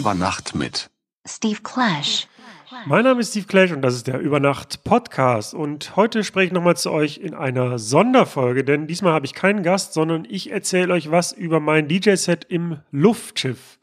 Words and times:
Über 0.00 0.14
Nacht 0.14 0.54
mit 0.54 0.88
Steve 1.28 1.60
Clash. 1.62 2.26
Mein 2.86 3.04
Name 3.04 3.20
ist 3.20 3.32
Steve 3.32 3.44
Clash 3.44 3.70
und 3.70 3.82
das 3.82 3.96
ist 3.96 4.06
der 4.06 4.18
Übernacht 4.18 4.82
Podcast. 4.82 5.52
Und 5.52 5.94
heute 5.94 6.24
spreche 6.24 6.46
ich 6.46 6.52
nochmal 6.54 6.78
zu 6.78 6.90
euch 6.90 7.18
in 7.18 7.34
einer 7.34 7.78
Sonderfolge, 7.78 8.64
denn 8.64 8.86
diesmal 8.86 9.12
habe 9.12 9.26
ich 9.26 9.34
keinen 9.34 9.62
Gast, 9.62 9.92
sondern 9.92 10.26
ich 10.26 10.50
erzähle 10.50 10.94
euch 10.94 11.10
was 11.10 11.32
über 11.32 11.60
mein 11.60 11.86
DJ-Set 11.86 12.46
im 12.48 12.78
Luftschiff. 12.90 13.78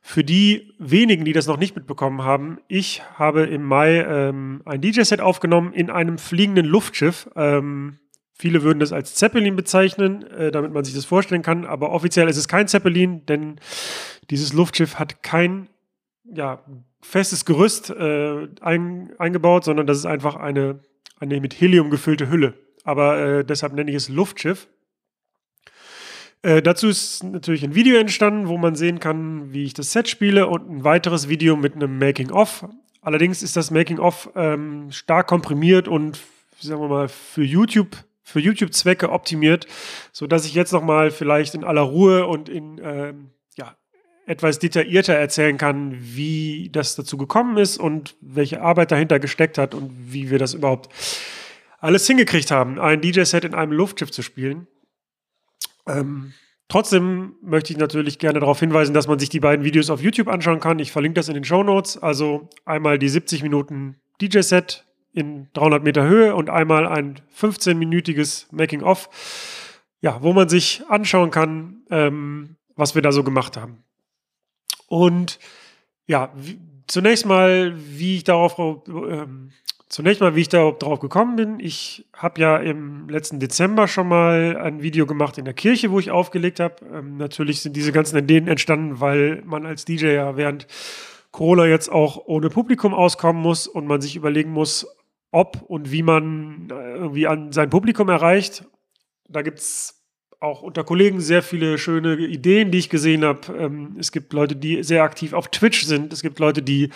Für 0.00 0.22
die 0.22 0.72
wenigen, 0.78 1.24
die 1.24 1.32
das 1.32 1.48
noch 1.48 1.58
nicht 1.58 1.74
mitbekommen 1.74 2.22
haben, 2.22 2.60
ich 2.68 3.02
habe 3.16 3.42
im 3.42 3.64
Mai 3.64 4.02
ähm, 4.02 4.62
ein 4.66 4.80
DJ-Set 4.80 5.20
aufgenommen 5.20 5.72
in 5.72 5.90
einem 5.90 6.18
fliegenden 6.18 6.66
Luftschiff. 6.66 7.28
Ähm, 7.34 7.98
viele 8.32 8.62
würden 8.62 8.78
das 8.78 8.92
als 8.92 9.16
Zeppelin 9.16 9.56
bezeichnen, 9.56 10.22
äh, 10.28 10.52
damit 10.52 10.72
man 10.72 10.84
sich 10.84 10.94
das 10.94 11.06
vorstellen 11.06 11.42
kann, 11.42 11.66
aber 11.66 11.90
offiziell 11.90 12.28
ist 12.28 12.36
es 12.36 12.46
kein 12.46 12.68
Zeppelin, 12.68 13.26
denn 13.26 13.60
dieses 14.30 14.52
Luftschiff 14.52 14.96
hat 14.98 15.22
kein 15.22 15.68
ja, 16.24 16.62
festes 17.02 17.44
Gerüst 17.44 17.90
äh, 17.90 18.48
ein, 18.60 19.12
eingebaut, 19.18 19.64
sondern 19.64 19.86
das 19.86 19.98
ist 19.98 20.06
einfach 20.06 20.36
eine, 20.36 20.80
eine 21.18 21.40
mit 21.40 21.60
Helium 21.60 21.90
gefüllte 21.90 22.30
Hülle. 22.30 22.54
Aber 22.84 23.18
äh, 23.18 23.44
deshalb 23.44 23.74
nenne 23.74 23.90
ich 23.90 23.96
es 23.96 24.08
Luftschiff. 24.08 24.68
Äh, 26.42 26.62
dazu 26.62 26.88
ist 26.88 27.22
natürlich 27.24 27.64
ein 27.64 27.74
Video 27.74 27.98
entstanden, 27.98 28.48
wo 28.48 28.56
man 28.56 28.74
sehen 28.74 29.00
kann, 29.00 29.52
wie 29.52 29.64
ich 29.64 29.74
das 29.74 29.92
Set 29.92 30.08
spiele 30.08 30.46
und 30.46 30.70
ein 30.70 30.84
weiteres 30.84 31.28
Video 31.28 31.56
mit 31.56 31.74
einem 31.74 31.98
Making-of. 31.98 32.66
Allerdings 33.02 33.42
ist 33.42 33.56
das 33.56 33.70
Making-of 33.70 34.30
ähm, 34.36 34.90
stark 34.90 35.26
komprimiert 35.26 35.88
und, 35.88 36.20
sagen 36.58 36.80
wir 36.80 36.88
mal, 36.88 37.08
für 37.08 37.42
YouTube 37.42 37.96
für 38.22 38.38
YouTube-Zwecke 38.38 39.10
optimiert, 39.10 39.66
sodass 40.12 40.46
ich 40.46 40.54
jetzt 40.54 40.72
nochmal 40.72 41.10
vielleicht 41.10 41.56
in 41.56 41.64
aller 41.64 41.80
Ruhe 41.80 42.26
und 42.26 42.48
in 42.48 42.80
ähm, 42.80 43.30
etwas 44.30 44.60
detaillierter 44.60 45.14
erzählen 45.14 45.58
kann, 45.58 45.96
wie 45.98 46.70
das 46.70 46.94
dazu 46.94 47.16
gekommen 47.16 47.58
ist 47.58 47.78
und 47.78 48.14
welche 48.20 48.62
Arbeit 48.62 48.92
dahinter 48.92 49.18
gesteckt 49.18 49.58
hat 49.58 49.74
und 49.74 49.90
wie 50.12 50.30
wir 50.30 50.38
das 50.38 50.54
überhaupt 50.54 50.88
alles 51.80 52.06
hingekriegt 52.06 52.52
haben, 52.52 52.78
ein 52.78 53.00
DJ-Set 53.00 53.44
in 53.44 53.54
einem 53.54 53.72
Luftschiff 53.72 54.12
zu 54.12 54.22
spielen. 54.22 54.68
Ähm, 55.88 56.32
trotzdem 56.68 57.34
möchte 57.42 57.72
ich 57.72 57.78
natürlich 57.78 58.20
gerne 58.20 58.38
darauf 58.38 58.60
hinweisen, 58.60 58.94
dass 58.94 59.08
man 59.08 59.18
sich 59.18 59.30
die 59.30 59.40
beiden 59.40 59.64
Videos 59.64 59.90
auf 59.90 60.00
YouTube 60.00 60.28
anschauen 60.28 60.60
kann. 60.60 60.78
Ich 60.78 60.92
verlinke 60.92 61.14
das 61.14 61.28
in 61.28 61.34
den 61.34 61.44
Show 61.44 61.64
Notes. 61.64 61.98
Also 61.98 62.48
einmal 62.64 63.00
die 63.00 63.08
70 63.08 63.42
Minuten 63.42 63.96
DJ-Set 64.20 64.86
in 65.12 65.48
300 65.54 65.82
Meter 65.82 66.06
Höhe 66.06 66.36
und 66.36 66.50
einmal 66.50 66.86
ein 66.86 67.20
15-minütiges 67.36 68.46
Making-of, 68.52 69.08
ja, 70.00 70.22
wo 70.22 70.32
man 70.32 70.48
sich 70.48 70.82
anschauen 70.88 71.32
kann, 71.32 71.82
ähm, 71.90 72.56
was 72.76 72.94
wir 72.94 73.02
da 73.02 73.10
so 73.10 73.24
gemacht 73.24 73.56
haben. 73.56 73.82
Und 74.90 75.38
ja, 76.06 76.30
wie, 76.36 76.58
zunächst 76.86 77.24
mal, 77.24 77.74
wie 77.76 78.16
ich 78.16 78.24
darauf 78.24 78.58
ähm, 78.58 79.52
Zunächst 79.90 80.20
mal, 80.20 80.36
wie 80.36 80.42
ich 80.42 80.48
da 80.48 80.70
drauf 80.70 81.00
gekommen 81.00 81.34
bin. 81.34 81.58
Ich 81.58 82.06
habe 82.12 82.40
ja 82.40 82.58
im 82.58 83.08
letzten 83.08 83.40
Dezember 83.40 83.88
schon 83.88 84.06
mal 84.06 84.56
ein 84.56 84.82
Video 84.82 85.04
gemacht 85.04 85.36
in 85.36 85.44
der 85.44 85.52
Kirche, 85.52 85.90
wo 85.90 85.98
ich 85.98 86.12
aufgelegt 86.12 86.60
habe. 86.60 86.76
Ähm, 86.94 87.16
natürlich 87.16 87.60
sind 87.60 87.74
diese 87.74 87.90
ganzen 87.90 88.16
Ideen 88.16 88.46
entstanden, 88.46 89.00
weil 89.00 89.42
man 89.44 89.66
als 89.66 89.84
DJ 89.84 90.12
ja 90.12 90.36
während 90.36 90.68
Corona 91.32 91.66
jetzt 91.66 91.90
auch 91.90 92.22
ohne 92.26 92.50
Publikum 92.50 92.94
auskommen 92.94 93.42
muss 93.42 93.66
und 93.66 93.88
man 93.88 94.00
sich 94.00 94.14
überlegen 94.14 94.52
muss, 94.52 94.86
ob 95.32 95.60
und 95.62 95.90
wie 95.90 96.04
man 96.04 96.68
äh, 96.70 96.94
irgendwie 96.94 97.26
an 97.26 97.50
sein 97.50 97.68
Publikum 97.68 98.08
erreicht. 98.08 98.64
Da 99.28 99.42
gibt 99.42 99.58
es 99.58 99.99
auch 100.40 100.62
unter 100.62 100.84
Kollegen 100.84 101.20
sehr 101.20 101.42
viele 101.42 101.76
schöne 101.76 102.16
Ideen, 102.16 102.70
die 102.70 102.78
ich 102.78 102.88
gesehen 102.88 103.24
habe. 103.24 103.40
Ähm, 103.56 103.96
es 103.98 104.10
gibt 104.10 104.32
Leute, 104.32 104.56
die 104.56 104.82
sehr 104.82 105.02
aktiv 105.02 105.34
auf 105.34 105.48
Twitch 105.48 105.84
sind. 105.84 106.12
Es 106.12 106.22
gibt 106.22 106.38
Leute, 106.38 106.62
die 106.62 106.90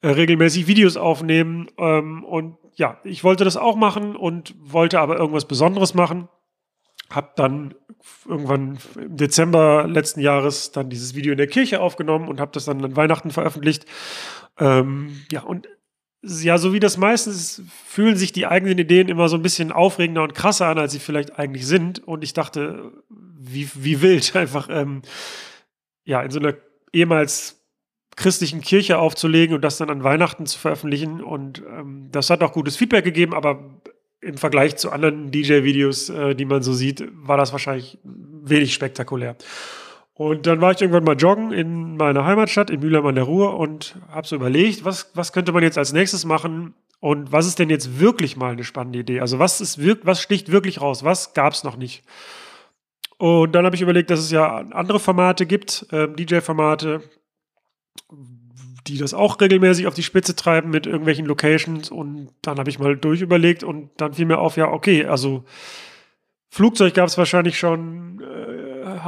äh, 0.00 0.08
regelmäßig 0.08 0.66
Videos 0.66 0.96
aufnehmen. 0.96 1.68
Ähm, 1.76 2.24
und 2.24 2.56
ja, 2.74 2.98
ich 3.04 3.24
wollte 3.24 3.44
das 3.44 3.56
auch 3.56 3.76
machen 3.76 4.16
und 4.16 4.54
wollte 4.58 5.00
aber 5.00 5.18
irgendwas 5.18 5.46
Besonderes 5.46 5.94
machen. 5.94 6.28
Hab 7.10 7.36
dann 7.36 7.74
irgendwann 8.26 8.78
im 8.96 9.16
Dezember 9.16 9.86
letzten 9.86 10.20
Jahres 10.20 10.72
dann 10.72 10.88
dieses 10.88 11.14
Video 11.14 11.32
in 11.32 11.38
der 11.38 11.46
Kirche 11.46 11.80
aufgenommen 11.80 12.28
und 12.28 12.40
habe 12.40 12.52
das 12.52 12.64
dann 12.64 12.84
an 12.84 12.96
Weihnachten 12.96 13.30
veröffentlicht. 13.30 13.84
Ähm, 14.58 15.20
ja, 15.30 15.42
und 15.42 15.68
ja, 16.22 16.58
so 16.58 16.72
wie 16.72 16.80
das 16.80 16.96
meistens 16.96 17.36
ist, 17.36 17.62
fühlen 17.86 18.16
sich 18.16 18.32
die 18.32 18.46
eigenen 18.46 18.78
Ideen 18.78 19.08
immer 19.08 19.28
so 19.28 19.36
ein 19.36 19.42
bisschen 19.42 19.70
aufregender 19.70 20.22
und 20.22 20.34
krasser 20.34 20.66
an, 20.66 20.78
als 20.78 20.92
sie 20.92 20.98
vielleicht 20.98 21.38
eigentlich 21.38 21.66
sind. 21.66 22.06
Und 22.06 22.24
ich 22.24 22.32
dachte, 22.32 22.92
wie, 23.08 23.68
wie 23.74 24.02
wild, 24.02 24.34
einfach 24.36 24.68
ähm, 24.70 25.02
ja, 26.04 26.22
in 26.22 26.30
so 26.30 26.40
einer 26.40 26.54
ehemals 26.92 27.62
christlichen 28.16 28.60
Kirche 28.62 28.98
aufzulegen 28.98 29.54
und 29.54 29.62
das 29.62 29.78
dann 29.78 29.90
an 29.90 30.02
Weihnachten 30.02 30.46
zu 30.46 30.58
veröffentlichen. 30.58 31.22
Und 31.22 31.62
ähm, 31.68 32.08
das 32.10 32.30
hat 32.30 32.42
auch 32.42 32.52
gutes 32.52 32.76
Feedback 32.76 33.04
gegeben, 33.04 33.32
aber 33.32 33.80
im 34.20 34.36
Vergleich 34.36 34.76
zu 34.76 34.90
anderen 34.90 35.30
DJ-Videos, 35.30 36.08
äh, 36.08 36.34
die 36.34 36.44
man 36.44 36.62
so 36.62 36.72
sieht, 36.72 37.04
war 37.12 37.36
das 37.36 37.52
wahrscheinlich 37.52 37.98
wenig 38.02 38.74
spektakulär. 38.74 39.36
Und 40.18 40.48
dann 40.48 40.60
war 40.60 40.72
ich 40.72 40.80
irgendwann 40.80 41.04
mal 41.04 41.14
joggen 41.14 41.52
in 41.52 41.96
meiner 41.96 42.24
Heimatstadt, 42.24 42.70
in 42.70 42.80
Mülheim 42.80 43.06
an 43.06 43.14
der 43.14 43.22
Ruhr 43.22 43.56
und 43.56 43.94
habe 44.10 44.26
so 44.26 44.34
überlegt, 44.34 44.84
was, 44.84 45.12
was 45.14 45.32
könnte 45.32 45.52
man 45.52 45.62
jetzt 45.62 45.78
als 45.78 45.92
nächstes 45.92 46.24
machen 46.24 46.74
und 46.98 47.30
was 47.30 47.46
ist 47.46 47.60
denn 47.60 47.70
jetzt 47.70 48.00
wirklich 48.00 48.36
mal 48.36 48.50
eine 48.50 48.64
spannende 48.64 48.98
Idee? 48.98 49.20
Also 49.20 49.38
was, 49.38 49.60
ist, 49.60 49.78
was 50.04 50.20
sticht 50.20 50.50
wirklich 50.50 50.80
raus? 50.80 51.04
Was 51.04 51.34
gab 51.34 51.52
es 51.52 51.62
noch 51.62 51.76
nicht? 51.76 52.02
Und 53.18 53.54
dann 53.54 53.64
habe 53.64 53.76
ich 53.76 53.82
überlegt, 53.82 54.10
dass 54.10 54.18
es 54.18 54.32
ja 54.32 54.56
andere 54.72 54.98
Formate 54.98 55.46
gibt, 55.46 55.86
äh, 55.92 56.08
DJ-Formate, 56.08 57.00
die 58.88 58.98
das 58.98 59.14
auch 59.14 59.40
regelmäßig 59.40 59.86
auf 59.86 59.94
die 59.94 60.02
Spitze 60.02 60.34
treiben 60.34 60.70
mit 60.70 60.86
irgendwelchen 60.86 61.26
Locations. 61.26 61.92
Und 61.92 62.30
dann 62.42 62.58
habe 62.58 62.70
ich 62.70 62.80
mal 62.80 62.96
durchüberlegt 62.96 63.62
und 63.62 63.90
dann 63.98 64.14
fiel 64.14 64.26
mir 64.26 64.38
auf, 64.38 64.56
ja, 64.56 64.66
okay, 64.66 65.04
also 65.04 65.44
Flugzeug 66.50 66.94
gab 66.94 67.06
es 67.06 67.18
wahrscheinlich 67.18 67.56
schon, 67.56 68.20
äh, 68.20 68.57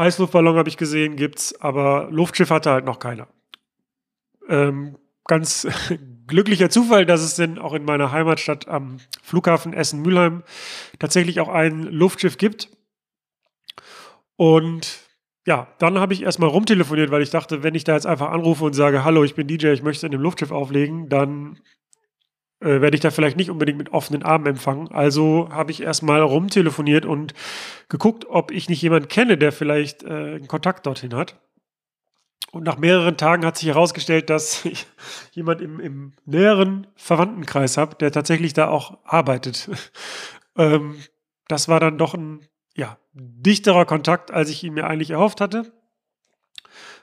Heißluftballon 0.01 0.57
habe 0.57 0.69
ich 0.69 0.77
gesehen, 0.77 1.17
gibt's, 1.17 1.61
aber 1.61 2.09
Luftschiff 2.11 2.51
hatte 2.51 2.71
halt 2.71 2.87
noch 2.87 2.99
keiner. 2.99 3.29
Ähm, 4.49 4.97
ganz 5.27 5.69
glücklicher 6.27 6.71
Zufall, 6.71 7.05
dass 7.05 7.21
es 7.21 7.37
denn 7.37 7.59
auch 7.59 7.75
in 7.75 7.85
meiner 7.85 8.11
Heimatstadt 8.11 8.67
am 8.67 8.97
Flughafen 9.23 9.73
Essen-Mülheim 9.75 10.43
tatsächlich 10.99 11.39
auch 11.41 11.49
ein 11.49 11.83
Luftschiff 11.83 12.39
gibt. 12.39 12.71
Und 14.37 15.01
ja, 15.47 15.69
dann 15.79 15.99
habe 15.99 16.15
ich 16.15 16.23
erstmal 16.23 16.49
rumtelefoniert, 16.49 17.11
weil 17.11 17.23
ich 17.23 17.31
dachte, 17.31 17.63
wenn 17.63 17.75
ich 17.75 17.85
da 17.85 17.95
jetzt 17.95 18.07
einfach 18.07 18.31
anrufe 18.31 18.65
und 18.65 18.73
sage, 18.73 19.05
hallo, 19.05 19.23
ich 19.23 19.35
bin 19.35 19.47
DJ, 19.47 19.69
ich 19.69 19.83
möchte 19.83 20.07
in 20.07 20.13
dem 20.13 20.21
Luftschiff 20.23 20.51
auflegen, 20.51 21.09
dann 21.11 21.59
äh, 22.61 22.81
werde 22.81 22.95
ich 22.95 23.01
da 23.01 23.11
vielleicht 23.11 23.37
nicht 23.37 23.51
unbedingt 23.51 23.79
mit 23.79 23.93
offenen 23.93 24.23
Armen 24.23 24.47
empfangen. 24.47 24.89
Also 24.93 25.49
habe 25.51 25.71
ich 25.71 25.83
erstmal 25.83 26.21
rumtelefoniert 26.21 27.07
und 27.07 27.35
geguckt, 27.89 28.27
ob 28.29 28.51
ich 28.51 28.69
nicht 28.69 28.83
jemanden 28.83 29.09
kenne, 29.09 29.39
der 29.39 29.53
vielleicht 29.53 30.03
äh, 30.03 30.07
einen 30.09 30.49
Kontakt 30.49 30.87
dorthin 30.87 31.15
hat. 31.15 31.41
Und 32.53 32.65
nach 32.65 32.79
mehreren 32.79 33.17
Tagen 33.17 33.47
hat 33.47 33.57
sich 33.57 33.69
herausgestellt, 33.69 34.29
dass 34.29 34.65
ich 34.65 34.87
jemand 35.33 35.61
im, 35.61 35.81
im 35.81 36.13
näheren 36.25 36.87
Verwandtenkreis 36.97 37.77
habe, 37.77 37.97
der 37.97 38.13
tatsächlich 38.13 38.53
da 38.53 38.69
auch 38.69 38.99
arbeitet. 39.05 39.71
ähm, 40.57 40.97
das 41.49 41.69
war 41.69 41.81
dann 41.81 41.99
doch 41.99 42.15
ein 42.15 42.47
ja, 42.77 42.99
dichterer 43.13 43.85
Kontakt, 43.85 44.31
als 44.31 44.51
ich 44.51 44.63
ihn 44.63 44.75
mir 44.75 44.87
eigentlich 44.87 45.11
erhofft 45.11 45.41
hatte 45.41 45.73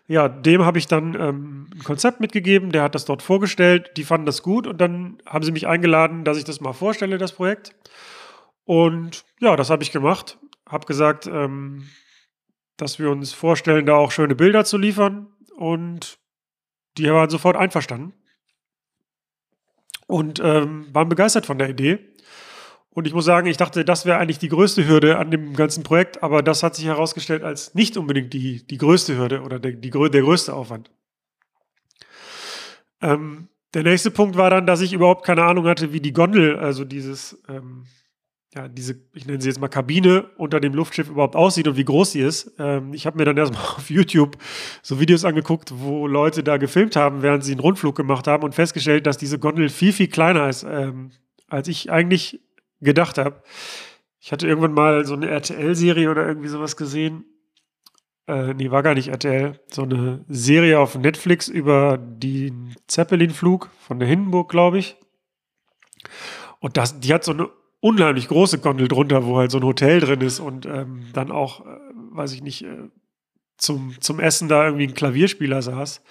ja, 0.07 0.29
dem 0.29 0.63
habe 0.63 0.77
ich 0.77 0.87
dann 0.87 1.15
ähm, 1.15 1.69
ein 1.73 1.83
Konzept 1.83 2.21
mitgegeben, 2.21 2.71
der 2.71 2.83
hat 2.83 2.95
das 2.95 3.05
dort 3.05 3.21
vorgestellt, 3.21 3.91
die 3.97 4.05
fanden 4.05 4.25
das 4.25 4.41
gut 4.41 4.65
und 4.65 4.79
dann 4.79 5.21
haben 5.25 5.43
sie 5.43 5.51
mich 5.51 5.67
eingeladen, 5.67 6.23
dass 6.23 6.37
ich 6.37 6.45
das 6.45 6.61
mal 6.61 6.73
vorstelle, 6.73 7.17
das 7.17 7.33
Projekt. 7.33 7.75
Und 8.63 9.25
ja, 9.39 9.55
das 9.57 9.69
habe 9.69 9.83
ich 9.83 9.91
gemacht, 9.91 10.37
habe 10.65 10.85
gesagt, 10.85 11.27
ähm, 11.27 11.89
dass 12.77 12.99
wir 12.99 13.09
uns 13.09 13.33
vorstellen, 13.33 13.85
da 13.85 13.95
auch 13.95 14.11
schöne 14.11 14.35
Bilder 14.35 14.63
zu 14.63 14.77
liefern 14.77 15.27
und 15.55 16.19
die 16.97 17.11
waren 17.11 17.29
sofort 17.29 17.57
einverstanden 17.57 18.13
und 20.07 20.39
ähm, 20.39 20.87
waren 20.93 21.09
begeistert 21.09 21.45
von 21.45 21.57
der 21.59 21.69
Idee. 21.69 22.13
Und 22.97 23.05
ich 23.05 23.13
muss 23.13 23.25
sagen, 23.25 23.45
ich 23.45 23.57
dachte, 23.57 23.85
das 23.85 24.07
wäre 24.07 24.17
eigentlich 24.17 24.39
die 24.39 24.49
größte 24.49 24.87
Hürde 24.87 25.19
an 25.19 25.29
dem 25.29 25.53
ganzen 25.53 25.83
Projekt, 25.83 26.23
aber 26.23 26.41
das 26.41 26.63
hat 26.63 26.73
sich 26.73 26.85
herausgestellt 26.85 27.43
als 27.43 27.75
nicht 27.75 27.95
unbedingt 27.95 28.33
die, 28.33 28.65
die 28.65 28.77
größte 28.79 29.15
Hürde 29.15 29.43
oder 29.43 29.59
der, 29.59 29.73
die, 29.73 29.91
der 29.91 30.21
größte 30.23 30.51
Aufwand. 30.51 30.89
Ähm, 32.99 33.49
der 33.75 33.83
nächste 33.83 34.09
Punkt 34.09 34.35
war 34.35 34.49
dann, 34.49 34.65
dass 34.65 34.81
ich 34.81 34.93
überhaupt 34.93 35.23
keine 35.23 35.43
Ahnung 35.43 35.67
hatte, 35.67 35.93
wie 35.93 36.01
die 36.01 36.11
Gondel, 36.11 36.57
also 36.57 36.85
dieses, 36.85 37.39
ähm, 37.47 37.83
ja, 38.55 38.67
diese, 38.67 38.99
ich 39.13 39.27
nenne 39.27 39.41
sie 39.41 39.49
jetzt 39.49 39.61
mal 39.61 39.67
Kabine 39.67 40.31
unter 40.37 40.59
dem 40.59 40.73
Luftschiff 40.73 41.07
überhaupt 41.07 41.35
aussieht 41.35 41.67
und 41.67 41.77
wie 41.77 41.85
groß 41.85 42.13
sie 42.13 42.21
ist. 42.21 42.55
Ähm, 42.57 42.95
ich 42.95 43.05
habe 43.05 43.19
mir 43.19 43.25
dann 43.25 43.37
erstmal 43.37 43.61
auf 43.77 43.91
YouTube 43.91 44.39
so 44.81 44.99
Videos 44.99 45.23
angeguckt, 45.23 45.71
wo 45.75 46.07
Leute 46.07 46.43
da 46.43 46.57
gefilmt 46.57 46.95
haben, 46.95 47.21
während 47.21 47.43
sie 47.43 47.51
einen 47.51 47.61
Rundflug 47.61 47.95
gemacht 47.95 48.25
haben 48.25 48.41
und 48.41 48.55
festgestellt, 48.55 49.05
dass 49.05 49.19
diese 49.19 49.37
Gondel 49.37 49.69
viel, 49.69 49.93
viel 49.93 50.07
kleiner 50.07 50.49
ist, 50.49 50.65
ähm, 50.67 51.11
als 51.47 51.67
ich 51.67 51.91
eigentlich 51.91 52.41
gedacht 52.81 53.17
habe. 53.17 53.41
Ich 54.19 54.31
hatte 54.31 54.47
irgendwann 54.47 54.73
mal 54.73 55.05
so 55.05 55.13
eine 55.13 55.29
RTL-Serie 55.29 56.09
oder 56.11 56.27
irgendwie 56.27 56.49
sowas 56.49 56.75
gesehen, 56.75 57.25
äh, 58.27 58.53
nee, 58.53 58.71
war 58.71 58.83
gar 58.83 58.93
nicht 58.93 59.07
RTL, 59.07 59.59
so 59.67 59.83
eine 59.83 60.25
Serie 60.27 60.79
auf 60.79 60.95
Netflix 60.95 61.47
über 61.47 61.97
den 61.97 62.75
Zeppelin-Flug 62.87 63.69
von 63.79 63.99
der 63.99 64.07
Hindenburg, 64.07 64.49
glaube 64.49 64.79
ich. 64.79 64.97
Und 66.59 66.75
das, 66.75 66.99
die 66.99 67.13
hat 67.13 67.23
so 67.23 67.31
eine 67.31 67.49
unheimlich 67.79 68.27
große 68.27 68.59
Gondel 68.59 68.87
drunter, 68.87 69.25
wo 69.25 69.37
halt 69.37 69.51
so 69.51 69.59
ein 69.59 69.63
Hotel 69.63 70.01
drin 70.01 70.21
ist 70.21 70.39
und 70.39 70.65
ähm, 70.65 71.05
dann 71.13 71.31
auch, 71.31 71.65
äh, 71.65 71.79
weiß 72.11 72.33
ich 72.33 72.41
nicht, 72.41 72.65
äh, 72.65 72.89
zum, 73.57 73.95
zum 74.01 74.19
Essen 74.19 74.49
da 74.49 74.65
irgendwie 74.65 74.87
ein 74.87 74.93
Klavierspieler 74.93 75.61
saß. 75.61 76.03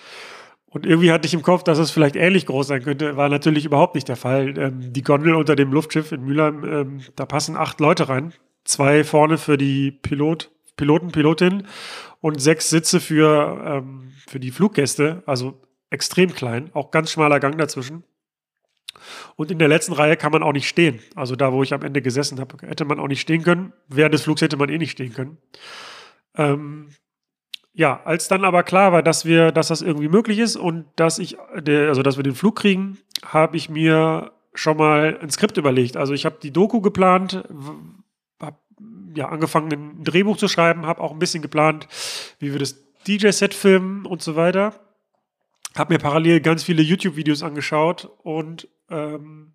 Und 0.76 0.84
irgendwie 0.84 1.11
hatte 1.11 1.26
ich 1.26 1.32
im 1.32 1.40
Kopf, 1.40 1.62
dass 1.62 1.78
es 1.78 1.90
vielleicht 1.90 2.17
ähnlich 2.17 2.44
groß 2.44 2.67
sein 2.67 2.82
könnte. 2.82 3.17
War 3.17 3.31
natürlich 3.31 3.64
überhaupt 3.64 3.94
nicht 3.94 4.08
der 4.08 4.17
Fall. 4.17 4.58
Ähm, 4.58 4.93
die 4.93 5.02
Gondel 5.02 5.34
unter 5.34 5.56
dem 5.56 5.73
Luftschiff 5.73 6.12
in 6.12 6.23
Mülheim, 6.23 6.64
ähm, 6.64 7.00
da 7.17 7.25
passen 7.25 7.56
acht 7.56 7.81
Leute 7.81 8.11
rein. 8.11 8.34
Zwei 8.62 9.02
vorne 9.02 9.38
für 9.38 9.56
die 9.56 9.90
Pilot, 9.90 10.50
Piloten, 10.76 11.12
Pilotin 11.12 11.67
und 12.20 12.43
sechs 12.43 12.69
Sitze 12.69 13.00
für, 13.00 13.58
ähm, 13.64 14.12
für 14.26 14.38
die 14.38 14.50
Fluggäste. 14.50 15.23
Also 15.25 15.58
extrem 15.88 16.34
klein, 16.34 16.69
auch 16.75 16.90
ganz 16.90 17.11
schmaler 17.11 17.40
Gang 17.40 17.56
dazwischen. 17.56 18.05
Und 19.37 19.50
in 19.50 19.58
der 19.58 19.69
letzten 19.69 19.94
Reihe 19.94 20.19
kann 20.19 20.32
man 20.32 20.43
auch 20.43 20.52
nicht 20.52 20.69
stehen. 20.69 21.00
Also 21.14 21.37
da, 21.37 21.55
wo 21.55 21.62
ich 21.62 21.73
am 21.73 21.84
Ende 21.84 22.02
gesessen 22.02 22.38
habe, 22.38 22.55
hätte 22.67 22.84
man 22.84 23.00
auch 23.00 23.08
nicht 23.08 23.23
stehen 23.23 23.43
können. 23.43 23.73
Während 23.88 24.12
des 24.12 24.25
Flugs 24.25 24.43
hätte 24.43 24.58
man 24.58 24.69
eh 24.69 24.76
nicht 24.76 24.90
stehen 24.90 25.14
können. 25.14 25.38
Ähm, 26.37 26.90
ja, 27.78 28.00
als 28.05 28.26
dann 28.26 28.46
aber 28.46 28.62
klar 28.62 28.93
war, 28.93 29.02
dass 29.02 29.26
wir, 29.26 29.52
dass 29.52 29.69
das 29.69 29.82
irgendwie 29.82 30.08
möglich 30.08 30.38
ist 30.38 30.56
und 30.56 30.87
dass 30.96 31.19
ich, 31.19 31.38
also 31.38 32.02
dass 32.02 32.17
wir 32.17 32.25
den 32.25 32.34
Flug 32.34 32.56
kriegen, 32.56 32.96
habe 33.23 33.58
ich 33.58 33.69
mir 33.69 34.32
schon 34.55 34.78
mal 34.78 35.19
ein 35.20 35.28
Skript 35.28 35.58
überlegt. 35.58 35.99
Also 35.99 36.14
ich 36.14 36.25
habe 36.25 36.38
die 36.43 36.52
Doku 36.52 36.81
geplant, 36.81 37.44
habe 38.40 38.56
ja 39.14 39.28
angefangen, 39.28 39.73
ein 39.99 40.05
Drehbuch 40.05 40.38
zu 40.38 40.49
schreiben, 40.49 40.87
habe 40.87 41.02
auch 41.02 41.12
ein 41.12 41.19
bisschen 41.19 41.43
geplant, 41.43 41.87
wie 42.38 42.52
wir 42.52 42.58
das 42.58 42.82
DJ-Set 43.06 43.52
filmen 43.52 44.06
und 44.06 44.23
so 44.23 44.37
weiter. 44.37 44.73
Habe 45.76 45.93
mir 45.93 45.99
parallel 45.99 46.40
ganz 46.40 46.64
viele 46.64 46.82
YouTube-Videos 46.82 47.43
angeschaut 47.43 48.11
und 48.23 48.69
ähm, 48.88 49.52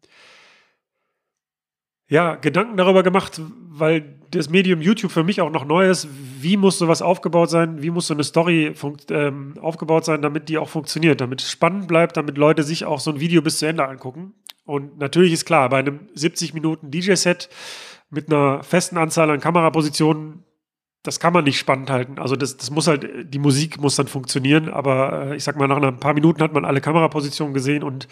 ja, 2.12 2.36
Gedanken 2.36 2.76
darüber 2.76 3.04
gemacht, 3.04 3.42
weil 3.70 4.20
das 4.32 4.50
Medium 4.50 4.82
YouTube 4.82 5.14
für 5.14 5.24
mich 5.24 5.40
auch 5.40 5.50
noch 5.50 5.64
neu 5.64 5.90
ist. 5.90 6.10
Wie 6.42 6.58
muss 6.58 6.78
sowas 6.78 7.02
aufgebaut 7.02 7.50
sein? 7.50 7.82
Wie 7.82 7.90
muss 7.90 8.08
so 8.08 8.14
eine 8.14 8.26
Story 8.26 8.74
ähm, 9.10 9.54
aufgebaut 9.62 10.04
sein, 10.04 10.22
damit 10.22 10.50
die 10.50 10.58
auch 10.58 10.68
funktioniert, 10.68 11.22
damit 11.22 11.42
es 11.42 11.50
spannend 11.50 11.88
bleibt, 11.88 12.18
damit 12.18 12.38
Leute 12.38 12.64
sich 12.64 12.84
auch 12.84 13.00
so 13.00 13.12
ein 13.12 13.22
Video 13.22 13.42
bis 13.42 13.60
zu 13.60 13.66
Ende 13.66 13.88
angucken? 13.88 14.34
Und 14.66 15.00
natürlich 15.00 15.32
ist 15.32 15.46
klar, 15.46 15.70
bei 15.70 15.80
einem 15.80 16.02
70 16.14 16.54
Minuten 16.54 16.92
DJ-Set 16.92 17.48
mit 18.10 18.28
einer 18.28 18.62
festen 18.62 18.98
Anzahl 18.98 19.30
an 19.30 19.40
Kamerapositionen, 19.40 20.44
das 21.04 21.22
kann 21.22 21.32
man 21.32 21.46
nicht 21.46 21.60
spannend 21.60 21.90
halten. 21.90 22.20
Also 22.20 22.36
das, 22.36 22.58
das 22.58 22.72
muss 22.72 22.88
halt, 22.88 23.34
die 23.34 23.40
Musik 23.40 23.80
muss 23.80 23.96
dann 23.96 24.08
funktionieren, 24.08 24.68
aber 24.68 25.28
äh, 25.32 25.36
ich 25.38 25.46
sag 25.46 25.56
mal, 25.56 25.68
nach 25.70 25.82
ein 25.82 25.98
paar 25.98 26.14
Minuten 26.14 26.44
hat 26.44 26.52
man 26.52 26.66
alle 26.66 26.82
Kamerapositionen 26.82 27.54
gesehen 27.54 27.84
und 27.84 28.10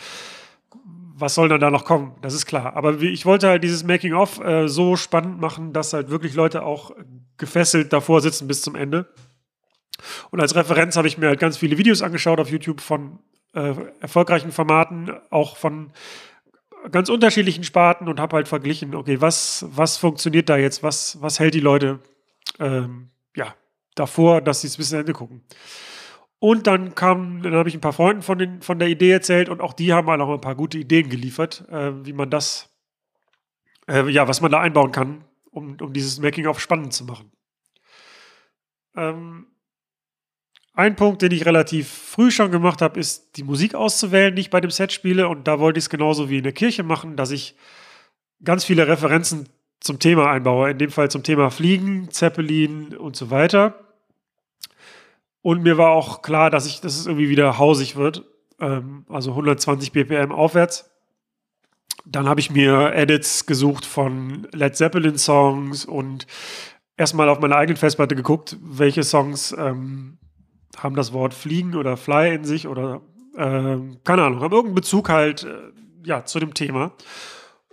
was 1.19 1.35
soll 1.35 1.49
dann 1.49 1.59
da 1.59 1.69
noch 1.69 1.85
kommen? 1.85 2.15
Das 2.21 2.33
ist 2.33 2.45
klar. 2.45 2.75
Aber 2.75 3.01
ich 3.01 3.25
wollte 3.25 3.47
halt 3.47 3.63
dieses 3.63 3.83
Making-of 3.83 4.39
äh, 4.43 4.67
so 4.67 4.95
spannend 4.95 5.39
machen, 5.39 5.73
dass 5.73 5.93
halt 5.93 6.09
wirklich 6.09 6.33
Leute 6.33 6.63
auch 6.63 6.91
gefesselt 7.37 7.93
davor 7.93 8.21
sitzen 8.21 8.47
bis 8.47 8.61
zum 8.61 8.75
Ende. 8.75 9.07
Und 10.31 10.39
als 10.39 10.55
Referenz 10.55 10.95
habe 10.95 11.07
ich 11.07 11.17
mir 11.17 11.27
halt 11.27 11.39
ganz 11.39 11.57
viele 11.57 11.77
Videos 11.77 12.01
angeschaut 12.01 12.39
auf 12.39 12.49
YouTube 12.49 12.81
von 12.81 13.19
äh, 13.53 13.73
erfolgreichen 13.99 14.51
Formaten, 14.51 15.11
auch 15.29 15.57
von 15.57 15.91
ganz 16.91 17.09
unterschiedlichen 17.09 17.63
Sparten 17.63 18.07
und 18.07 18.19
habe 18.19 18.37
halt 18.37 18.47
verglichen, 18.47 18.95
okay, 18.95 19.19
was, 19.21 19.65
was 19.69 19.97
funktioniert 19.97 20.49
da 20.49 20.57
jetzt? 20.57 20.83
Was, 20.83 21.21
was 21.21 21.39
hält 21.39 21.53
die 21.53 21.59
Leute 21.59 21.99
ähm, 22.59 23.09
ja, 23.35 23.53
davor, 23.95 24.41
dass 24.41 24.61
sie 24.61 24.67
es 24.67 24.77
bis 24.77 24.89
zum 24.89 24.99
Ende 24.99 25.13
gucken? 25.13 25.43
Und 26.39 26.67
dann 26.67 26.95
kam, 26.95 27.41
dann 27.41 27.53
habe 27.53 27.67
ich 27.67 27.75
ein 27.75 27.81
paar 27.81 27.93
Freunden 27.93 28.21
von, 28.21 28.37
den, 28.37 28.61
von 28.61 28.79
der 28.79 28.87
Idee 28.87 29.11
erzählt 29.11 29.49
und 29.49 29.59
auch 29.61 29.73
die 29.73 29.93
haben 29.93 30.07
halt 30.07 30.21
auch 30.21 30.33
ein 30.33 30.41
paar 30.41 30.55
gute 30.55 30.77
Ideen 30.77 31.09
geliefert, 31.09 31.65
äh, 31.69 32.05
wie 32.05 32.13
man 32.13 32.29
das, 32.29 32.69
äh, 33.87 34.09
ja, 34.09 34.27
was 34.27 34.39
man 34.39 34.51
da 34.51 34.61
einbauen 34.61 34.93
kann, 34.93 35.25
um, 35.51 35.75
um 35.81 35.91
dieses 35.91 36.19
Making-of 36.19 36.61
spannend 36.61 36.93
zu 36.93 37.03
machen. 37.03 37.31
Ähm, 38.95 39.47
ein 40.73 40.95
Punkt, 40.95 41.21
den 41.21 41.31
ich 41.31 41.45
relativ 41.45 41.89
früh 41.89 42.31
schon 42.31 42.51
gemacht 42.51 42.81
habe, 42.81 42.97
ist 42.97 43.35
die 43.35 43.43
Musik 43.43 43.75
auszuwählen, 43.75 44.33
die 44.33 44.43
ich 44.43 44.49
bei 44.49 44.61
dem 44.61 44.71
Set 44.71 44.93
spiele. 44.93 45.27
Und 45.27 45.45
da 45.45 45.59
wollte 45.59 45.77
ich 45.77 45.83
es 45.83 45.89
genauso 45.89 46.29
wie 46.29 46.37
in 46.37 46.43
der 46.43 46.53
Kirche 46.53 46.83
machen, 46.83 47.17
dass 47.17 47.31
ich 47.31 47.55
ganz 48.45 48.63
viele 48.63 48.87
Referenzen 48.87 49.49
zum 49.81 49.99
Thema 49.99 50.31
einbaue. 50.31 50.71
In 50.71 50.77
dem 50.77 50.89
Fall 50.89 51.11
zum 51.11 51.23
Thema 51.23 51.49
Fliegen, 51.49 52.09
Zeppelin 52.11 52.95
und 52.95 53.17
so 53.17 53.29
weiter. 53.29 53.88
Und 55.41 55.63
mir 55.63 55.77
war 55.77 55.91
auch 55.91 56.21
klar, 56.21 56.49
dass, 56.49 56.65
ich, 56.65 56.81
dass 56.81 56.97
es 56.97 57.05
irgendwie 57.05 57.29
wieder 57.29 57.57
hausig 57.57 57.95
wird. 57.95 58.25
Ähm, 58.59 59.05
also 59.09 59.31
120 59.31 59.91
BPM 59.91 60.31
aufwärts. 60.31 60.91
Dann 62.05 62.27
habe 62.27 62.39
ich 62.39 62.49
mir 62.49 62.93
Edits 62.93 63.45
gesucht 63.45 63.85
von 63.85 64.47
Led 64.51 64.75
Zeppelin 64.75 65.17
Songs 65.17 65.85
und 65.85 66.27
erstmal 66.97 67.29
auf 67.29 67.39
meiner 67.39 67.55
eigenen 67.55 67.77
Festplatte 67.77 68.15
geguckt, 68.15 68.57
welche 68.61 69.03
Songs 69.03 69.55
ähm, 69.57 70.17
haben 70.77 70.95
das 70.95 71.13
Wort 71.13 71.33
fliegen 71.33 71.75
oder 71.75 71.97
fly 71.97 72.33
in 72.33 72.43
sich 72.43 72.67
oder 72.67 73.01
ähm, 73.37 73.99
keine 74.03 74.23
Ahnung, 74.23 74.41
haben 74.41 74.51
irgendeinen 74.51 74.75
Bezug 74.75 75.09
halt 75.09 75.43
äh, 75.43 75.71
ja, 76.03 76.25
zu 76.25 76.39
dem 76.39 76.53
Thema. 76.53 76.93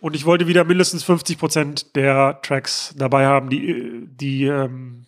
Und 0.00 0.14
ich 0.14 0.26
wollte 0.26 0.46
wieder 0.46 0.64
mindestens 0.64 1.02
50 1.04 1.38
Prozent 1.38 1.96
der 1.96 2.40
Tracks 2.42 2.94
dabei 2.96 3.26
haben, 3.26 3.48
die, 3.48 4.06
die 4.06 4.44
ähm, 4.44 5.06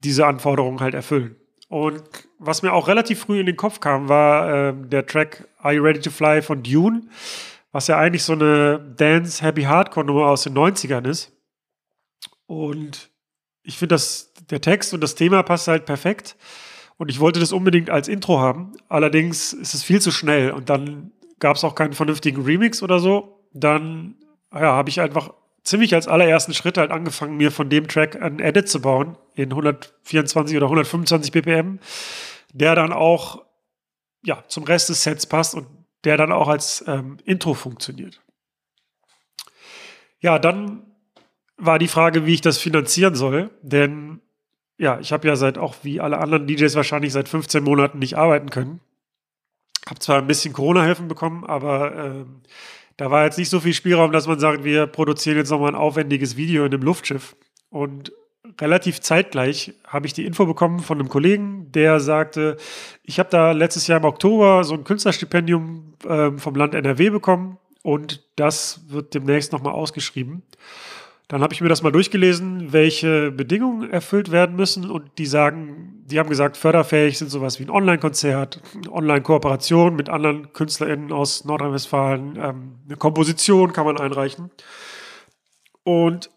diese 0.00 0.26
Anforderungen 0.26 0.80
halt 0.80 0.94
erfüllen. 0.94 1.36
Und 1.68 2.02
was 2.38 2.62
mir 2.62 2.72
auch 2.72 2.88
relativ 2.88 3.20
früh 3.20 3.40
in 3.40 3.46
den 3.46 3.56
Kopf 3.56 3.80
kam, 3.80 4.08
war 4.08 4.70
äh, 4.70 4.74
der 4.74 5.06
Track 5.06 5.46
Are 5.58 5.74
You 5.74 5.82
Ready 5.82 6.00
to 6.00 6.10
Fly 6.10 6.40
von 6.40 6.62
Dune, 6.62 7.02
was 7.72 7.88
ja 7.88 7.98
eigentlich 7.98 8.24
so 8.24 8.32
eine 8.32 8.78
Dance 8.96 9.42
Happy 9.42 9.62
Hardcore 9.62 10.06
Nummer 10.06 10.26
aus 10.26 10.44
den 10.44 10.54
90ern 10.54 11.06
ist. 11.06 11.32
Und 12.46 13.10
ich 13.62 13.76
finde, 13.76 13.94
dass 13.94 14.32
der 14.50 14.62
Text 14.62 14.94
und 14.94 15.02
das 15.02 15.14
Thema 15.14 15.42
passt 15.42 15.68
halt 15.68 15.84
perfekt. 15.84 16.36
Und 16.96 17.10
ich 17.10 17.20
wollte 17.20 17.38
das 17.38 17.52
unbedingt 17.52 17.90
als 17.90 18.08
Intro 18.08 18.40
haben. 18.40 18.72
Allerdings 18.88 19.52
ist 19.52 19.74
es 19.74 19.84
viel 19.84 20.00
zu 20.00 20.10
schnell 20.10 20.50
und 20.50 20.70
dann 20.70 21.12
gab 21.38 21.56
es 21.56 21.64
auch 21.64 21.74
keinen 21.74 21.92
vernünftigen 21.92 22.42
Remix 22.42 22.82
oder 22.82 22.98
so. 22.98 23.46
Dann 23.52 24.16
ja, 24.52 24.72
habe 24.72 24.88
ich 24.88 25.00
einfach 25.00 25.34
ziemlich 25.64 25.94
als 25.94 26.08
allerersten 26.08 26.54
Schritt 26.54 26.78
halt 26.78 26.90
angefangen, 26.90 27.36
mir 27.36 27.52
von 27.52 27.68
dem 27.68 27.88
Track 27.88 28.20
ein 28.20 28.40
Edit 28.40 28.68
zu 28.68 28.80
bauen 28.80 29.16
in 29.34 29.50
124 29.50 30.56
oder 30.56 30.66
125 30.66 31.32
BPM, 31.32 31.78
der 32.52 32.74
dann 32.74 32.92
auch 32.92 33.44
ja, 34.22 34.42
zum 34.48 34.64
Rest 34.64 34.88
des 34.88 35.02
Sets 35.02 35.26
passt 35.26 35.54
und 35.54 35.66
der 36.04 36.16
dann 36.16 36.32
auch 36.32 36.48
als 36.48 36.84
ähm, 36.86 37.18
Intro 37.24 37.54
funktioniert. 37.54 38.20
Ja, 40.20 40.38
dann 40.38 40.86
war 41.56 41.78
die 41.78 41.88
Frage, 41.88 42.26
wie 42.26 42.34
ich 42.34 42.40
das 42.40 42.58
finanzieren 42.58 43.14
soll, 43.14 43.50
denn 43.62 44.20
ja, 44.78 45.00
ich 45.00 45.12
habe 45.12 45.26
ja 45.26 45.36
seit 45.36 45.58
auch 45.58 45.74
wie 45.82 46.00
alle 46.00 46.18
anderen 46.18 46.46
DJs 46.46 46.74
wahrscheinlich 46.76 47.12
seit 47.12 47.28
15 47.28 47.64
Monaten 47.64 47.98
nicht 47.98 48.16
arbeiten 48.16 48.50
können. 48.50 48.80
Habe 49.88 49.98
zwar 49.98 50.18
ein 50.18 50.26
bisschen 50.26 50.52
Corona-Hilfen 50.52 51.08
bekommen, 51.08 51.44
aber 51.44 51.94
ähm, 51.96 52.42
da 52.98 53.10
war 53.10 53.24
jetzt 53.24 53.38
nicht 53.38 53.48
so 53.48 53.60
viel 53.60 53.72
Spielraum, 53.72 54.12
dass 54.12 54.26
man 54.26 54.40
sagt, 54.40 54.64
wir 54.64 54.86
produzieren 54.86 55.36
jetzt 55.38 55.50
nochmal 55.50 55.70
ein 55.70 55.76
aufwendiges 55.76 56.36
Video 56.36 56.66
in 56.66 56.74
einem 56.74 56.82
Luftschiff. 56.82 57.36
Und 57.70 58.12
relativ 58.60 59.00
zeitgleich 59.00 59.74
habe 59.86 60.06
ich 60.06 60.12
die 60.12 60.26
Info 60.26 60.46
bekommen 60.46 60.80
von 60.80 60.98
einem 60.98 61.08
Kollegen, 61.08 61.70
der 61.70 62.00
sagte, 62.00 62.56
ich 63.04 63.20
habe 63.20 63.30
da 63.30 63.52
letztes 63.52 63.86
Jahr 63.86 64.00
im 64.00 64.04
Oktober 64.04 64.64
so 64.64 64.74
ein 64.74 64.82
Künstlerstipendium 64.82 65.94
äh, 66.06 66.32
vom 66.32 66.56
Land 66.56 66.74
NRW 66.74 67.10
bekommen 67.10 67.58
und 67.82 68.24
das 68.34 68.80
wird 68.88 69.14
demnächst 69.14 69.52
nochmal 69.52 69.74
ausgeschrieben. 69.74 70.42
Dann 71.28 71.42
habe 71.42 71.52
ich 71.52 71.60
mir 71.60 71.68
das 71.68 71.82
mal 71.82 71.92
durchgelesen, 71.92 72.72
welche 72.72 73.30
Bedingungen 73.30 73.90
erfüllt 73.90 74.30
werden 74.32 74.56
müssen 74.56 74.90
und 74.90 75.10
die 75.18 75.26
sagen, 75.26 76.02
die 76.06 76.18
haben 76.18 76.30
gesagt, 76.30 76.56
förderfähig 76.56 77.18
sind 77.18 77.30
sowas 77.30 77.60
wie 77.60 77.64
ein 77.64 77.70
Online-Konzert, 77.70 78.62
Online-Kooperation 78.90 79.94
mit 79.94 80.08
anderen 80.08 80.54
KünstlerInnen 80.54 81.12
aus 81.12 81.44
Nordrhein-Westfalen, 81.44 82.36
ähm, 82.36 82.78
eine 82.86 82.96
Komposition 82.96 83.74
kann 83.74 83.84
man 83.84 83.98
einreichen. 83.98 84.50
Und 85.82 86.30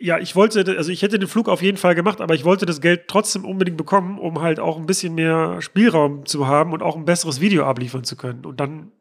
ja, 0.00 0.18
ich 0.18 0.34
wollte, 0.34 0.64
also 0.78 0.90
ich 0.90 1.02
hätte 1.02 1.18
den 1.18 1.28
Flug 1.28 1.48
auf 1.50 1.60
jeden 1.60 1.76
Fall 1.76 1.94
gemacht, 1.94 2.22
aber 2.22 2.34
ich 2.34 2.44
wollte 2.44 2.64
das 2.64 2.80
Geld 2.80 3.06
trotzdem 3.06 3.44
unbedingt 3.44 3.76
bekommen, 3.76 4.18
um 4.18 4.40
halt 4.40 4.60
auch 4.60 4.78
ein 4.78 4.86
bisschen 4.86 5.14
mehr 5.14 5.60
Spielraum 5.60 6.24
zu 6.24 6.46
haben 6.46 6.72
und 6.72 6.82
auch 6.82 6.96
ein 6.96 7.04
besseres 7.04 7.42
Video 7.42 7.64
abliefern 7.64 8.02
zu 8.02 8.16
können. 8.16 8.46
Und 8.46 8.60
dann 8.60 8.92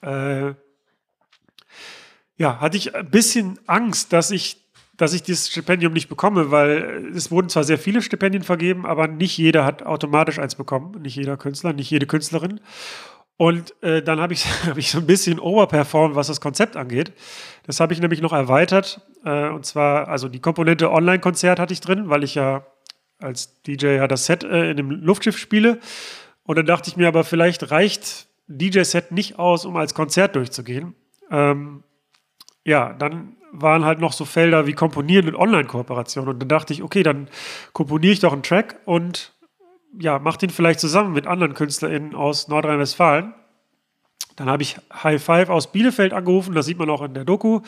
äh, 0.00 0.54
ja, 2.40 2.58
hatte 2.58 2.78
ich 2.78 2.94
ein 2.94 3.10
bisschen 3.10 3.58
Angst, 3.66 4.14
dass 4.14 4.30
ich, 4.30 4.56
dass 4.96 5.12
ich 5.12 5.22
dieses 5.22 5.50
Stipendium 5.50 5.92
nicht 5.92 6.08
bekomme, 6.08 6.50
weil 6.50 7.12
es 7.14 7.30
wurden 7.30 7.50
zwar 7.50 7.64
sehr 7.64 7.76
viele 7.76 8.00
Stipendien 8.00 8.44
vergeben, 8.44 8.86
aber 8.86 9.08
nicht 9.08 9.36
jeder 9.36 9.66
hat 9.66 9.82
automatisch 9.82 10.38
eins 10.38 10.54
bekommen. 10.54 11.02
Nicht 11.02 11.16
jeder 11.16 11.36
Künstler, 11.36 11.74
nicht 11.74 11.90
jede 11.90 12.06
Künstlerin. 12.06 12.60
Und 13.36 13.74
äh, 13.82 14.02
dann 14.02 14.20
habe 14.20 14.32
ich, 14.32 14.46
hab 14.66 14.78
ich 14.78 14.90
so 14.90 15.00
ein 15.00 15.06
bisschen 15.06 15.38
overperformt, 15.38 16.14
was 16.14 16.28
das 16.28 16.40
Konzept 16.40 16.78
angeht. 16.78 17.12
Das 17.66 17.78
habe 17.78 17.92
ich 17.92 18.00
nämlich 18.00 18.22
noch 18.22 18.32
erweitert. 18.32 19.02
Äh, 19.22 19.50
und 19.50 19.66
zwar, 19.66 20.08
also 20.08 20.30
die 20.30 20.40
Komponente 20.40 20.90
Online-Konzert 20.90 21.60
hatte 21.60 21.74
ich 21.74 21.82
drin, 21.82 22.08
weil 22.08 22.24
ich 22.24 22.36
ja 22.36 22.64
als 23.18 23.60
DJ 23.64 23.96
ja 23.96 24.08
das 24.08 24.24
Set 24.24 24.44
äh, 24.44 24.70
in 24.70 24.78
dem 24.78 24.90
Luftschiff 24.90 25.36
spiele. 25.36 25.78
Und 26.44 26.56
dann 26.56 26.64
dachte 26.64 26.88
ich 26.88 26.96
mir 26.96 27.08
aber, 27.08 27.22
vielleicht 27.22 27.70
reicht 27.70 28.28
DJ-Set 28.48 29.12
nicht 29.12 29.38
aus, 29.38 29.66
um 29.66 29.76
als 29.76 29.92
Konzert 29.92 30.36
durchzugehen. 30.36 30.94
Ähm, 31.30 31.82
ja, 32.64 32.92
dann 32.92 33.36
waren 33.52 33.84
halt 33.84 34.00
noch 34.00 34.12
so 34.12 34.24
Felder 34.24 34.66
wie 34.66 34.72
Komponieren 34.72 35.28
und 35.28 35.34
Online-Kooperation. 35.34 36.28
Und 36.28 36.40
dann 36.40 36.48
dachte 36.48 36.72
ich, 36.72 36.82
okay, 36.82 37.02
dann 37.02 37.28
komponiere 37.72 38.12
ich 38.12 38.20
doch 38.20 38.32
einen 38.32 38.42
Track 38.42 38.76
und 38.84 39.32
ja, 39.98 40.18
mach 40.18 40.36
den 40.36 40.50
vielleicht 40.50 40.80
zusammen 40.80 41.12
mit 41.12 41.26
anderen 41.26 41.54
KünstlerInnen 41.54 42.14
aus 42.14 42.48
Nordrhein-Westfalen. 42.48 43.34
Dann 44.36 44.48
habe 44.48 44.62
ich 44.62 44.76
High 45.02 45.22
Five 45.22 45.48
aus 45.48 45.72
Bielefeld 45.72 46.12
angerufen, 46.12 46.54
das 46.54 46.66
sieht 46.66 46.78
man 46.78 46.88
auch 46.90 47.02
in 47.02 47.14
der 47.14 47.24
Doku, 47.24 47.60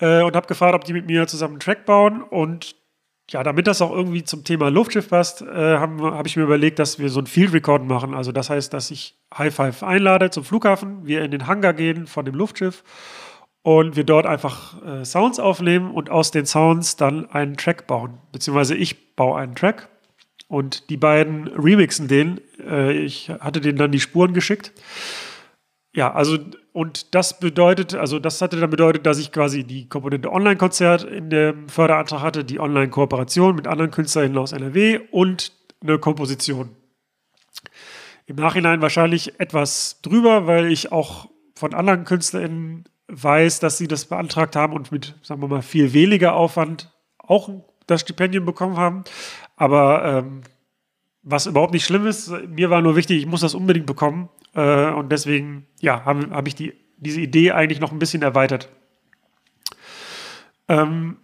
äh, 0.00 0.22
und 0.22 0.34
habe 0.34 0.48
gefragt, 0.48 0.74
ob 0.74 0.84
die 0.84 0.92
mit 0.92 1.06
mir 1.06 1.26
zusammen 1.28 1.54
einen 1.54 1.60
Track 1.60 1.86
bauen. 1.86 2.22
Und 2.22 2.74
ja, 3.30 3.44
damit 3.44 3.68
das 3.68 3.80
auch 3.80 3.92
irgendwie 3.92 4.24
zum 4.24 4.42
Thema 4.42 4.70
Luftschiff 4.70 5.08
passt, 5.08 5.42
äh, 5.42 5.78
habe 5.78 6.02
hab 6.02 6.26
ich 6.26 6.36
mir 6.36 6.42
überlegt, 6.42 6.80
dass 6.80 6.98
wir 6.98 7.08
so 7.08 7.20
ein 7.20 7.26
Field 7.26 7.52
Record 7.52 7.84
machen. 7.84 8.14
Also 8.14 8.32
das 8.32 8.50
heißt, 8.50 8.74
dass 8.74 8.90
ich 8.90 9.16
High 9.36 9.54
Five 9.54 9.82
einlade 9.84 10.30
zum 10.30 10.44
Flughafen, 10.44 11.06
wir 11.06 11.22
in 11.22 11.30
den 11.30 11.46
Hangar 11.46 11.72
gehen 11.72 12.08
von 12.08 12.24
dem 12.24 12.34
Luftschiff 12.34 12.82
und 13.62 13.96
wir 13.96 14.04
dort 14.04 14.26
einfach 14.26 14.82
äh, 14.84 15.04
Sounds 15.04 15.38
aufnehmen 15.38 15.90
und 15.92 16.10
aus 16.10 16.30
den 16.30 16.46
Sounds 16.46 16.96
dann 16.96 17.30
einen 17.30 17.56
Track 17.56 17.86
bauen. 17.86 18.18
Beziehungsweise 18.32 18.74
ich 18.74 19.14
baue 19.14 19.38
einen 19.38 19.54
Track 19.54 19.88
und 20.48 20.90
die 20.90 20.96
beiden 20.96 21.48
remixen 21.48 22.08
den. 22.08 22.40
Äh, 22.60 22.92
ich 22.92 23.30
hatte 23.30 23.60
denen 23.60 23.78
dann 23.78 23.92
die 23.92 24.00
Spuren 24.00 24.34
geschickt. 24.34 24.72
Ja, 25.94 26.12
also 26.12 26.38
und 26.72 27.14
das 27.14 27.38
bedeutet, 27.38 27.94
also 27.94 28.18
das 28.18 28.40
hatte 28.40 28.58
dann 28.58 28.70
bedeutet, 28.70 29.04
dass 29.04 29.18
ich 29.18 29.30
quasi 29.30 29.62
die 29.62 29.88
Komponente 29.88 30.32
Online-Konzert 30.32 31.04
in 31.04 31.28
dem 31.28 31.68
Förderantrag 31.68 32.22
hatte, 32.22 32.44
die 32.44 32.58
Online-Kooperation 32.58 33.54
mit 33.54 33.68
anderen 33.68 33.90
KünstlerInnen 33.90 34.38
aus 34.38 34.52
NRW 34.52 35.00
und 35.10 35.52
eine 35.82 35.98
Komposition. 35.98 36.70
Im 38.26 38.36
Nachhinein 38.36 38.80
wahrscheinlich 38.80 39.38
etwas 39.38 40.00
drüber, 40.00 40.46
weil 40.46 40.72
ich 40.72 40.92
auch 40.92 41.28
von 41.54 41.74
anderen 41.74 42.04
KünstlerInnen 42.04 42.84
weiß, 43.08 43.60
dass 43.60 43.78
sie 43.78 43.88
das 43.88 44.06
beantragt 44.06 44.56
haben 44.56 44.72
und 44.72 44.92
mit, 44.92 45.14
sagen 45.22 45.40
wir 45.40 45.48
mal, 45.48 45.62
viel 45.62 45.92
weniger 45.92 46.34
Aufwand 46.34 46.92
auch 47.18 47.50
das 47.86 48.02
Stipendium 48.02 48.44
bekommen 48.44 48.76
haben. 48.76 49.04
Aber 49.56 50.04
ähm, 50.04 50.42
was 51.22 51.46
überhaupt 51.46 51.72
nicht 51.72 51.84
schlimm 51.84 52.06
ist, 52.06 52.30
mir 52.48 52.70
war 52.70 52.82
nur 52.82 52.96
wichtig, 52.96 53.18
ich 53.18 53.26
muss 53.26 53.40
das 53.40 53.54
unbedingt 53.54 53.86
bekommen. 53.86 54.28
Äh, 54.54 54.90
und 54.90 55.10
deswegen, 55.10 55.66
ja, 55.80 56.04
habe 56.04 56.30
hab 56.30 56.46
ich 56.46 56.54
die, 56.54 56.74
diese 56.96 57.20
Idee 57.20 57.52
eigentlich 57.52 57.80
noch 57.80 57.92
ein 57.92 57.98
bisschen 57.98 58.22
erweitert. 58.22 58.68
Ähm, 60.68 61.18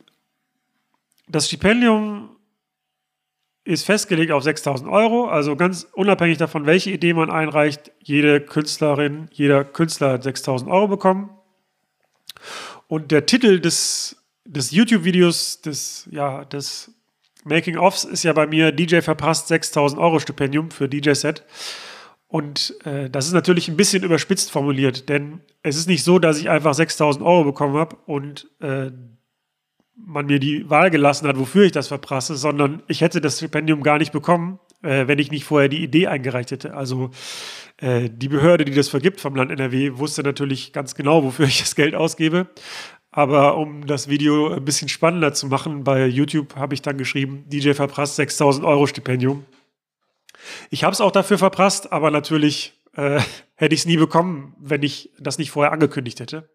das 1.29 1.47
Stipendium 1.47 2.31
ist 3.65 3.85
festgelegt 3.85 4.33
auf 4.33 4.43
6000 4.43 4.91
Euro, 4.91 5.29
also 5.29 5.55
ganz 5.55 5.87
unabhängig 5.93 6.39
davon, 6.39 6.65
welche 6.65 6.91
Idee 6.91 7.13
man 7.13 7.31
einreicht, 7.31 7.93
jede 8.03 8.41
Künstlerin, 8.41 9.29
jeder 9.31 9.63
Künstler 9.63 10.13
hat 10.13 10.23
6000 10.23 10.71
Euro 10.71 10.89
bekommen. 10.89 11.29
Und 12.89 13.13
der 13.13 13.27
Titel 13.27 13.61
des, 13.61 14.17
des 14.45 14.73
YouTube-Videos, 14.73 15.61
des, 15.61 16.09
ja, 16.11 16.45
des 16.47 16.93
Making-ofs 17.45 18.05
ist 18.05 18.25
ja 18.25 18.33
bei 18.33 18.47
mir 18.47 18.73
DJ 18.73 19.01
verpasst 19.01 19.49
6000 19.49 20.01
Euro 20.01 20.19
Stipendium 20.19 20.71
für 20.71 20.89
DJ-Set. 20.89 21.45
Und 22.27 22.75
äh, 22.85 23.09
das 23.09 23.27
ist 23.27 23.33
natürlich 23.33 23.69
ein 23.69 23.77
bisschen 23.77 24.03
überspitzt 24.03 24.51
formuliert, 24.51 25.09
denn 25.09 25.41
es 25.63 25.77
ist 25.77 25.89
nicht 25.89 26.05
so, 26.05 26.19
dass 26.19 26.39
ich 26.39 26.51
einfach 26.51 26.75
6000 26.75 27.25
Euro 27.25 27.45
bekommen 27.45 27.77
habe 27.77 27.97
und 28.07 28.49
äh, 28.61 28.91
man 29.95 30.27
mir 30.27 30.39
die 30.39 30.69
Wahl 30.69 30.91
gelassen 30.91 31.27
hat, 31.27 31.39
wofür 31.39 31.65
ich 31.65 31.73
das 31.73 31.89
verprasse, 31.89 32.37
sondern 32.37 32.83
ich 32.87 33.01
hätte 33.01 33.21
das 33.21 33.39
Stipendium 33.39 33.83
gar 33.83 33.99
nicht 33.99 34.13
bekommen, 34.13 34.61
äh, 34.83 35.07
wenn 35.07 35.19
ich 35.19 35.31
nicht 35.31 35.45
vorher 35.45 35.69
die 35.69 35.83
Idee 35.83 36.07
eingereicht 36.07 36.51
hätte. 36.51 36.75
Also 36.75 37.11
äh, 37.79 38.09
die 38.11 38.29
Behörde, 38.29 38.65
die 38.65 38.75
das 38.75 38.89
vergibt 38.89 39.21
vom 39.21 39.35
Land 39.35 39.51
NRW, 39.51 39.99
wusste 39.99 40.23
natürlich 40.23 40.73
ganz 40.73 40.95
genau, 40.95 41.25
wofür 41.25 41.47
ich 41.47 41.61
das 41.61 41.75
Geld 41.75 41.95
ausgebe. 41.95 42.49
Aber 43.11 43.57
um 43.57 43.87
das 43.87 44.09
Video 44.09 44.53
ein 44.53 44.65
bisschen 44.65 44.89
spannender 44.89 45.33
zu 45.33 45.47
machen, 45.47 45.83
bei 45.83 46.07
YouTube 46.07 46.57
habe 46.57 46.75
ich 46.75 46.83
dann 46.83 46.99
geschrieben, 46.99 47.45
DJ 47.49 47.73
verprasst 47.73 48.17
6000 48.17 48.65
Euro 48.65 48.87
Stipendium. 48.87 49.45
Ich 50.71 50.85
habe 50.85 50.93
es 50.93 51.01
auch 51.01 51.11
dafür 51.11 51.39
verprasst, 51.39 51.93
aber 51.93 52.11
natürlich 52.11 52.81
äh, 52.95 53.21
hätte 53.55 53.75
ich 53.75 53.81
es 53.81 53.87
nie 53.87 53.97
bekommen, 53.97 54.55
wenn 54.61 54.83
ich 54.83 55.11
das 55.19 55.39
nicht 55.39 55.51
vorher 55.51 55.73
angekündigt 55.73 56.21
hätte. 56.21 56.51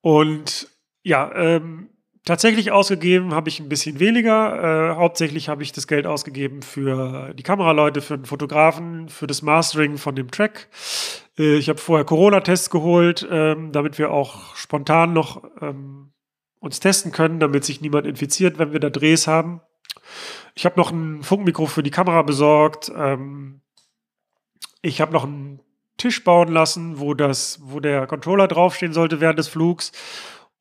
Und 0.00 0.68
ja, 1.02 1.32
ähm, 1.34 1.90
tatsächlich 2.24 2.72
ausgegeben 2.72 3.34
habe 3.34 3.48
ich 3.48 3.60
ein 3.60 3.68
bisschen 3.68 4.00
weniger. 4.00 4.92
Äh, 4.92 4.96
hauptsächlich 4.96 5.48
habe 5.48 5.62
ich 5.62 5.72
das 5.72 5.86
Geld 5.86 6.06
ausgegeben 6.06 6.62
für 6.62 7.32
die 7.34 7.42
Kameraleute, 7.42 8.00
für 8.00 8.16
den 8.16 8.26
Fotografen, 8.26 9.08
für 9.08 9.26
das 9.26 9.42
Mastering 9.42 9.98
von 9.98 10.16
dem 10.16 10.30
Track. 10.30 10.68
Äh, 11.38 11.56
ich 11.56 11.68
habe 11.68 11.78
vorher 11.78 12.04
Corona-Tests 12.04 12.70
geholt, 12.70 13.26
ähm, 13.30 13.72
damit 13.72 13.98
wir 13.98 14.10
auch 14.10 14.56
spontan 14.56 15.12
noch 15.12 15.44
ähm, 15.60 16.12
uns 16.60 16.80
testen 16.80 17.12
können, 17.12 17.40
damit 17.40 17.64
sich 17.64 17.80
niemand 17.80 18.06
infiziert, 18.06 18.58
wenn 18.58 18.72
wir 18.72 18.80
da 18.80 18.90
Drehs 18.90 19.26
haben. 19.26 19.60
Ich 20.54 20.64
habe 20.64 20.78
noch 20.78 20.90
ein 20.90 21.22
Funkmikro 21.22 21.66
für 21.66 21.82
die 21.82 21.90
Kamera 21.90 22.22
besorgt. 22.22 22.90
Ähm, 22.96 23.60
ich 24.80 25.00
habe 25.00 25.12
noch 25.12 25.24
einen 25.24 25.60
Tisch 25.96 26.24
bauen 26.24 26.48
lassen, 26.48 26.98
wo 26.98 27.14
das, 27.14 27.60
wo 27.62 27.80
der 27.80 28.06
Controller 28.06 28.48
draufstehen 28.48 28.92
sollte 28.92 29.20
während 29.20 29.38
des 29.38 29.48
Flugs. 29.48 29.92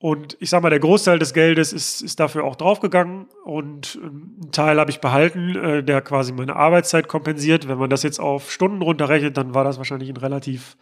Und 0.03 0.35
ich 0.41 0.49
sage 0.49 0.63
mal, 0.63 0.69
der 0.69 0.81
Großteil 0.81 1.17
des 1.17 1.33
Geldes 1.33 1.71
ist, 1.71 2.01
ist 2.01 2.19
dafür 2.19 2.43
auch 2.43 2.57
draufgegangen 2.57 3.27
und 3.45 3.97
ähm, 4.03 4.35
einen 4.41 4.51
Teil 4.51 4.77
habe 4.77 4.91
ich 4.91 4.99
behalten, 4.99 5.55
äh, 5.55 5.81
der 5.81 6.01
quasi 6.01 6.33
meine 6.33 6.57
Arbeitszeit 6.57 7.07
kompensiert. 7.07 7.69
Wenn 7.69 7.77
man 7.77 7.89
das 7.89 8.03
jetzt 8.03 8.19
auf 8.19 8.51
Stunden 8.51 8.81
runterrechnet, 8.81 9.37
dann 9.37 9.55
war 9.55 9.63
das 9.63 9.77
wahrscheinlich 9.77 10.09
ein 10.09 10.17
relativ 10.17 10.75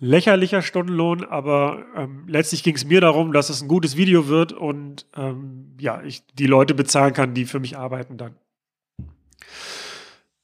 lächerlicher 0.00 0.60
Stundenlohn, 0.60 1.24
aber 1.24 1.86
ähm, 1.96 2.24
letztlich 2.26 2.62
ging 2.62 2.74
es 2.74 2.84
mir 2.84 3.00
darum, 3.00 3.32
dass 3.32 3.48
es 3.48 3.62
ein 3.62 3.68
gutes 3.68 3.96
Video 3.96 4.28
wird 4.28 4.52
und 4.52 5.06
ähm, 5.16 5.74
ja, 5.80 6.02
ich 6.02 6.26
die 6.34 6.46
Leute 6.46 6.74
bezahlen 6.74 7.14
kann, 7.14 7.32
die 7.32 7.46
für 7.46 7.60
mich 7.60 7.78
arbeiten 7.78 8.18
dann. 8.18 8.34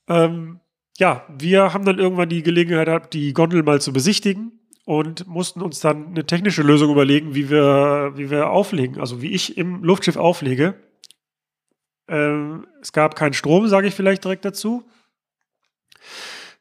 Ähm, 0.09 0.61
ja, 0.97 1.27
wir 1.29 1.75
haben 1.75 1.85
dann 1.85 1.99
irgendwann 1.99 2.31
die 2.31 2.43
Gelegenheit 2.43 2.87
gehabt, 2.87 3.13
die 3.13 3.35
Gondel 3.35 3.63
mal 3.63 3.83
zu 3.83 3.93
besichtigen 3.93 4.61
und 4.85 5.27
mussten 5.27 5.63
uns 5.63 5.81
dann 5.81 6.09
eine 6.09 6.27
technische 6.27 6.63
Lösung 6.63 6.91
überlegen, 6.91 7.35
wie 7.35 7.51
wir, 7.51 8.13
wie 8.17 8.31
wir 8.31 8.51
auflegen, 8.51 9.01
also 9.01 9.23
wie 9.23 9.33
ich 9.33 9.57
im 9.57 9.83
Luftschiff 9.83 10.17
auflege. 10.17 10.75
Ähm, 12.09 12.67
es 12.83 12.93
gab 12.93 13.17
keinen 13.17 13.33
Strom, 13.33 13.67
sage 13.69 13.89
ich 13.89 13.95
vielleicht 13.95 14.25
direkt 14.25 14.45
dazu. 14.45 14.85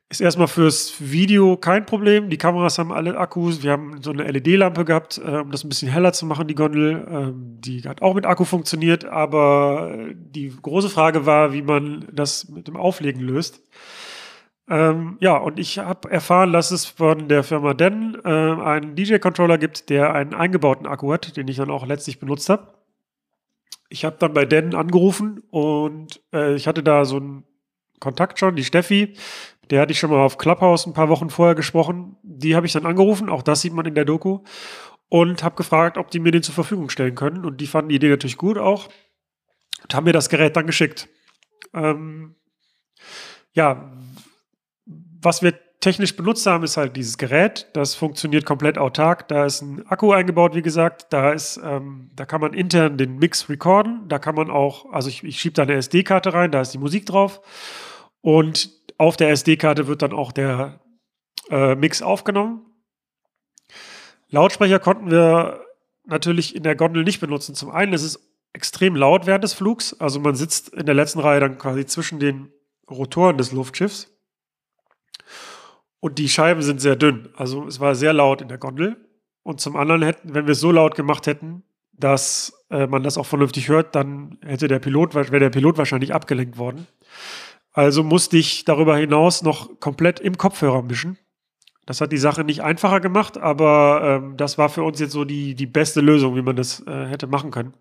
Ist 0.09 0.21
erstmal 0.21 0.47
fürs 0.47 0.93
Video 0.99 1.57
kein 1.57 1.85
Problem. 1.85 2.29
Die 2.29 2.37
Kameras 2.37 2.77
haben 2.77 2.91
alle 2.91 3.17
Akkus. 3.17 3.63
Wir 3.63 3.71
haben 3.71 4.01
so 4.01 4.11
eine 4.11 4.29
LED-Lampe 4.29 4.85
gehabt, 4.85 5.17
äh, 5.17 5.39
um 5.39 5.51
das 5.51 5.63
ein 5.65 5.69
bisschen 5.69 5.89
heller 5.89 6.13
zu 6.13 6.25
machen, 6.25 6.47
die 6.47 6.55
Gondel. 6.55 7.05
Ähm, 7.09 7.57
die 7.59 7.81
hat 7.81 8.01
auch 8.01 8.13
mit 8.13 8.25
Akku 8.25 8.45
funktioniert, 8.45 9.05
aber 9.05 9.97
die 10.13 10.53
große 10.61 10.89
Frage 10.89 11.25
war, 11.25 11.51
wie 11.51 11.63
man 11.63 12.07
das 12.11 12.47
mit 12.47 12.67
dem 12.67 12.77
Auflegen 12.77 13.21
löst. 13.21 13.63
Ähm, 14.69 15.17
ja, 15.19 15.35
und 15.37 15.59
ich 15.59 15.79
habe 15.79 16.09
erfahren, 16.09 16.53
dass 16.53 16.71
es 16.71 16.85
von 16.85 17.27
der 17.27 17.43
Firma 17.43 17.73
Den 17.73 18.17
äh, 18.23 18.29
einen 18.29 18.95
DJ-Controller 18.95 19.57
gibt, 19.57 19.89
der 19.89 20.13
einen 20.13 20.33
eingebauten 20.33 20.87
Akku 20.87 21.11
hat, 21.11 21.35
den 21.35 21.47
ich 21.47 21.57
dann 21.57 21.69
auch 21.69 21.85
letztlich 21.85 22.19
benutzt 22.19 22.49
habe. 22.49 22.73
Ich 23.89 24.05
habe 24.05 24.15
dann 24.19 24.33
bei 24.33 24.45
Den 24.45 24.73
angerufen 24.73 25.43
und 25.51 26.21
äh, 26.33 26.55
ich 26.55 26.67
hatte 26.67 26.81
da 26.81 27.03
so 27.05 27.17
einen 27.17 27.43
Kontakt 27.99 28.39
schon, 28.39 28.55
die 28.55 28.63
Steffi, 28.63 29.15
der 29.69 29.81
hatte 29.81 29.91
ich 29.91 29.99
schon 29.99 30.09
mal 30.09 30.19
auf 30.19 30.37
Clubhouse 30.37 30.85
ein 30.85 30.93
paar 30.93 31.09
Wochen 31.09 31.29
vorher 31.29 31.55
gesprochen. 31.55 32.17
Die 32.23 32.55
habe 32.55 32.65
ich 32.65 32.73
dann 32.73 32.85
angerufen, 32.85 33.29
auch 33.29 33.43
das 33.43 33.61
sieht 33.61 33.73
man 33.73 33.85
in 33.85 33.95
der 33.95 34.05
Doku, 34.05 34.39
und 35.09 35.43
habe 35.43 35.55
gefragt, 35.55 35.97
ob 35.97 36.09
die 36.09 36.19
mir 36.19 36.31
den 36.31 36.43
zur 36.43 36.55
Verfügung 36.55 36.89
stellen 36.89 37.15
können. 37.15 37.45
Und 37.45 37.61
die 37.61 37.67
fanden 37.67 37.89
die 37.89 37.95
Idee 37.95 38.09
natürlich 38.09 38.37
gut 38.37 38.57
auch 38.57 38.89
und 39.83 39.93
haben 39.93 40.05
mir 40.05 40.13
das 40.13 40.29
Gerät 40.29 40.55
dann 40.55 40.67
geschickt. 40.67 41.07
Ähm, 41.73 42.35
ja, 43.53 43.91
was 45.23 45.41
wir 45.41 45.53
technisch 45.79 46.15
benutzt 46.15 46.45
haben, 46.45 46.63
ist 46.63 46.77
halt 46.77 46.95
dieses 46.95 47.17
Gerät. 47.17 47.67
Das 47.73 47.93
funktioniert 47.93 48.45
komplett 48.45 48.77
autark. 48.77 49.27
Da 49.27 49.45
ist 49.45 49.61
ein 49.61 49.85
Akku 49.87 50.13
eingebaut, 50.13 50.55
wie 50.55 50.61
gesagt. 50.61 51.07
Da 51.11 51.31
ist, 51.31 51.59
ähm, 51.63 52.09
da 52.15 52.25
kann 52.25 52.39
man 52.39 52.53
intern 52.53 52.97
den 52.97 53.17
Mix 53.17 53.49
recorden. 53.49 54.07
Da 54.07 54.17
kann 54.17 54.35
man 54.35 54.49
auch, 54.49 54.91
also 54.93 55.09
ich, 55.09 55.23
ich 55.23 55.39
schiebe 55.39 55.55
da 55.55 55.63
eine 55.63 55.73
SD-Karte 55.73 56.33
rein, 56.33 56.51
da 56.51 56.61
ist 56.61 56.73
die 56.73 56.77
Musik 56.77 57.05
drauf. 57.05 57.41
Und 58.21 58.71
auf 58.97 59.17
der 59.17 59.31
SD-Karte 59.31 59.87
wird 59.87 60.01
dann 60.01 60.13
auch 60.13 60.31
der 60.31 60.79
äh, 61.49 61.75
Mix 61.75 62.01
aufgenommen. 62.01 62.65
Lautsprecher 64.29 64.79
konnten 64.79 65.11
wir 65.11 65.65
natürlich 66.05 66.55
in 66.55 66.63
der 66.63 66.75
Gondel 66.75 67.03
nicht 67.03 67.19
benutzen. 67.19 67.55
Zum 67.55 67.69
einen 67.69 67.91
ist 67.91 68.03
es 68.03 68.33
extrem 68.53 68.95
laut 68.95 69.25
während 69.25 69.43
des 69.43 69.53
Flugs. 69.53 69.99
Also 69.99 70.21
man 70.21 70.35
sitzt 70.35 70.69
in 70.69 70.85
der 70.85 70.95
letzten 70.95 71.19
Reihe 71.19 71.41
dann 71.41 71.57
quasi 71.57 71.85
zwischen 71.85 72.19
den 72.19 72.53
Rotoren 72.89 73.37
des 73.37 73.51
Luftschiffs. 73.51 74.12
Und 76.03 76.19
die 76.19 76.27
Scheiben 76.27 76.61
sind 76.61 76.81
sehr 76.81 76.97
dünn. 76.97 77.29
Also 77.37 77.65
es 77.65 77.79
war 77.79 77.95
sehr 77.95 78.11
laut 78.11 78.41
in 78.41 78.49
der 78.49 78.57
Gondel. 78.57 78.97
Und 79.41 79.61
zum 79.61 79.77
anderen 79.77 80.01
hätten, 80.01 80.33
wenn 80.33 80.47
wir 80.47 80.51
es 80.51 80.59
so 80.59 80.69
laut 80.69 80.95
gemacht 80.95 81.27
hätten, 81.27 81.63
dass 81.93 82.65
äh, 82.69 82.87
man 82.87 83.03
das 83.03 83.17
auch 83.17 83.25
vernünftig 83.25 83.69
hört, 83.69 83.95
dann 83.95 84.37
hätte 84.41 84.67
der 84.67 84.79
Pilot, 84.79 85.15
wäre 85.15 85.39
der 85.39 85.49
Pilot 85.49 85.77
wahrscheinlich 85.77 86.13
abgelenkt 86.13 86.57
worden. 86.57 86.87
Also 87.71 88.03
musste 88.03 88.35
ich 88.35 88.65
darüber 88.65 88.97
hinaus 88.97 89.43
noch 89.43 89.79
komplett 89.79 90.19
im 90.19 90.37
Kopfhörer 90.37 90.81
mischen. 90.81 91.17
Das 91.85 92.01
hat 92.01 92.11
die 92.11 92.17
Sache 92.17 92.43
nicht 92.43 92.63
einfacher 92.63 92.99
gemacht, 92.99 93.37
aber 93.37 94.01
ähm, 94.03 94.35
das 94.35 94.57
war 94.57 94.67
für 94.67 94.83
uns 94.83 94.99
jetzt 94.99 95.13
so 95.13 95.23
die, 95.23 95.55
die 95.55 95.67
beste 95.67 96.01
Lösung, 96.01 96.35
wie 96.35 96.41
man 96.41 96.57
das 96.57 96.85
äh, 96.85 97.05
hätte 97.05 97.27
machen 97.27 97.49
können. 97.49 97.75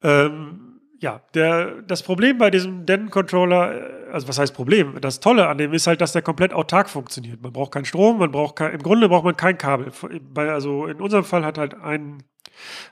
Ähm, 0.00 0.70
ja, 1.00 1.22
der, 1.34 1.82
das 1.82 2.04
Problem 2.04 2.38
bei 2.38 2.50
diesem 2.50 2.86
Den-Controller, 2.86 3.74
äh, 3.74 3.99
also 4.10 4.28
was 4.28 4.38
heißt 4.38 4.54
Problem? 4.54 5.00
Das 5.00 5.20
Tolle 5.20 5.48
an 5.48 5.58
dem 5.58 5.72
ist 5.72 5.86
halt, 5.86 6.00
dass 6.00 6.12
der 6.12 6.22
komplett 6.22 6.52
autark 6.52 6.88
funktioniert. 6.88 7.40
Man 7.42 7.52
braucht 7.52 7.72
keinen 7.72 7.84
Strom, 7.84 8.18
man 8.18 8.30
braucht 8.30 8.56
kein, 8.56 8.72
im 8.72 8.82
Grunde 8.82 9.08
braucht 9.08 9.24
man 9.24 9.36
kein 9.36 9.58
Kabel. 9.58 9.92
Also 10.36 10.86
in 10.86 11.00
unserem 11.00 11.24
Fall 11.24 11.44
hat 11.44 11.58
halt 11.58 11.74
ein, 11.74 12.22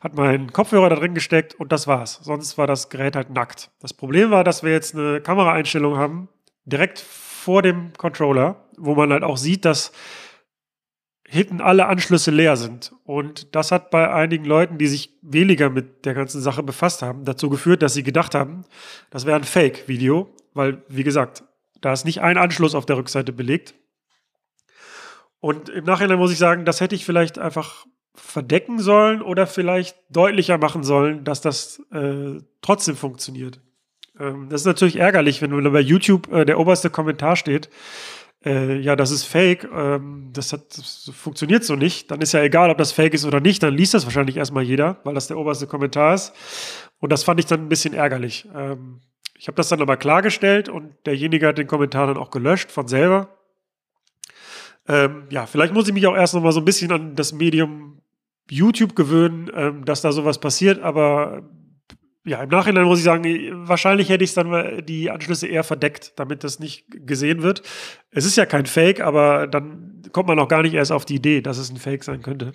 hat 0.01 0.15
man 0.15 0.53
Kopfhörer 0.53 0.89
da 0.89 0.97
drin 0.97 1.15
gesteckt 1.15 1.55
und 1.55 1.73
das 1.73 1.87
war's. 1.87 2.21
Sonst 2.23 2.59
war 2.59 2.67
das 2.67 2.89
Gerät 2.89 3.17
halt 3.17 3.31
nackt. 3.31 3.71
Das 3.81 3.93
Problem 3.95 4.31
war, 4.31 4.45
dass 4.45 4.63
wir 4.63 4.73
jetzt 4.73 4.95
eine 4.95 5.21
Kameraeinstellung 5.21 5.97
haben, 5.97 6.29
direkt 6.65 6.99
vor 6.99 7.63
dem 7.63 7.93
Controller, 7.97 8.65
wo 8.77 8.95
man 8.95 9.13
halt 9.13 9.23
auch 9.23 9.37
sieht, 9.37 9.65
dass 9.65 9.93
hinten 11.29 11.61
alle 11.61 11.87
Anschlüsse 11.87 12.31
leer 12.31 12.57
sind. 12.57 12.93
Und 13.05 13.55
das 13.55 13.71
hat 13.71 13.91
bei 13.91 14.11
einigen 14.11 14.47
Leuten, 14.47 14.79
die 14.79 14.87
sich 14.87 15.11
weniger 15.21 15.69
mit 15.69 16.07
der 16.07 16.15
ganzen 16.15 16.41
Sache 16.41 16.63
befasst 16.63 17.03
haben, 17.03 17.25
dazu 17.25 17.51
geführt, 17.51 17.83
dass 17.83 17.93
sie 17.93 18.03
gedacht 18.03 18.35
haben, 18.35 18.65
das 19.11 19.27
wäre 19.27 19.37
ein 19.37 19.45
Fake-Video, 19.45 20.31
weil, 20.59 20.83
wie 20.88 21.05
gesagt, 21.05 21.45
da 21.81 21.93
ist 21.93 22.05
nicht 22.05 22.21
ein 22.21 22.37
Anschluss 22.37 22.75
auf 22.75 22.85
der 22.85 22.97
Rückseite 22.97 23.33
belegt. 23.33 23.75
Und 25.41 25.69
im 25.69 25.85
Nachhinein 25.85 26.19
muss 26.19 26.33
ich 26.33 26.38
sagen, 26.38 26.65
das 26.65 26.81
hätte 26.81 26.97
ich 26.97 27.07
vielleicht 27.07 27.38
einfach 27.38 27.87
verdecken 28.15 28.81
sollen 28.81 29.23
oder 29.23 29.47
vielleicht 29.47 29.97
deutlicher 30.11 30.59
machen 30.59 30.83
sollen, 30.83 31.23
dass 31.23 31.41
das 31.41 31.81
äh, 31.93 32.41
trotzdem 32.61 32.97
funktioniert. 32.97 33.61
Ähm, 34.19 34.49
das 34.50 34.62
ist 34.62 34.67
natürlich 34.67 34.97
ärgerlich, 34.97 35.41
wenn 35.41 35.73
bei 35.73 35.81
YouTube 35.81 36.33
äh, 36.33 36.45
der 36.45 36.59
oberste 36.59 36.91
Kommentar 36.91 37.37
steht, 37.37 37.71
äh, 38.45 38.79
ja, 38.81 38.97
das 38.97 39.12
ist 39.12 39.25
fake, 39.25 39.69
ähm, 39.73 40.31
das, 40.33 40.53
hat, 40.53 40.77
das 40.77 41.11
funktioniert 41.15 41.65
so 41.65 41.77
nicht, 41.77 42.11
dann 42.11 42.21
ist 42.21 42.33
ja 42.33 42.43
egal, 42.43 42.71
ob 42.71 42.79
das 42.79 42.91
fake 42.91 43.15
ist 43.15 43.25
oder 43.25 43.41
nicht, 43.41 43.62
dann 43.62 43.75
liest 43.77 43.95
das 43.95 44.05
wahrscheinlich 44.05 44.37
erstmal 44.37 44.65
jeder, 44.65 44.99
weil 45.05 45.15
das 45.15 45.29
der 45.29 45.38
oberste 45.38 45.69
Kommentar 45.69 46.15
ist. 46.15 46.33
Und 46.99 47.12
das 47.12 47.23
fand 47.23 47.38
ich 47.38 47.47
dann 47.47 47.61
ein 47.61 47.69
bisschen 47.69 47.95
ärgerlich. 47.95 48.49
Ähm, 48.55 49.00
ich 49.38 49.47
habe 49.47 49.57
das 49.57 49.68
dann 49.68 49.80
aber 49.80 49.97
klargestellt 49.97 50.68
und 50.68 50.95
derjenige 51.07 51.47
hat 51.47 51.59
den 51.59 51.68
Kommentar 51.68 52.09
dann 52.09 52.16
auch 52.16 52.30
gelöscht 52.30 52.73
von 52.73 52.88
selber. 52.88 53.37
Ähm, 54.88 55.26
ja, 55.30 55.47
vielleicht 55.47 55.73
muss 55.73 55.87
ich 55.87 55.95
mich 55.95 56.07
auch 56.07 56.16
erst 56.16 56.35
noch 56.35 56.42
mal 56.42 56.52
so 56.52 56.61
ein 56.61 56.64
bisschen 56.64 56.90
an 56.90 57.14
das 57.14 57.33
Medium 57.33 58.02
YouTube 58.50 58.97
gewöhnen, 58.97 59.50
ähm, 59.54 59.85
dass 59.85 60.00
da 60.00 60.11
sowas 60.11 60.40
passiert, 60.40 60.83
aber 60.83 61.49
ja, 62.25 62.42
im 62.42 62.49
Nachhinein 62.50 62.85
muss 62.85 62.99
ich 62.99 63.04
sagen, 63.04 63.25
wahrscheinlich 63.68 64.09
hätte 64.09 64.25
ich 64.25 64.35
dann 64.35 64.85
die 64.85 65.11
Anschlüsse 65.11 65.47
eher 65.47 65.64
verdeckt, 65.64 66.18
damit 66.18 66.45
das 66.45 66.59
nicht 66.59 66.85
gesehen 67.07 67.42
wird. 67.42 67.62
Es 68.11 68.26
ist 68.26 68.37
ja 68.37 68.45
kein 68.45 68.66
Fake, 68.66 69.00
aber 69.00 69.47
dann 69.47 70.02
kommt 70.12 70.28
man 70.28 70.38
auch 70.38 70.49
gar 70.49 70.62
nicht 70.62 70.75
erst 70.75 70.92
auf 70.92 71.04
die 71.04 71.14
Idee, 71.14 71.40
dass 71.40 71.59
es 71.59 71.71
ein 71.71 71.78
Fake 71.78 72.04
sein 72.04 72.21
könnte. 72.21 72.52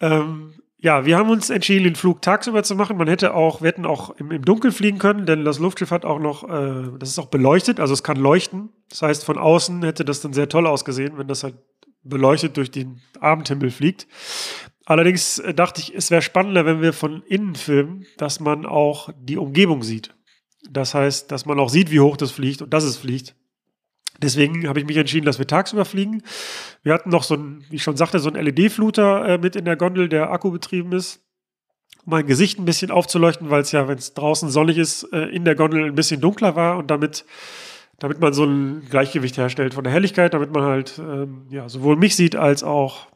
Ähm, 0.00 0.54
ja, 0.78 1.06
wir 1.06 1.16
haben 1.16 1.30
uns 1.30 1.48
entschieden, 1.48 1.84
den 1.84 1.96
Flug 1.96 2.20
tagsüber 2.20 2.62
zu 2.62 2.74
machen. 2.74 2.98
Man 2.98 3.08
hätte 3.08 3.34
auch, 3.34 3.62
wir 3.62 3.68
hätten 3.68 3.86
auch 3.86 4.10
im, 4.10 4.30
im 4.30 4.44
Dunkeln 4.44 4.72
fliegen 4.72 4.98
können, 4.98 5.24
denn 5.24 5.44
das 5.44 5.58
Luftschiff 5.58 5.90
hat 5.90 6.04
auch 6.04 6.18
noch, 6.18 6.44
äh, 6.44 6.98
das 6.98 7.08
ist 7.08 7.18
auch 7.18 7.26
beleuchtet, 7.26 7.80
also 7.80 7.94
es 7.94 8.02
kann 8.02 8.18
leuchten. 8.18 8.70
Das 8.90 9.02
heißt, 9.02 9.24
von 9.24 9.38
außen 9.38 9.82
hätte 9.82 10.04
das 10.04 10.20
dann 10.20 10.34
sehr 10.34 10.48
toll 10.48 10.66
ausgesehen, 10.66 11.16
wenn 11.16 11.28
das 11.28 11.44
halt 11.44 11.56
beleuchtet 12.02 12.56
durch 12.56 12.70
den 12.70 13.00
Abendhimmel 13.20 13.70
fliegt. 13.70 14.06
Allerdings 14.84 15.38
äh, 15.38 15.54
dachte 15.54 15.80
ich, 15.80 15.94
es 15.94 16.10
wäre 16.10 16.22
spannender, 16.22 16.66
wenn 16.66 16.82
wir 16.82 16.92
von 16.92 17.22
innen 17.22 17.54
filmen, 17.54 18.04
dass 18.18 18.38
man 18.40 18.66
auch 18.66 19.08
die 19.18 19.38
Umgebung 19.38 19.82
sieht. 19.82 20.14
Das 20.70 20.94
heißt, 20.94 21.32
dass 21.32 21.46
man 21.46 21.58
auch 21.58 21.70
sieht, 21.70 21.90
wie 21.90 22.00
hoch 22.00 22.16
das 22.16 22.32
fliegt 22.32 22.60
und 22.60 22.74
dass 22.74 22.84
es 22.84 22.96
fliegt. 22.96 23.34
Deswegen 24.22 24.68
habe 24.68 24.80
ich 24.80 24.86
mich 24.86 24.96
entschieden, 24.96 25.26
dass 25.26 25.38
wir 25.38 25.46
tagsüber 25.46 25.84
fliegen. 25.84 26.22
Wir 26.82 26.94
hatten 26.94 27.10
noch 27.10 27.22
so 27.22 27.34
ein, 27.34 27.64
wie 27.68 27.76
ich 27.76 27.82
schon 27.82 27.96
sagte, 27.96 28.18
so 28.18 28.30
ein 28.30 28.34
LED-Fluter 28.34 29.28
äh, 29.28 29.38
mit 29.38 29.56
in 29.56 29.64
der 29.64 29.76
Gondel, 29.76 30.08
der 30.08 30.30
akkubetrieben 30.30 30.92
ist, 30.92 31.22
um 32.04 32.12
mein 32.12 32.26
Gesicht 32.26 32.58
ein 32.58 32.64
bisschen 32.64 32.90
aufzuleuchten, 32.90 33.50
weil 33.50 33.62
es 33.62 33.72
ja, 33.72 33.88
wenn 33.88 33.98
es 33.98 34.14
draußen 34.14 34.48
sonnig 34.48 34.78
ist, 34.78 35.04
äh, 35.12 35.26
in 35.26 35.44
der 35.44 35.54
Gondel 35.54 35.84
ein 35.84 35.94
bisschen 35.94 36.20
dunkler 36.20 36.56
war 36.56 36.78
und 36.78 36.90
damit, 36.90 37.26
damit 37.98 38.20
man 38.20 38.32
so 38.32 38.44
ein 38.44 38.86
Gleichgewicht 38.88 39.36
herstellt 39.36 39.74
von 39.74 39.84
der 39.84 39.92
Helligkeit, 39.92 40.32
damit 40.32 40.52
man 40.52 40.64
halt 40.64 40.98
ähm, 40.98 41.46
ja, 41.50 41.68
sowohl 41.68 41.96
mich 41.96 42.16
sieht 42.16 42.36
als 42.36 42.62
auch 42.62 43.08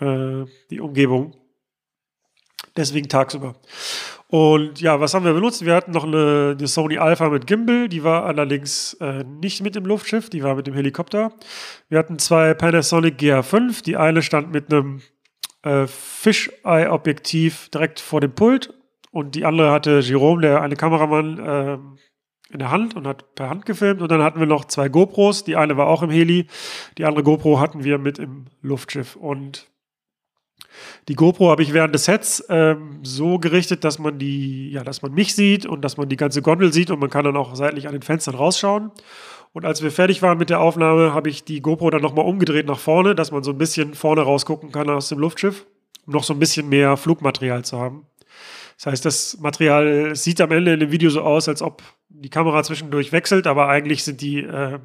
äh, 0.00 0.44
die 0.70 0.80
Umgebung. 0.80 1.34
Deswegen 2.76 3.08
tagsüber. 3.08 3.56
Und 4.28 4.80
ja, 4.80 5.00
was 5.00 5.14
haben 5.14 5.24
wir 5.24 5.32
benutzt? 5.32 5.64
Wir 5.64 5.74
hatten 5.74 5.92
noch 5.92 6.04
eine, 6.04 6.56
eine 6.58 6.66
Sony 6.66 6.98
Alpha 6.98 7.28
mit 7.28 7.46
Gimbal, 7.46 7.88
die 7.88 8.02
war 8.02 8.24
allerdings 8.24 8.94
äh, 8.94 9.22
nicht 9.24 9.62
mit 9.62 9.76
dem 9.76 9.86
Luftschiff, 9.86 10.30
die 10.30 10.42
war 10.42 10.56
mit 10.56 10.66
dem 10.66 10.74
Helikopter. 10.74 11.32
Wir 11.88 11.98
hatten 11.98 12.18
zwei 12.18 12.54
Panasonic 12.54 13.20
GH5, 13.20 13.84
die 13.84 13.96
eine 13.96 14.22
stand 14.22 14.52
mit 14.52 14.72
einem 14.72 15.00
äh, 15.62 15.86
Fisheye-Objektiv 15.86 17.68
direkt 17.68 18.00
vor 18.00 18.20
dem 18.20 18.34
Pult 18.34 18.74
und 19.12 19.36
die 19.36 19.44
andere 19.44 19.70
hatte 19.70 20.00
Jerome, 20.00 20.42
der 20.42 20.60
eine 20.60 20.76
Kameramann, 20.76 21.38
äh, 21.38 21.78
in 22.50 22.58
der 22.58 22.70
Hand 22.70 22.94
und 22.94 23.06
hat 23.06 23.34
per 23.34 23.50
Hand 23.50 23.66
gefilmt. 23.66 24.00
Und 24.00 24.10
dann 24.10 24.22
hatten 24.22 24.38
wir 24.38 24.46
noch 24.46 24.66
zwei 24.66 24.88
GoPros. 24.88 25.44
Die 25.44 25.56
eine 25.56 25.76
war 25.76 25.88
auch 25.88 26.02
im 26.02 26.10
Heli, 26.10 26.46
die 26.98 27.04
andere 27.04 27.24
GoPro 27.24 27.60
hatten 27.60 27.84
wir 27.84 27.98
mit 27.98 28.18
im 28.18 28.46
Luftschiff. 28.62 29.16
Und 29.16 29.68
die 31.08 31.14
GoPro 31.14 31.50
habe 31.50 31.62
ich 31.62 31.72
während 31.72 31.94
des 31.94 32.04
Sets 32.04 32.44
ähm, 32.48 33.00
so 33.02 33.38
gerichtet, 33.38 33.84
dass 33.84 33.98
man 33.98 34.18
die, 34.18 34.70
ja, 34.70 34.82
dass 34.84 35.02
man 35.02 35.12
mich 35.12 35.34
sieht 35.34 35.66
und 35.66 35.82
dass 35.82 35.96
man 35.96 36.08
die 36.08 36.16
ganze 36.16 36.42
Gondel 36.42 36.72
sieht 36.72 36.90
und 36.90 36.98
man 36.98 37.10
kann 37.10 37.24
dann 37.24 37.36
auch 37.36 37.54
seitlich 37.54 37.86
an 37.86 37.92
den 37.92 38.02
Fenstern 38.02 38.34
rausschauen. 38.34 38.90
Und 39.52 39.64
als 39.64 39.82
wir 39.82 39.90
fertig 39.90 40.20
waren 40.20 40.36
mit 40.36 40.50
der 40.50 40.60
Aufnahme, 40.60 41.14
habe 41.14 41.30
ich 41.30 41.44
die 41.44 41.62
GoPro 41.62 41.90
dann 41.90 42.02
nochmal 42.02 42.26
umgedreht 42.26 42.66
nach 42.66 42.78
vorne, 42.78 43.14
dass 43.14 43.32
man 43.32 43.42
so 43.42 43.52
ein 43.52 43.58
bisschen 43.58 43.94
vorne 43.94 44.22
rausgucken 44.22 44.70
kann 44.70 44.90
aus 44.90 45.08
dem 45.08 45.18
Luftschiff, 45.18 45.64
um 46.06 46.12
noch 46.12 46.24
so 46.24 46.34
ein 46.34 46.38
bisschen 46.38 46.68
mehr 46.68 46.96
Flugmaterial 46.96 47.64
zu 47.64 47.78
haben. 47.78 48.06
Das 48.76 48.86
heißt, 48.86 49.04
das 49.04 49.38
Material 49.40 50.14
sieht 50.14 50.40
am 50.40 50.52
Ende 50.52 50.74
in 50.74 50.80
dem 50.80 50.92
Video 50.92 51.08
so 51.08 51.22
aus, 51.22 51.48
als 51.48 51.62
ob 51.62 51.82
die 52.08 52.28
Kamera 52.28 52.62
zwischendurch 52.62 53.12
wechselt, 53.12 53.46
aber 53.46 53.68
eigentlich 53.68 54.04
sind 54.04 54.20
die 54.20 54.40
äh, 54.40 54.78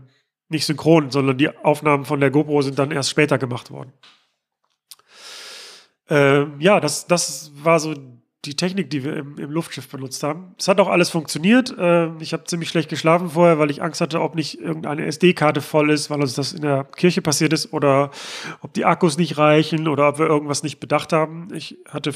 nicht 0.47 0.65
synchron, 0.65 1.11
sondern 1.11 1.37
die 1.37 1.49
Aufnahmen 1.49 2.05
von 2.05 2.19
der 2.19 2.31
GoPro 2.31 2.61
sind 2.61 2.79
dann 2.79 2.91
erst 2.91 3.09
später 3.09 3.37
gemacht 3.37 3.71
worden. 3.71 3.91
Ähm, 6.11 6.59
ja, 6.59 6.81
das, 6.81 7.07
das 7.07 7.53
war 7.55 7.79
so 7.79 7.95
die 8.43 8.55
Technik, 8.55 8.89
die 8.89 9.05
wir 9.05 9.15
im, 9.15 9.37
im 9.37 9.49
Luftschiff 9.49 9.87
benutzt 9.87 10.23
haben. 10.23 10.55
Es 10.59 10.67
hat 10.67 10.81
auch 10.81 10.89
alles 10.89 11.09
funktioniert. 11.09 11.73
Ähm, 11.79 12.17
ich 12.19 12.33
habe 12.33 12.43
ziemlich 12.43 12.67
schlecht 12.67 12.89
geschlafen 12.89 13.29
vorher, 13.29 13.59
weil 13.59 13.71
ich 13.71 13.81
Angst 13.81 14.01
hatte, 14.01 14.19
ob 14.19 14.35
nicht 14.35 14.59
irgendeine 14.59 15.05
SD-Karte 15.05 15.61
voll 15.61 15.89
ist, 15.89 16.09
weil 16.09 16.19
uns 16.19 16.33
das 16.33 16.51
in 16.51 16.63
der 16.63 16.83
Kirche 16.83 17.21
passiert 17.21 17.53
ist 17.53 17.71
oder 17.71 18.11
ob 18.61 18.73
die 18.73 18.83
Akkus 18.83 19.17
nicht 19.17 19.37
reichen 19.37 19.87
oder 19.87 20.09
ob 20.09 20.19
wir 20.19 20.25
irgendwas 20.25 20.63
nicht 20.63 20.81
bedacht 20.81 21.13
haben. 21.13 21.47
Ich 21.53 21.77
hatte 21.87 22.09
ein 22.09 22.15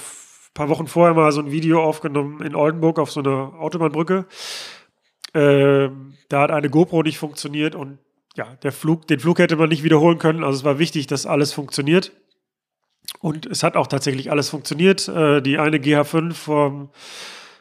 paar 0.53 0.67
Wochen 0.67 0.87
vorher 0.87 1.13
mal 1.13 1.31
so 1.31 1.39
ein 1.39 1.51
Video 1.51 1.81
aufgenommen 1.81 2.41
in 2.41 2.53
Oldenburg 2.53 2.99
auf 2.99 3.11
so 3.11 3.21
einer 3.21 3.53
Autobahnbrücke. 3.59 4.25
Ähm, 5.33 6.15
da 6.27 6.41
hat 6.41 6.51
eine 6.51 6.69
GoPro 6.69 7.01
nicht 7.01 7.17
funktioniert 7.17 7.75
und 7.75 7.99
ja, 8.35 8.55
der 8.63 8.73
Flug, 8.73 9.07
den 9.07 9.21
Flug 9.21 9.39
hätte 9.39 9.55
man 9.55 9.69
nicht 9.69 9.83
wiederholen 9.83 10.17
können. 10.17 10.43
Also 10.43 10.57
es 10.57 10.63
war 10.65 10.79
wichtig, 10.79 11.07
dass 11.07 11.25
alles 11.25 11.53
funktioniert. 11.53 12.11
Und 13.25 13.47
es 13.47 13.63
hat 13.63 13.75
auch 13.75 13.87
tatsächlich 13.87 14.29
alles 14.29 14.49
funktioniert. 14.49 15.07
Äh, 15.07 15.41
die 15.41 15.57
eine 15.57 15.77
GH5 15.77 16.33
vom, 16.33 16.91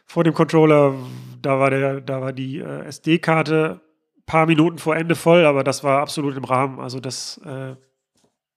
vor 0.04 0.22
dem 0.22 0.34
Controller, 0.34 0.94
da 1.40 1.58
war, 1.58 1.70
der, 1.70 2.02
da 2.02 2.20
war 2.20 2.34
die 2.34 2.58
äh, 2.58 2.84
SD-Karte 2.84 3.80
ein 4.14 4.22
paar 4.26 4.44
Minuten 4.44 4.76
vor 4.76 4.94
Ende 4.94 5.14
voll, 5.14 5.46
aber 5.46 5.64
das 5.64 5.82
war 5.82 6.02
absolut 6.02 6.36
im 6.36 6.44
Rahmen. 6.44 6.80
Also 6.80 7.00
das 7.00 7.38
äh, 7.46 7.76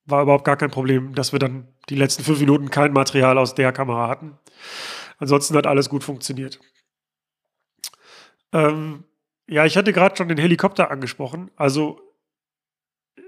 war 0.03 0.21
überhaupt 0.21 0.43
gar 0.43 0.57
kein 0.57 0.69
Problem, 0.69 1.15
dass 1.15 1.31
wir 1.31 1.39
dann 1.39 1.69
die 1.87 1.95
letzten 1.95 2.25
fünf 2.25 2.41
Minuten 2.41 2.71
kein 2.71 2.91
Material 2.91 3.37
aus 3.37 3.55
der 3.55 3.71
Kamera 3.71 4.09
hatten. 4.09 4.37
Ansonsten 5.17 5.55
hat 5.55 5.65
alles 5.65 5.87
gut 5.87 6.03
funktioniert. 6.03 6.59
Ähm, 8.51 9.05
ja, 9.47 9.63
ich 9.63 9.77
hatte 9.77 9.93
gerade 9.93 10.17
schon 10.17 10.27
den 10.27 10.39
Helikopter 10.39 10.91
angesprochen. 10.91 11.51
Also 11.55 12.01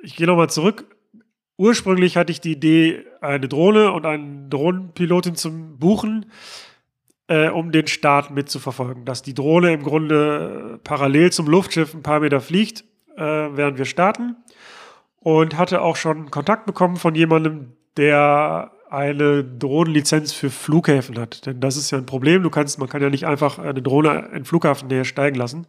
ich 0.04 0.18
gehe 0.18 0.28
nochmal 0.28 0.50
zurück 0.50 0.99
ursprünglich 1.60 2.18
hatte 2.18 2.32
ich 2.32 2.42
die 2.42 2.54
Idee, 2.54 3.06
eine 3.22 3.48
Drohne 3.48 3.92
und 3.92 4.06
einen 4.06 4.50
Drohnenpilotin 4.50 5.36
zu 5.36 5.52
buchen, 5.52 6.26
äh, 7.28 7.50
um 7.50 7.72
den 7.72 7.86
Start 7.88 8.32
mitzuverfolgen. 8.32 9.06
Dass 9.06 9.22
die 9.22 9.36
Drohne 9.36 9.74
im 9.74 9.84
Grunde 9.84 10.80
parallel 10.84 11.32
zum 11.32 11.48
Luftschiff 11.48 11.94
ein 11.94 12.02
paar 12.02 12.22
Meter 12.22 12.42
fliegt, 12.42 12.86
äh, 13.16 13.22
während 13.22 13.78
wir 13.78 13.86
starten. 13.86 14.38
Und 15.20 15.58
hatte 15.58 15.82
auch 15.82 15.98
schon 15.98 16.32
Kontakt 16.32 16.66
bekommen 16.66 16.96
von 16.96 17.14
jemandem, 17.14 17.74
der 17.98 18.72
eine 18.90 19.44
Drohnenlizenz 19.44 20.32
für 20.32 20.50
Flughäfen 20.50 21.20
hat. 21.20 21.46
Denn 21.46 21.60
das 21.60 21.76
ist 21.76 21.92
ja 21.92 21.98
ein 21.98 22.06
Problem. 22.06 22.42
Du 22.42 22.50
kannst, 22.50 22.80
man 22.80 22.88
kann 22.88 23.02
ja 23.02 23.10
nicht 23.10 23.28
einfach 23.28 23.60
eine 23.60 23.82
Drohne 23.82 24.30
in 24.34 24.46
Flughafen 24.46 24.88
näher 24.88 25.04
steigen 25.04 25.36
lassen. 25.36 25.68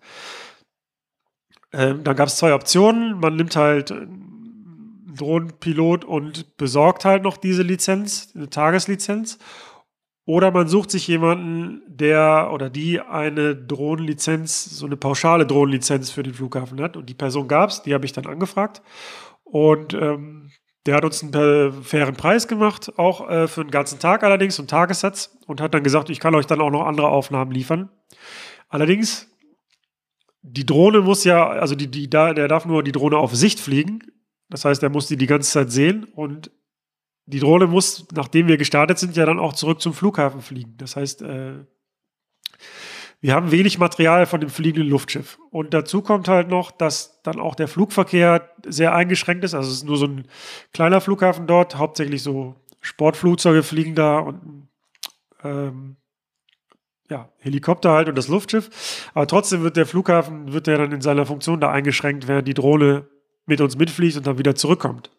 Ähm, 1.73 2.05
dann 2.05 2.17
gab 2.17 2.29
es 2.29 2.37
zwei 2.37 2.55
Optionen. 2.55 3.19
Man 3.19 3.35
nimmt 3.35 3.57
halt 3.57 3.93
Drohnenpilot 5.17 6.05
und 6.05 6.57
besorgt 6.57 7.05
halt 7.05 7.23
noch 7.23 7.37
diese 7.37 7.63
Lizenz, 7.63 8.33
eine 8.35 8.51
Tageslizenz. 8.51 9.39
Oder 10.27 10.51
man 10.53 10.69
sucht 10.69 10.91
sich 10.91 11.09
jemanden, 11.09 11.83
der 11.89 12.51
oder 12.53 12.71
die 12.71 13.01
eine 13.01 13.57
Drohnenlizenz, 13.57 14.65
so 14.65 14.87
eine 14.87 14.97
pauschale 14.97 15.47
Drohnenlizenz 15.47 16.11
für 16.11 16.23
den 16.23 16.35
Flughafen 16.35 16.81
hat. 16.81 16.97
Und 16.97 17.09
die 17.09 17.15
Person 17.15 17.49
gab 17.49 17.71
es, 17.71 17.83
die 17.83 17.95
habe 17.95 18.05
ich 18.05 18.13
dann 18.13 18.27
angefragt. 18.27 18.83
Und 19.43 19.95
ähm, 19.95 20.53
der 20.87 20.95
hat 20.95 21.05
uns 21.05 21.23
einen 21.23 21.83
fairen 21.83 22.15
Preis 22.15 22.47
gemacht, 22.47 22.93
auch 22.97 23.29
äh, 23.29 23.49
für 23.49 23.63
einen 23.63 23.71
ganzen 23.71 23.99
Tag 23.99 24.23
allerdings, 24.23 24.59
einen 24.59 24.69
Tagessatz. 24.69 25.37
Und 25.47 25.61
hat 25.61 25.75
dann 25.75 25.83
gesagt, 25.83 26.11
ich 26.11 26.21
kann 26.21 26.35
euch 26.35 26.47
dann 26.47 26.61
auch 26.61 26.71
noch 26.71 26.87
andere 26.87 27.09
Aufnahmen 27.09 27.51
liefern. 27.51 27.91
Allerdings, 28.69 29.29
die 30.43 30.65
Drohne 30.65 31.01
muss 31.01 31.25
ja, 31.25 31.49
also 31.49 31.75
die, 31.75 31.91
die, 31.91 32.09
der 32.09 32.47
darf 32.47 32.67
nur 32.67 32.85
die 32.85 32.93
Drohne 32.93 33.17
auf 33.17 33.35
Sicht 33.35 33.59
fliegen. 33.59 34.01
Das 34.51 34.65
heißt, 34.65 34.83
er 34.83 34.91
muss 34.91 35.07
die 35.07 35.17
die 35.17 35.27
ganze 35.27 35.51
Zeit 35.51 35.71
sehen 35.71 36.05
und 36.05 36.51
die 37.27 37.39
Drohne 37.39 37.67
muss, 37.67 38.07
nachdem 38.13 38.49
wir 38.49 38.57
gestartet 38.57 38.99
sind, 38.99 39.17
ja 39.17 39.25
dann 39.25 39.39
auch 39.39 39.53
zurück 39.53 39.81
zum 39.81 39.95
Flughafen 39.95 40.41
fliegen. 40.41 40.75
Das 40.79 40.97
heißt, 40.97 41.23
äh, 41.23 41.65
wir 43.21 43.35
haben 43.35 43.51
wenig 43.51 43.79
Material 43.79 44.27
von 44.27 44.41
dem 44.41 44.51
fliegenden 44.51 44.89
Luftschiff. 44.89 45.39
Und 45.51 45.75
dazu 45.75 46.03
kommt 46.03 46.27
halt 46.27 46.49
noch, 46.49 46.71
dass 46.71 47.23
dann 47.23 47.39
auch 47.39 47.55
der 47.55 47.69
Flugverkehr 47.69 48.51
sehr 48.67 48.95
eingeschränkt 48.95 49.45
ist. 49.45 49.55
Also 49.55 49.71
es 49.71 49.77
ist 49.79 49.85
nur 49.85 49.99
so 49.99 50.07
ein 50.07 50.27
kleiner 50.73 51.01
Flughafen 51.01 51.47
dort, 51.47 51.77
hauptsächlich 51.77 52.23
so 52.23 52.57
Sportflugzeuge 52.81 53.63
fliegen 53.63 53.95
da 53.95 54.19
und 54.19 54.69
ähm, 55.45 55.97
ja, 57.11 57.29
Helikopter 57.39 57.91
halt 57.91 58.09
und 58.09 58.17
das 58.17 58.29
Luftschiff. 58.29 59.11
Aber 59.13 59.27
trotzdem 59.27 59.63
wird 59.63 59.77
der 59.77 59.87
Flughafen, 59.87 60.53
wird 60.53 60.67
der 60.67 60.79
dann 60.79 60.93
in 60.93 61.03
seiner 61.03 61.27
Funktion 61.27 61.61
da 61.61 61.71
eingeschränkt, 61.71 62.27
während 62.27 62.49
die 62.49 62.55
Drohne 62.55 63.07
mit 63.51 63.61
uns 63.61 63.77
mitfliegt 63.77 64.17
und 64.17 64.27
dann 64.27 64.39
wieder 64.39 64.55
zurückkommt. 64.55 65.11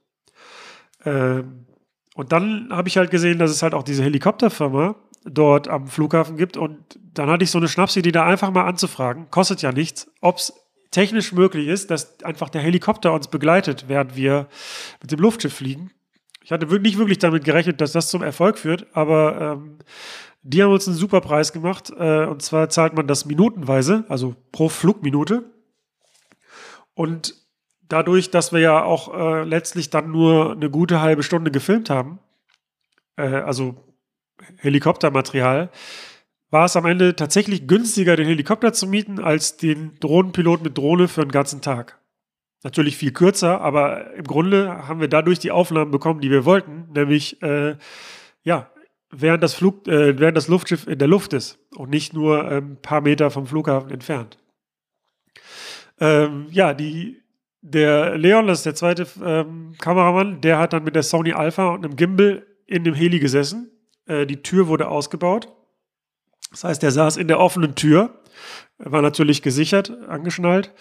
Ähm, 1.05 1.67
und 2.15 2.31
dann 2.31 2.69
habe 2.71 2.87
ich 2.87 2.97
halt 2.97 3.11
gesehen, 3.11 3.39
dass 3.39 3.51
es 3.51 3.61
halt 3.61 3.73
auch 3.73 3.83
diese 3.83 4.03
Helikopterfirma 4.03 4.95
dort 5.23 5.67
am 5.67 5.87
Flughafen 5.87 6.37
gibt. 6.37 6.57
Und 6.57 6.99
dann 7.13 7.29
hatte 7.29 7.43
ich 7.43 7.51
so 7.51 7.57
eine 7.57 7.67
Schnapsidee, 7.67 8.11
da 8.11 8.25
einfach 8.25 8.51
mal 8.51 8.65
anzufragen. 8.65 9.29
Kostet 9.29 9.61
ja 9.61 9.71
nichts, 9.71 10.11
ob 10.19 10.37
es 10.37 10.53
technisch 10.91 11.31
möglich 11.31 11.67
ist, 11.67 11.89
dass 11.89 12.21
einfach 12.23 12.49
der 12.49 12.61
Helikopter 12.61 13.13
uns 13.13 13.27
begleitet, 13.27 13.85
während 13.87 14.15
wir 14.15 14.47
mit 15.01 15.11
dem 15.11 15.19
Luftschiff 15.19 15.53
fliegen. 15.53 15.91
Ich 16.43 16.51
hatte 16.51 16.65
nicht 16.79 16.97
wirklich 16.97 17.19
damit 17.19 17.45
gerechnet, 17.45 17.79
dass 17.79 17.91
das 17.91 18.09
zum 18.09 18.23
Erfolg 18.23 18.57
führt, 18.57 18.87
aber 18.93 19.39
ähm, 19.39 19.77
die 20.43 20.61
haben 20.61 20.71
uns 20.71 20.87
einen 20.87 20.97
super 20.97 21.21
Preis 21.21 21.53
gemacht. 21.53 21.91
Äh, 21.97 22.25
und 22.25 22.41
zwar 22.41 22.69
zahlt 22.69 22.93
man 22.93 23.07
das 23.07 23.25
minutenweise, 23.25 24.05
also 24.09 24.35
pro 24.51 24.67
Flugminute. 24.69 25.45
Und 26.93 27.40
dadurch, 27.91 28.31
dass 28.31 28.51
wir 28.51 28.59
ja 28.59 28.83
auch 28.83 29.13
äh, 29.13 29.43
letztlich 29.43 29.89
dann 29.89 30.11
nur 30.11 30.51
eine 30.51 30.69
gute 30.69 31.01
halbe 31.01 31.23
Stunde 31.23 31.51
gefilmt 31.51 31.89
haben, 31.89 32.19
äh, 33.17 33.23
also 33.23 33.75
Helikoptermaterial, 34.57 35.69
war 36.49 36.65
es 36.65 36.75
am 36.75 36.85
Ende 36.85 37.15
tatsächlich 37.15 37.67
günstiger, 37.67 38.15
den 38.15 38.27
Helikopter 38.27 38.73
zu 38.73 38.87
mieten, 38.87 39.19
als 39.19 39.57
den 39.57 39.97
Drohnenpilot 39.99 40.63
mit 40.63 40.77
Drohne 40.77 41.07
für 41.07 41.21
einen 41.21 41.31
ganzen 41.31 41.61
Tag. 41.61 41.99
Natürlich 42.63 42.97
viel 42.97 43.11
kürzer, 43.11 43.61
aber 43.61 44.13
im 44.13 44.25
Grunde 44.25 44.87
haben 44.87 44.99
wir 44.99 45.07
dadurch 45.07 45.39
die 45.39 45.51
Aufnahmen 45.51 45.91
bekommen, 45.91 46.21
die 46.21 46.29
wir 46.29 46.45
wollten, 46.45 46.89
nämlich 46.93 47.41
äh, 47.41 47.77
ja, 48.43 48.69
während 49.09 49.43
das, 49.43 49.53
Flug, 49.53 49.87
äh, 49.87 50.19
während 50.19 50.37
das 50.37 50.47
Luftschiff 50.47 50.87
in 50.87 50.99
der 50.99 51.07
Luft 51.07 51.33
ist 51.33 51.59
und 51.75 51.89
nicht 51.89 52.13
nur 52.13 52.45
ein 52.45 52.57
ähm, 52.57 52.77
paar 52.81 53.01
Meter 53.01 53.31
vom 53.31 53.47
Flughafen 53.47 53.89
entfernt. 53.89 54.37
Ähm, 55.99 56.47
ja, 56.51 56.73
die 56.73 57.20
der 57.61 58.17
Leon, 58.17 58.47
das 58.47 58.59
ist 58.59 58.65
der 58.65 58.75
zweite 58.75 59.07
ähm, 59.23 59.73
Kameramann, 59.79 60.41
der 60.41 60.57
hat 60.57 60.73
dann 60.73 60.83
mit 60.83 60.95
der 60.95 61.03
Sony 61.03 61.33
Alpha 61.33 61.69
und 61.69 61.85
einem 61.85 61.95
Gimbal 61.95 62.45
in 62.65 62.83
dem 62.83 62.95
Heli 62.95 63.19
gesessen. 63.19 63.71
Äh, 64.07 64.25
die 64.25 64.41
Tür 64.41 64.67
wurde 64.67 64.87
ausgebaut. 64.87 65.47
Das 66.49 66.63
heißt, 66.63 66.83
er 66.83 66.91
saß 66.91 67.17
in 67.17 67.27
der 67.27 67.39
offenen 67.39 67.75
Tür, 67.75 68.21
war 68.77 69.01
natürlich 69.01 69.41
gesichert, 69.41 69.91
angeschnallt 70.07 70.73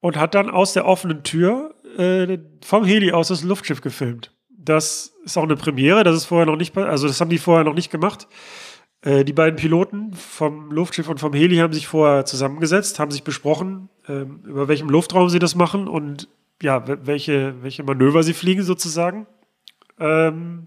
und 0.00 0.16
hat 0.16 0.34
dann 0.34 0.50
aus 0.50 0.72
der 0.72 0.86
offenen 0.86 1.24
Tür 1.24 1.74
äh, 1.98 2.38
vom 2.64 2.84
Heli 2.84 3.12
aus 3.12 3.28
das 3.28 3.42
Luftschiff 3.42 3.80
gefilmt. 3.80 4.32
Das 4.48 5.12
ist 5.24 5.36
auch 5.36 5.42
eine 5.42 5.56
Premiere, 5.56 6.04
das 6.04 6.16
ist 6.16 6.24
vorher 6.26 6.46
noch 6.46 6.56
nicht, 6.56 6.76
also 6.78 7.06
das 7.06 7.20
haben 7.20 7.28
die 7.28 7.38
vorher 7.38 7.64
noch 7.64 7.74
nicht 7.74 7.90
gemacht. 7.90 8.28
Äh, 9.02 9.24
die 9.24 9.32
beiden 9.32 9.56
Piloten 9.56 10.14
vom 10.14 10.70
Luftschiff 10.70 11.08
und 11.08 11.20
vom 11.20 11.34
Heli 11.34 11.56
haben 11.56 11.72
sich 11.72 11.86
vorher 11.86 12.24
zusammengesetzt, 12.24 12.98
haben 12.98 13.10
sich 13.10 13.24
besprochen, 13.24 13.90
ähm, 14.08 14.40
über 14.44 14.68
welchem 14.68 14.88
Luftraum 14.88 15.28
sie 15.28 15.38
das 15.38 15.54
machen 15.54 15.88
und 15.88 16.28
ja, 16.62 16.84
welche, 17.06 17.62
welche 17.62 17.82
Manöver 17.82 18.22
sie 18.22 18.34
fliegen 18.34 18.62
sozusagen. 18.62 19.26
Ähm, 19.98 20.66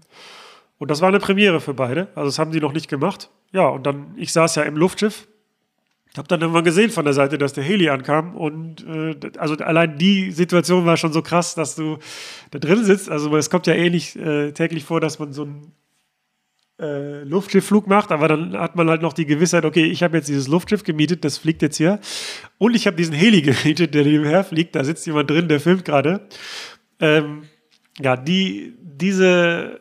und 0.78 0.90
das 0.90 1.00
war 1.00 1.08
eine 1.08 1.18
Premiere 1.18 1.60
für 1.60 1.74
beide. 1.74 2.08
Also 2.14 2.28
das 2.28 2.38
haben 2.38 2.52
sie 2.52 2.60
noch 2.60 2.72
nicht 2.72 2.88
gemacht. 2.88 3.30
Ja, 3.52 3.68
und 3.68 3.84
dann, 3.86 4.14
ich 4.16 4.32
saß 4.32 4.54
ja 4.56 4.62
im 4.62 4.76
Luftschiff, 4.76 5.26
habe 6.18 6.28
dann 6.28 6.40
irgendwann 6.40 6.64
gesehen 6.64 6.90
von 6.90 7.04
der 7.04 7.14
Seite, 7.14 7.38
dass 7.38 7.52
der 7.52 7.64
Heli 7.64 7.88
ankam 7.88 8.36
und 8.36 8.86
äh, 8.86 9.16
also 9.38 9.54
allein 9.56 9.96
die 9.98 10.30
Situation 10.32 10.84
war 10.84 10.96
schon 10.96 11.12
so 11.12 11.22
krass, 11.22 11.54
dass 11.54 11.76
du 11.76 11.98
da 12.50 12.58
drin 12.58 12.84
sitzt. 12.84 13.08
Also 13.08 13.34
es 13.36 13.48
kommt 13.48 13.66
ja 13.66 13.74
eh 13.74 13.88
nicht 13.88 14.16
äh, 14.16 14.52
täglich 14.52 14.84
vor, 14.84 15.00
dass 15.00 15.18
man 15.18 15.32
so 15.32 15.44
ein 15.44 15.72
äh, 16.78 17.22
Luftschiffflug 17.24 17.86
macht, 17.86 18.12
aber 18.12 18.28
dann 18.28 18.56
hat 18.56 18.76
man 18.76 18.88
halt 18.88 19.02
noch 19.02 19.12
die 19.12 19.26
Gewissheit, 19.26 19.64
okay, 19.64 19.84
ich 19.84 20.02
habe 20.02 20.16
jetzt 20.16 20.28
dieses 20.28 20.48
Luftschiff 20.48 20.84
gemietet, 20.84 21.24
das 21.24 21.38
fliegt 21.38 21.62
jetzt 21.62 21.76
hier. 21.76 21.98
Und 22.58 22.76
ich 22.76 22.86
habe 22.86 22.96
diesen 22.96 23.14
Heli 23.14 23.42
gemietet, 23.42 23.94
der 23.94 24.04
nebenher 24.04 24.44
fliegt, 24.44 24.76
da 24.76 24.84
sitzt 24.84 25.06
jemand 25.06 25.30
drin, 25.30 25.48
der 25.48 25.60
filmt 25.60 25.84
gerade. 25.84 26.28
Ähm, 27.00 27.48
ja, 27.98 28.16
die, 28.16 28.74
diese, 28.80 29.80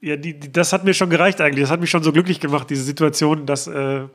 ja, 0.00 0.16
die, 0.16 0.38
die, 0.38 0.52
das 0.52 0.72
hat 0.72 0.84
mir 0.84 0.94
schon 0.94 1.10
gereicht 1.10 1.40
eigentlich. 1.40 1.62
Das 1.62 1.70
hat 1.70 1.80
mich 1.80 1.90
schon 1.90 2.02
so 2.02 2.12
glücklich 2.12 2.40
gemacht, 2.40 2.70
diese 2.70 2.84
Situation, 2.84 3.46
dass, 3.46 3.66
äh, 3.66 4.06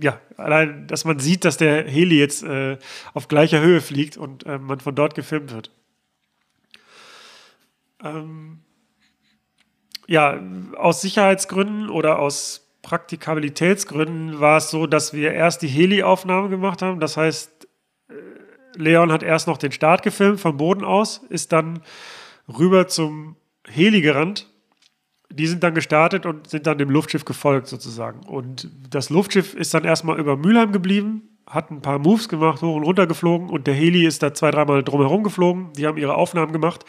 ja, 0.00 0.20
allein, 0.36 0.86
dass 0.86 1.04
man 1.04 1.18
sieht, 1.18 1.44
dass 1.44 1.56
der 1.56 1.84
Heli 1.88 2.18
jetzt 2.18 2.42
äh, 2.44 2.78
auf 3.12 3.28
gleicher 3.28 3.60
Höhe 3.60 3.80
fliegt 3.80 4.16
und 4.16 4.46
äh, 4.46 4.58
man 4.58 4.78
von 4.80 4.94
dort 4.94 5.14
gefilmt 5.14 5.52
wird. 5.52 5.70
Ähm, 8.04 8.60
ja, 10.06 10.40
aus 10.76 11.00
Sicherheitsgründen 11.00 11.90
oder 11.90 12.18
aus 12.18 12.66
Praktikabilitätsgründen 12.82 14.38
war 14.38 14.58
es 14.58 14.70
so, 14.70 14.86
dass 14.86 15.12
wir 15.12 15.32
erst 15.32 15.62
die 15.62 15.68
Heli-Aufnahme 15.68 16.48
gemacht 16.48 16.82
haben. 16.82 17.00
Das 17.00 17.16
heißt, 17.16 17.66
äh, 18.08 18.12
Leon 18.76 19.10
hat 19.10 19.24
erst 19.24 19.48
noch 19.48 19.58
den 19.58 19.72
Start 19.72 20.02
gefilmt 20.02 20.40
vom 20.40 20.56
Boden 20.56 20.84
aus, 20.84 21.22
ist 21.28 21.50
dann 21.50 21.80
rüber 22.46 22.86
zum 22.86 23.34
Heli 23.68 24.00
gerannt. 24.00 24.48
Die 25.30 25.48
sind 25.48 25.64
dann 25.64 25.74
gestartet 25.74 26.24
und 26.24 26.48
sind 26.48 26.68
dann 26.68 26.78
dem 26.78 26.88
Luftschiff 26.88 27.24
gefolgt 27.24 27.66
sozusagen. 27.66 28.20
Und 28.20 28.70
das 28.88 29.10
Luftschiff 29.10 29.54
ist 29.54 29.74
dann 29.74 29.82
erstmal 29.82 30.20
über 30.20 30.36
Mülheim 30.36 30.70
geblieben, 30.70 31.36
hat 31.48 31.72
ein 31.72 31.82
paar 31.82 31.98
Moves 31.98 32.28
gemacht, 32.28 32.62
hoch 32.62 32.76
und 32.76 32.84
runter 32.84 33.08
geflogen 33.08 33.48
und 33.50 33.66
der 33.66 33.74
Heli 33.74 34.06
ist 34.06 34.22
da 34.22 34.32
zwei, 34.32 34.52
dreimal 34.52 34.84
drumherum 34.84 35.24
geflogen. 35.24 35.72
Die 35.72 35.88
haben 35.88 35.98
ihre 35.98 36.14
Aufnahmen 36.14 36.52
gemacht 36.52 36.84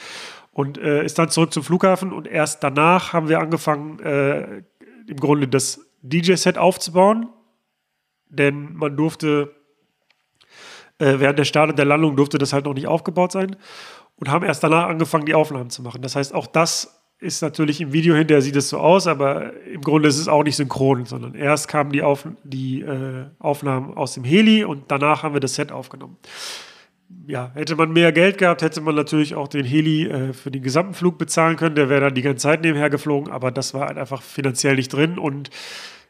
und 0.58 0.80
äh, 0.80 1.06
ist 1.06 1.20
dann 1.20 1.30
zurück 1.30 1.54
zum 1.54 1.62
Flughafen 1.62 2.12
und 2.12 2.26
erst 2.26 2.63
danach 2.63 3.13
haben 3.13 3.30
wir 3.30 3.39
angefangen, 3.39 4.00
äh, 4.00 4.63
im 5.06 5.17
Grunde 5.17 5.48
das 5.48 5.80
DJ-Set 6.02 6.58
aufzubauen, 6.58 7.30
denn 8.28 8.74
man 8.74 8.98
durfte 8.98 9.54
äh, 10.98 11.20
während 11.20 11.38
der 11.38 11.43
Start 11.43 11.70
und 11.70 11.78
der 11.78 11.86
Landung 11.86 12.15
durfte 12.15 12.39
das 12.39 12.54
halt 12.54 12.65
noch 12.65 12.74
nicht 12.74 12.88
aufgebaut 12.88 13.34
sein 13.34 13.56
und 14.15 14.32
haben 14.32 14.43
erst 14.43 14.63
danach 14.63 14.88
angefangen, 14.88 15.28
die 15.28 15.36
Aufnahmen 15.36 15.70
zu 15.70 15.84
machen. 15.84 16.02
Das 16.02 16.15
heißt, 16.15 16.34
auch 16.34 16.48
das 16.48 17.04
ist 17.20 17.43
natürlich 17.43 17.80
im 17.80 17.93
Video 17.93 18.15
hinterher 18.15 18.41
sieht 18.41 18.56
es 18.56 18.70
so 18.70 18.80
aus, 18.80 19.06
aber 19.06 19.54
im 19.67 19.82
Grunde 19.82 20.10
ist 20.10 20.17
es 20.17 20.28
auch 20.28 20.41
nicht 20.41 20.56
synchron, 20.56 21.06
sondern 21.06 21.36
erst 21.36 21.67
kamen 21.67 21.91
die, 21.91 22.02
Auf 22.02 22.28
die 22.43 22.82
äh, 22.82 23.26
Aufnahmen 23.38 23.96
aus 23.96 24.15
dem 24.15 24.24
Heli 24.24 24.63
und 24.63 24.86
danach 24.88 25.22
haben 25.22 25.36
wir 25.36 25.39
das 25.39 25.54
Set 25.54 25.72
aufgenommen 25.72 26.17
ja, 27.28 27.52
hätte 27.56 27.76
man 27.76 27.92
mehr 27.92 28.13
Geld 28.13 28.38
gehabt, 28.38 28.62
hätte 28.62 28.80
man 28.80 28.96
natürlich 28.96 29.36
auch 29.36 29.50
den 29.50 29.66
Heli 29.66 30.08
äh, 30.08 30.34
für 30.34 30.50
den 30.50 30.63
gesamten 30.63 30.94
Flug 30.94 31.18
bezahlen 31.18 31.58
können. 31.58 31.76
Der 31.76 31.90
wäre 31.90 32.00
dann 32.00 32.16
die 32.16 32.22
ganze 32.22 32.44
Zeit 32.44 32.62
nebenher 32.62 32.90
geflogen, 32.90 33.32
aber 33.32 33.52
das 33.52 33.74
war 33.74 33.88
halt 33.88 33.98
einfach 33.98 34.22
finanziell 34.22 34.76
nicht 34.76 34.94
drin. 34.94 35.20
Und 35.20 35.50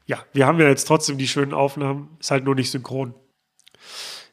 ja, 0.05 0.19
wir 0.33 0.45
haben 0.45 0.59
ja 0.59 0.67
jetzt 0.67 0.85
trotzdem 0.85 1.17
die 1.17 1.27
schönen 1.27 1.53
Aufnahmen, 1.53 2.09
ist 2.19 2.29
halt 2.29 2.45
nur 2.45 2.53
nicht 2.53 2.69
synchron. 2.69 3.15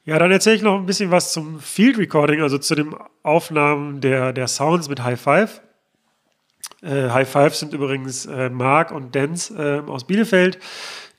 Ja, 0.04 0.18
dann 0.18 0.30
erzähle 0.30 0.56
ich 0.56 0.62
noch 0.62 0.78
ein 0.78 0.84
bisschen 0.84 1.10
was 1.10 1.32
zum 1.32 1.58
Field 1.58 1.96
Recording, 1.96 2.42
also 2.42 2.58
zu 2.58 2.74
den 2.74 2.94
Aufnahmen 3.22 4.02
der, 4.02 4.34
der 4.34 4.46
Sounds 4.46 4.90
mit 4.90 5.02
High 5.02 5.18
Five. 5.18 5.62
Äh, 6.82 7.08
High 7.08 7.28
Five 7.28 7.54
sind 7.54 7.72
übrigens 7.72 8.26
äh, 8.26 8.50
Mark 8.50 8.90
und 8.90 9.16
Dance 9.16 9.54
äh, 9.56 9.90
aus 9.90 10.06
Bielefeld 10.06 10.58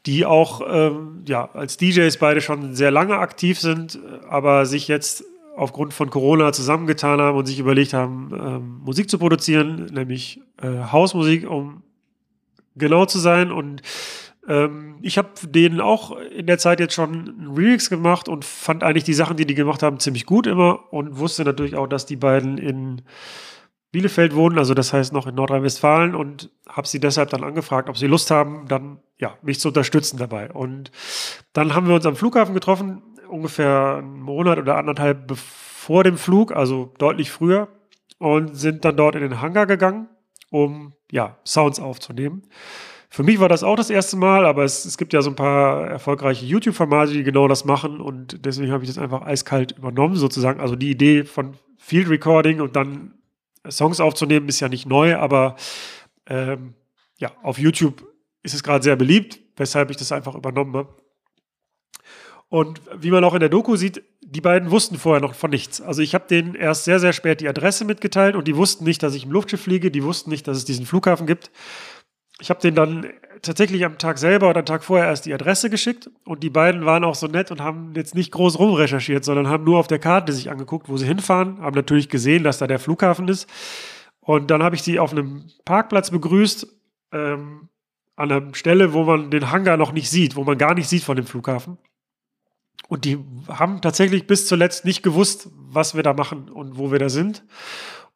die 0.05 0.23
auch 0.23 0.61
ähm, 0.69 1.23
ja, 1.27 1.49
als 1.53 1.77
DJs 1.77 2.15
beide 2.17 2.39
schon 2.39 2.75
sehr 2.75 2.91
lange 2.91 3.17
aktiv 3.17 3.59
sind, 3.59 3.99
aber 4.29 4.67
sich 4.67 4.87
jetzt 4.87 5.23
aufgrund 5.55 5.93
von 5.93 6.09
Corona 6.09 6.51
zusammengetan 6.51 7.21
haben 7.21 7.37
und 7.37 7.45
sich 7.45 7.59
überlegt 7.59 7.93
haben, 7.93 8.31
ähm, 8.33 8.81
Musik 8.83 9.09
zu 9.09 9.17
produzieren, 9.17 9.85
nämlich 9.93 10.41
äh, 10.61 10.91
Hausmusik, 10.91 11.49
um 11.49 11.83
genau 12.75 13.05
zu 13.05 13.19
sein. 13.19 13.51
Und 13.51 13.81
ähm, 14.47 14.97
ich 15.01 15.17
habe 15.17 15.29
denen 15.43 15.81
auch 15.81 16.17
in 16.17 16.45
der 16.45 16.57
Zeit 16.57 16.79
jetzt 16.79 16.93
schon 16.93 17.09
einen 17.11 17.53
Remix 17.55 17.89
gemacht 17.89 18.27
und 18.27 18.45
fand 18.45 18.83
eigentlich 18.83 19.05
die 19.05 19.13
Sachen, 19.13 19.37
die 19.37 19.45
die 19.45 19.55
gemacht 19.55 19.81
haben, 19.81 19.99
ziemlich 19.99 20.25
gut 20.25 20.45
immer 20.45 20.91
und 20.93 21.17
wusste 21.17 21.43
natürlich 21.43 21.75
auch, 21.75 21.87
dass 21.87 22.05
die 22.05 22.17
beiden 22.17 22.57
in 22.57 23.01
Bielefeld 23.91 24.35
wohnen, 24.35 24.57
also 24.57 24.73
das 24.73 24.91
heißt 24.91 25.13
noch 25.13 25.25
in 25.25 25.35
Nordrhein-Westfalen 25.35 26.15
und 26.15 26.49
habe 26.67 26.85
sie 26.85 26.99
deshalb 26.99 27.29
dann 27.29 27.45
angefragt, 27.45 27.87
ob 27.87 27.97
sie 27.97 28.07
Lust 28.07 28.29
haben, 28.29 28.65
dann 28.67 28.99
ja, 29.17 29.37
mich 29.41 29.61
zu 29.61 29.69
unterstützen 29.69 30.17
dabei. 30.17 30.51
Und 30.51 30.91
dann 31.53 31.73
haben 31.73 31.87
wir 31.87 31.95
uns 31.95 32.05
am 32.05 32.17
Flughafen 32.17 32.53
getroffen, 32.53 33.01
ungefähr 33.27 33.97
einen 33.97 34.19
Monat 34.19 34.57
oder 34.57 34.77
anderthalb 34.77 35.31
vor 35.35 36.03
dem 36.03 36.17
Flug, 36.17 36.51
also 36.51 36.93
deutlich 36.97 37.31
früher, 37.31 37.67
und 38.17 38.55
sind 38.55 38.85
dann 38.85 38.97
dort 38.97 39.15
in 39.15 39.21
den 39.21 39.41
Hangar 39.41 39.65
gegangen, 39.65 40.07
um 40.49 40.93
ja, 41.11 41.37
Sounds 41.45 41.79
aufzunehmen. 41.79 42.43
Für 43.09 43.23
mich 43.23 43.39
war 43.39 43.47
das 43.47 43.63
auch 43.63 43.75
das 43.75 43.89
erste 43.89 44.17
Mal, 44.17 44.45
aber 44.45 44.63
es, 44.63 44.83
es 44.83 44.97
gibt 44.97 45.13
ja 45.13 45.21
so 45.21 45.29
ein 45.29 45.35
paar 45.35 45.87
erfolgreiche 45.87 46.45
YouTube-Formate, 46.45 47.13
die 47.13 47.23
genau 47.23 47.47
das 47.47 47.63
machen 47.63 48.01
und 48.01 48.45
deswegen 48.45 48.71
habe 48.71 48.83
ich 48.83 48.89
das 48.89 48.97
einfach 48.97 49.21
eiskalt 49.21 49.71
übernommen, 49.77 50.15
sozusagen. 50.15 50.59
Also 50.59 50.75
die 50.75 50.91
Idee 50.91 51.23
von 51.23 51.55
Field 51.77 52.09
Recording 52.09 52.61
und 52.61 52.75
dann 52.75 53.13
Songs 53.69 53.99
aufzunehmen 53.99 54.49
ist 54.49 54.59
ja 54.59 54.69
nicht 54.69 54.85
neu, 54.85 55.15
aber 55.15 55.55
ähm, 56.27 56.73
ja, 57.17 57.31
auf 57.41 57.57
YouTube 57.57 58.05
ist 58.43 58.53
es 58.53 58.63
gerade 58.63 58.83
sehr 58.83 58.95
beliebt, 58.95 59.39
weshalb 59.55 59.91
ich 59.91 59.97
das 59.97 60.11
einfach 60.11 60.35
übernommen 60.35 60.75
habe. 60.75 60.95
Und 62.55 62.81
wie 62.95 63.11
man 63.11 63.23
auch 63.23 63.33
in 63.33 63.41
der 63.41 63.49
Doku 63.49 63.75
sieht, 63.75 64.01
die 64.21 64.41
beiden 64.41 64.71
wussten 64.71 64.97
vorher 64.97 65.21
noch 65.21 65.35
von 65.35 65.49
nichts. 65.49 65.81
Also 65.81 66.01
ich 66.01 66.15
habe 66.15 66.25
denen 66.29 66.55
erst 66.55 66.85
sehr, 66.85 66.99
sehr 66.99 67.13
spät 67.13 67.41
die 67.41 67.49
Adresse 67.49 67.83
mitgeteilt 67.85 68.35
und 68.35 68.47
die 68.47 68.55
wussten 68.55 68.85
nicht, 68.85 69.03
dass 69.03 69.13
ich 69.13 69.25
im 69.25 69.31
Luftschiff 69.31 69.61
fliege, 69.61 69.91
die 69.91 70.03
wussten 70.03 70.29
nicht, 70.29 70.47
dass 70.47 70.57
es 70.57 70.65
diesen 70.65 70.85
Flughafen 70.85 71.27
gibt 71.27 71.51
ich 72.39 72.49
habe 72.49 72.59
denen 72.59 72.75
dann 72.75 73.07
tatsächlich 73.41 73.85
am 73.85 73.97
Tag 73.97 74.17
selber 74.17 74.49
oder 74.49 74.59
am 74.59 74.65
Tag 74.65 74.83
vorher 74.83 75.07
erst 75.07 75.25
die 75.25 75.33
Adresse 75.33 75.69
geschickt 75.69 76.09
und 76.25 76.43
die 76.43 76.49
beiden 76.49 76.85
waren 76.85 77.03
auch 77.03 77.15
so 77.15 77.27
nett 77.27 77.51
und 77.51 77.61
haben 77.61 77.93
jetzt 77.95 78.15
nicht 78.15 78.31
groß 78.31 78.59
rumrecherchiert, 78.59 79.23
sondern 79.23 79.47
haben 79.47 79.63
nur 79.63 79.79
auf 79.79 79.87
der 79.87 79.99
Karte 79.99 80.33
sich 80.33 80.49
angeguckt, 80.49 80.89
wo 80.89 80.97
sie 80.97 81.05
hinfahren, 81.05 81.61
haben 81.61 81.75
natürlich 81.75 82.09
gesehen, 82.09 82.43
dass 82.43 82.57
da 82.57 82.67
der 82.67 82.79
Flughafen 82.79 83.27
ist 83.27 83.49
und 84.19 84.51
dann 84.51 84.63
habe 84.63 84.75
ich 84.75 84.83
sie 84.83 84.99
auf 84.99 85.11
einem 85.11 85.45
Parkplatz 85.63 86.11
begrüßt, 86.11 86.67
ähm, 87.13 87.69
an 88.17 88.31
einer 88.31 88.55
Stelle, 88.55 88.93
wo 88.93 89.03
man 89.03 89.29
den 89.29 89.51
Hangar 89.51 89.77
noch 89.77 89.91
nicht 89.91 90.09
sieht, 90.09 90.35
wo 90.35 90.43
man 90.43 90.57
gar 90.57 90.73
nicht 90.73 90.87
sieht 90.87 91.03
von 91.03 91.17
dem 91.17 91.25
Flughafen. 91.25 91.77
Und 92.87 93.05
die 93.05 93.17
haben 93.47 93.81
tatsächlich 93.81 94.27
bis 94.27 94.47
zuletzt 94.47 94.85
nicht 94.85 95.01
gewusst, 95.01 95.49
was 95.55 95.95
wir 95.95 96.03
da 96.03 96.13
machen 96.13 96.49
und 96.49 96.77
wo 96.77 96.91
wir 96.91 96.99
da 96.99 97.09
sind. 97.09 97.43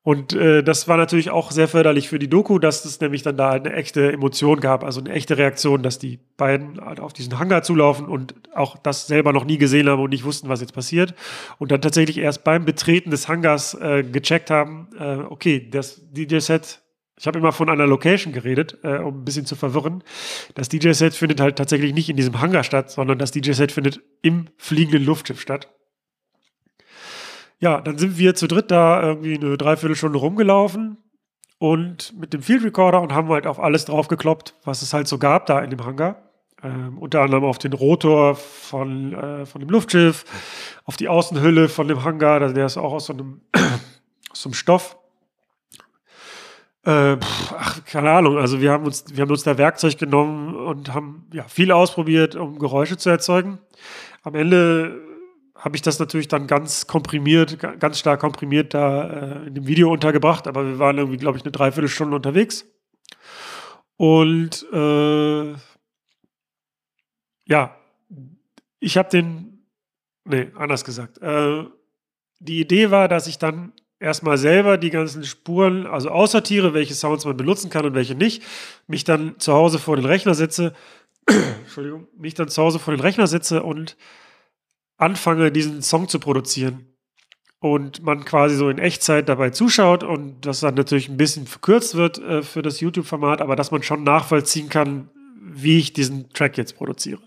Und 0.02 0.34
äh, 0.34 0.64
das 0.64 0.88
war 0.88 0.96
natürlich 0.96 1.30
auch 1.30 1.52
sehr 1.52 1.68
förderlich 1.68 2.08
für 2.08 2.20
die 2.20 2.30
Doku, 2.30 2.58
dass 2.58 2.86
es 2.86 3.02
nämlich 3.02 3.22
dann 3.22 3.36
da 3.36 3.52
eine 3.52 3.74
echte 3.74 4.12
Emotion 4.14 4.62
gab, 4.62 4.84
also 4.84 5.02
eine 5.02 5.12
echte 5.12 5.38
Reaktion, 5.38 5.84
dass 5.84 6.00
die 6.00 6.20
beiden 6.38 6.80
halt 6.80 7.02
auf 7.02 7.12
diesen 7.12 7.38
Hangar 7.38 7.64
zulaufen 7.64 8.08
und 8.08 8.34
auch 8.56 8.78
das 8.78 9.08
selber 9.08 9.34
noch 9.34 9.44
nie 9.44 9.58
gesehen 9.58 9.90
haben 9.90 10.02
und 10.02 10.12
nicht 10.12 10.24
wussten, 10.24 10.48
was 10.48 10.62
jetzt 10.62 10.74
passiert. 10.74 11.14
Und 11.58 11.72
dann 11.72 11.82
tatsächlich 11.82 12.18
erst 12.18 12.46
beim 12.46 12.64
Betreten 12.64 13.12
des 13.12 13.28
Hangars 13.28 13.74
äh, 13.74 14.04
gecheckt 14.04 14.50
haben, 14.50 14.88
äh, 14.98 15.18
okay, 15.30 15.70
das 15.70 16.02
DJ-Set, 16.12 16.82
ich 17.20 17.28
habe 17.28 17.38
immer 17.38 17.52
von 17.52 17.70
einer 17.70 17.86
Location 17.86 18.32
geredet, 18.32 18.78
äh, 18.84 18.98
um 19.00 19.22
ein 19.22 19.26
bisschen 19.26 19.46
zu 19.46 19.58
verwirren. 19.58 20.04
Das 20.56 20.70
DJ-Set 20.70 21.14
findet 21.14 21.42
halt 21.42 21.58
tatsächlich 21.58 21.94
nicht 21.94 22.10
in 22.10 22.16
diesem 22.16 22.40
Hangar 22.40 22.64
statt, 22.64 22.90
sondern 22.90 23.20
das 23.20 23.32
DJ-Set 23.32 23.74
findet 23.74 24.00
im 24.22 24.48
fliegenden 24.58 25.04
Luftschiff 25.04 25.42
statt. 25.42 25.68
Ja, 27.60 27.82
dann 27.82 27.98
sind 27.98 28.18
wir 28.18 28.36
zu 28.36 28.48
dritt 28.48 28.72
da 28.72 29.04
irgendwie 29.04 29.36
eine 29.36 29.58
Dreiviertelstunde 29.58 30.18
rumgelaufen 30.18 30.98
und 31.58 32.18
mit 32.18 32.32
dem 32.32 32.42
Field 32.42 32.64
Recorder 32.64 33.02
und 33.02 33.14
haben 33.14 33.28
halt 33.28 33.48
auf 33.48 33.60
alles 33.60 33.84
draufgekloppt, 33.84 34.56
was 34.64 34.82
es 34.82 34.94
halt 34.94 35.10
so 35.10 35.18
gab 35.18 35.46
da 35.46 35.60
in 35.60 35.72
dem 35.72 35.86
Hangar. 35.86 36.24
Ähm, 36.64 36.98
unter 37.00 37.22
anderem 37.22 37.44
auf 37.44 37.58
den 37.58 37.74
Rotor 37.74 38.36
von, 38.36 39.14
äh, 39.14 39.46
von 39.46 39.60
dem 39.60 39.70
Luftschiff, 39.70 40.24
auf 40.86 40.96
die 40.96 41.10
Außenhülle 41.10 41.68
von 41.68 41.90
dem 41.90 42.06
Hangar, 42.06 42.40
der 42.54 42.66
ist 42.66 42.78
auch 42.78 42.94
aus 42.94 43.08
so 43.08 43.14
einem, 43.14 43.42
aus 44.32 44.42
so 44.42 44.48
einem 44.48 44.54
Stoff. 44.54 44.99
Äh, 46.86 47.18
ach, 47.22 47.84
keine 47.86 48.12
Ahnung, 48.12 48.38
also 48.38 48.62
wir 48.62 48.72
haben 48.72 48.86
uns, 48.86 49.04
wir 49.10 49.22
haben 49.22 49.32
uns 49.32 49.44
da 49.44 49.58
Werkzeug 49.58 49.98
genommen 49.98 50.56
und 50.56 50.94
haben 50.94 51.28
ja 51.34 51.44
viel 51.44 51.72
ausprobiert, 51.72 52.36
um 52.36 52.58
Geräusche 52.58 52.98
zu 52.98 53.10
erzeugen. 53.10 53.60
Am 54.24 54.36
Ende 54.36 55.02
habe 55.56 55.76
ich 55.76 55.82
das 55.82 56.00
natürlich 56.00 56.30
dann 56.30 56.48
ganz 56.48 56.88
komprimiert, 56.88 57.60
ganz 57.60 58.00
stark 58.00 58.22
komprimiert 58.22 58.74
da 58.74 59.10
äh, 59.10 59.48
in 59.48 59.56
dem 59.56 59.68
Video 59.68 59.92
untergebracht, 59.92 60.48
aber 60.48 60.66
wir 60.66 60.80
waren 60.80 60.98
irgendwie, 60.98 61.18
glaube 61.18 61.38
ich, 61.38 61.44
eine 61.44 61.52
Dreiviertelstunde 61.52 62.16
unterwegs. 62.16 62.66
Und 63.98 64.66
äh, 64.72 65.54
ja, 67.46 67.76
ich 68.80 68.98
habe 68.98 69.10
den, 69.10 69.66
nee, 70.24 70.50
anders 70.56 70.86
gesagt. 70.86 71.18
Äh, 71.18 71.66
die 72.40 72.62
Idee 72.62 72.90
war, 72.90 73.10
dass 73.10 73.28
ich 73.28 73.38
dann 73.38 73.74
erstmal 74.00 74.38
selber 74.38 74.78
die 74.78 74.90
ganzen 74.90 75.24
Spuren, 75.24 75.86
also 75.86 76.10
aussortiere, 76.10 76.74
welche 76.74 76.94
Sounds 76.94 77.26
man 77.26 77.38
benutzen 77.38 77.70
kann 77.70 77.86
und 77.86 77.94
welche 77.94 78.16
nicht, 78.16 78.44
mich 78.88 79.04
dann 79.04 79.40
zu 79.40 79.54
Hause 79.54 79.80
vor 79.80 79.96
den 79.96 80.06
Rechner 80.06 80.34
setze, 80.34 80.74
Entschuldigung, 81.28 82.08
mich 82.18 82.34
dann 82.34 82.50
zu 82.50 82.62
Hause 82.62 82.80
vor 82.80 82.94
den 82.94 83.02
Rechner 83.02 83.28
setze 83.28 83.64
und 83.64 83.98
anfange, 84.98 85.52
diesen 85.52 85.82
Song 85.82 86.08
zu 86.08 86.20
produzieren 86.20 86.86
und 87.60 88.04
man 88.04 88.24
quasi 88.26 88.56
so 88.56 88.70
in 88.70 88.78
Echtzeit 88.78 89.28
dabei 89.28 89.50
zuschaut 89.50 90.04
und 90.04 90.46
das 90.46 90.62
dann 90.62 90.76
natürlich 90.76 91.10
ein 91.10 91.18
bisschen 91.18 91.46
verkürzt 91.46 91.96
wird 91.96 92.18
äh, 92.20 92.42
für 92.42 92.62
das 92.62 92.80
YouTube-Format, 92.80 93.42
aber 93.42 93.56
dass 93.56 93.72
man 93.72 93.84
schon 93.84 94.04
nachvollziehen 94.04 94.70
kann, 94.70 95.10
wie 95.42 95.78
ich 95.78 95.94
diesen 95.94 96.30
Track 96.32 96.58
jetzt 96.58 96.78
produziere. 96.78 97.22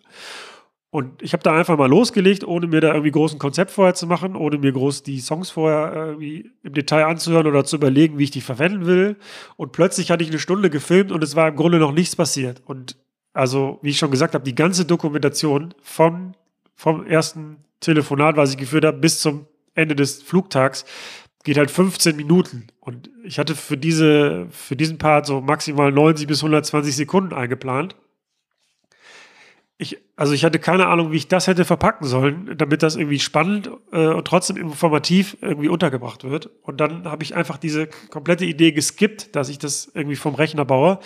Und 0.95 1.23
ich 1.23 1.33
habe 1.33 1.43
da 1.43 1.57
einfach 1.57 1.79
mal 1.79 1.89
losgelegt, 1.89 2.47
ohne 2.47 2.67
mir 2.67 2.83
da 2.83 2.89
irgendwie 2.89 3.13
großen 3.13 3.39
Konzept 3.39 3.71
vorher 3.71 3.95
zu 3.95 4.07
machen, 4.07 4.37
ohne 4.37 4.59
mir 4.59 4.73
groß 4.73 5.03
die 5.03 5.21
Songs 5.21 5.49
vorher 5.49 5.91
irgendwie 5.95 6.51
im 6.63 6.75
Detail 6.75 7.07
anzuhören 7.07 7.47
oder 7.47 7.65
zu 7.65 7.77
überlegen, 7.77 8.19
wie 8.19 8.25
ich 8.25 8.31
die 8.31 8.43
verwenden 8.43 8.85
will. 8.85 9.17
Und 9.57 9.73
plötzlich 9.73 10.11
hatte 10.11 10.23
ich 10.23 10.29
eine 10.29 10.39
Stunde 10.39 10.69
gefilmt 10.69 11.11
und 11.11 11.25
es 11.25 11.35
war 11.35 11.49
im 11.49 11.57
Grunde 11.57 11.79
noch 11.79 11.93
nichts 11.93 12.15
passiert. 12.15 12.61
Und 12.67 12.99
also, 13.33 13.79
wie 13.81 13.89
ich 13.89 13.99
schon 13.99 14.11
gesagt 14.11 14.35
habe, 14.35 14.45
die 14.45 14.55
ganze 14.55 14.85
Dokumentation 14.85 15.73
von 15.81 16.37
vom 16.75 17.07
ersten 17.07 17.65
Telefonat, 17.81 18.37
was 18.37 18.51
ich 18.51 18.59
geführt 18.59 18.85
habe, 18.85 18.99
bis 18.99 19.21
zum 19.21 19.47
Ende 19.75 19.97
des 19.97 20.23
Flugtags, 20.23 20.85
geht 21.43 21.57
halt 21.57 21.71
15 21.71 22.17
Minuten. 22.17 22.67
Und 22.81 23.09
ich 23.25 23.39
hatte 23.39 23.55
für, 23.55 23.79
diese, 23.79 24.47
für 24.51 24.77
diesen 24.77 24.99
Part 24.99 25.25
so 25.25 25.41
maximal 25.41 25.91
90 25.91 26.27
bis 26.27 26.41
120 26.41 26.95
Sekunden 26.95 27.33
eingeplant. 27.33 27.97
Ich, 29.83 29.99
also 30.15 30.33
ich 30.33 30.45
hatte 30.45 30.61
keine 30.61 30.87
Ahnung, 30.87 31.11
wie 31.11 31.17
ich 31.17 31.27
das 31.27 31.49
hätte 31.49 31.65
verpacken 31.65 32.07
sollen, 32.07 32.55
damit 32.57 32.85
das 32.85 32.95
irgendwie 32.95 33.19
spannend 33.19 33.69
äh, 33.91 34.07
und 34.07 34.25
trotzdem 34.27 34.57
informativ 34.57 35.37
irgendwie 35.41 35.69
untergebracht 35.69 36.23
wird. 36.23 36.51
Und 36.63 36.81
dann 36.81 37.07
habe 37.07 37.25
ich 37.25 37.35
einfach 37.35 37.59
diese 37.59 37.89
komplette 38.09 38.45
Idee 38.45 38.71
geskippt, 38.71 39.35
dass 39.35 39.49
ich 39.49 39.59
das 39.59 39.91
irgendwie 39.93 40.15
vom 40.15 40.37
Rechner 40.37 40.65
baue. 40.65 41.01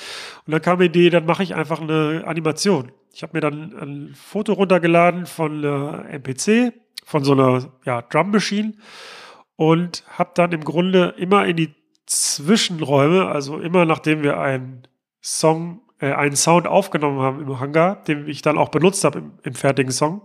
Und 0.45 0.53
dann 0.53 0.61
kam 0.61 0.79
die 0.79 0.85
Idee, 0.85 1.09
dann 1.09 1.25
mache 1.25 1.43
ich 1.43 1.55
einfach 1.55 1.81
eine 1.81 2.25
Animation. 2.27 2.93
Ich 3.15 3.23
habe 3.23 3.33
mir 3.33 3.41
dann 3.41 3.73
ein 3.81 4.15
Foto 4.15 4.53
runtergeladen 4.53 5.25
von 5.25 5.65
einer 5.65 6.05
MPC, 6.11 6.75
von 7.03 7.25
so 7.25 7.33
einer 7.33 7.73
ja, 7.87 8.03
Drum 8.03 8.31
Machine 8.31 8.75
und 9.57 10.05
habe 10.19 10.33
dann 10.35 10.53
im 10.53 10.65
Grunde 10.65 11.15
immer 11.17 11.47
in 11.47 11.57
die 11.57 11.75
Zwischenräume, 12.05 13.27
also 13.27 13.59
immer 13.59 13.87
nachdem 13.87 14.23
wir 14.23 14.39
einen 14.39 14.87
Song, 15.23 15.81
äh, 16.01 16.13
einen 16.13 16.37
Sound 16.37 16.67
aufgenommen 16.67 17.21
haben 17.21 17.41
im 17.41 17.61
Hangar, 17.61 18.03
den 18.05 18.29
ich 18.29 18.43
dann 18.43 18.59
auch 18.59 18.69
benutzt 18.69 19.05
habe 19.05 19.19
im, 19.21 19.33
im, 19.43 19.55
fertigen 19.55 19.93
Song, 19.93 20.23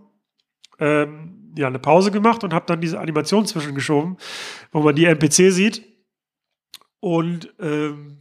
ähm, 0.79 1.53
ja, 1.57 1.67
eine 1.67 1.79
Pause 1.79 2.11
gemacht 2.11 2.43
und 2.43 2.53
habe 2.53 2.65
dann 2.65 2.81
diese 2.81 2.99
Animation 2.99 3.45
zwischengeschoben, 3.45 4.17
wo 4.71 4.81
man 4.81 4.95
die 4.95 5.05
MPC 5.05 5.51
sieht 5.51 5.83
und 6.99 7.53
ähm, 7.59 8.19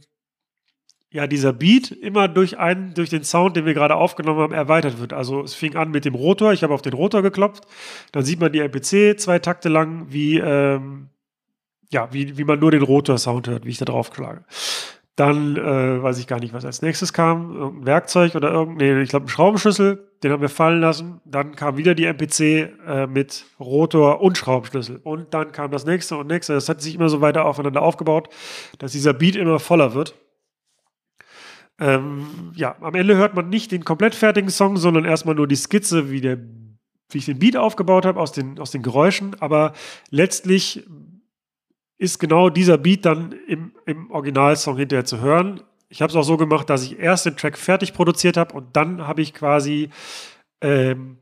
ja, 1.13 1.27
dieser 1.27 1.51
Beat 1.51 1.91
immer 1.91 2.29
durch 2.29 2.57
einen, 2.57 2.93
durch 2.93 3.09
den 3.09 3.23
Sound, 3.23 3.57
den 3.57 3.65
wir 3.65 3.73
gerade 3.73 3.95
aufgenommen 3.95 4.39
haben, 4.39 4.53
erweitert 4.53 4.99
wird. 4.99 5.11
Also 5.11 5.41
es 5.41 5.53
fing 5.53 5.75
an 5.75 5.91
mit 5.91 6.05
dem 6.05 6.15
Rotor, 6.15 6.53
ich 6.53 6.63
habe 6.63 6.73
auf 6.73 6.81
den 6.81 6.93
Rotor 6.93 7.21
geklopft, 7.21 7.65
dann 8.13 8.23
sieht 8.23 8.39
man 8.39 8.51
die 8.51 8.59
MPC 8.59 9.19
zwei 9.19 9.39
Takte 9.39 9.67
lang, 9.67 10.05
wie, 10.09 10.37
ähm, 10.37 11.09
ja, 11.89 12.13
wie, 12.13 12.37
wie 12.37 12.45
man 12.45 12.59
nur 12.59 12.71
den 12.71 12.81
Rotor-Sound 12.81 13.49
hört, 13.49 13.65
wie 13.65 13.71
ich 13.71 13.77
da 13.77 13.85
drauf 13.85 14.11
schlage. 14.13 14.45
Dann 15.21 15.55
äh, 15.55 16.01
weiß 16.01 16.17
ich 16.17 16.25
gar 16.25 16.39
nicht, 16.39 16.51
was 16.51 16.65
als 16.65 16.81
nächstes 16.81 17.13
kam. 17.13 17.55
Irgendein 17.55 17.85
Werkzeug 17.85 18.33
oder 18.33 18.51
irgendein, 18.51 18.95
nee, 18.95 19.03
ich 19.03 19.11
glaube, 19.11 19.27
ein 19.27 19.29
Schraubenschlüssel, 19.29 20.09
den 20.23 20.31
haben 20.31 20.41
wir 20.41 20.49
fallen 20.49 20.81
lassen. 20.81 21.21
Dann 21.25 21.55
kam 21.55 21.77
wieder 21.77 21.93
die 21.93 22.05
MPC 22.05 22.39
äh, 22.39 23.05
mit 23.05 23.45
Rotor 23.59 24.21
und 24.21 24.35
Schraubenschlüssel. 24.35 24.99
Und 25.03 25.35
dann 25.35 25.51
kam 25.51 25.69
das 25.69 25.85
nächste 25.85 26.17
und 26.17 26.25
nächste. 26.25 26.53
Das 26.53 26.69
hat 26.69 26.81
sich 26.81 26.95
immer 26.95 27.07
so 27.07 27.21
weiter 27.21 27.45
aufeinander 27.45 27.83
aufgebaut, 27.83 28.29
dass 28.79 28.93
dieser 28.93 29.13
Beat 29.13 29.35
immer 29.35 29.59
voller 29.59 29.93
wird. 29.93 30.15
Ähm, 31.79 32.25
ja, 32.55 32.75
am 32.81 32.95
Ende 32.95 33.15
hört 33.15 33.35
man 33.35 33.47
nicht 33.47 33.71
den 33.71 33.85
komplett 33.85 34.15
fertigen 34.15 34.49
Song, 34.49 34.77
sondern 34.77 35.05
erstmal 35.05 35.35
nur 35.35 35.47
die 35.47 35.55
Skizze, 35.55 36.09
wie, 36.09 36.21
der, 36.21 36.39
wie 37.11 37.19
ich 37.19 37.25
den 37.25 37.37
Beat 37.37 37.57
aufgebaut 37.57 38.07
habe 38.07 38.19
aus 38.19 38.31
den, 38.31 38.57
aus 38.57 38.71
den 38.71 38.81
Geräuschen. 38.81 39.35
Aber 39.39 39.73
letztlich 40.09 40.83
ist 42.01 42.17
genau 42.17 42.49
dieser 42.49 42.79
Beat 42.79 43.05
dann 43.05 43.31
im, 43.47 43.73
im 43.85 44.09
Originalsong 44.09 44.75
hinterher 44.75 45.05
zu 45.05 45.19
hören. 45.19 45.61
Ich 45.87 46.01
habe 46.01 46.09
es 46.09 46.15
auch 46.15 46.23
so 46.23 46.35
gemacht, 46.35 46.67
dass 46.67 46.83
ich 46.83 46.97
erst 46.97 47.27
den 47.27 47.37
Track 47.37 47.59
fertig 47.59 47.93
produziert 47.93 48.37
habe 48.37 48.55
und 48.55 48.75
dann 48.75 49.05
habe 49.05 49.21
ich 49.21 49.35
quasi 49.35 49.89
ähm, 50.61 51.19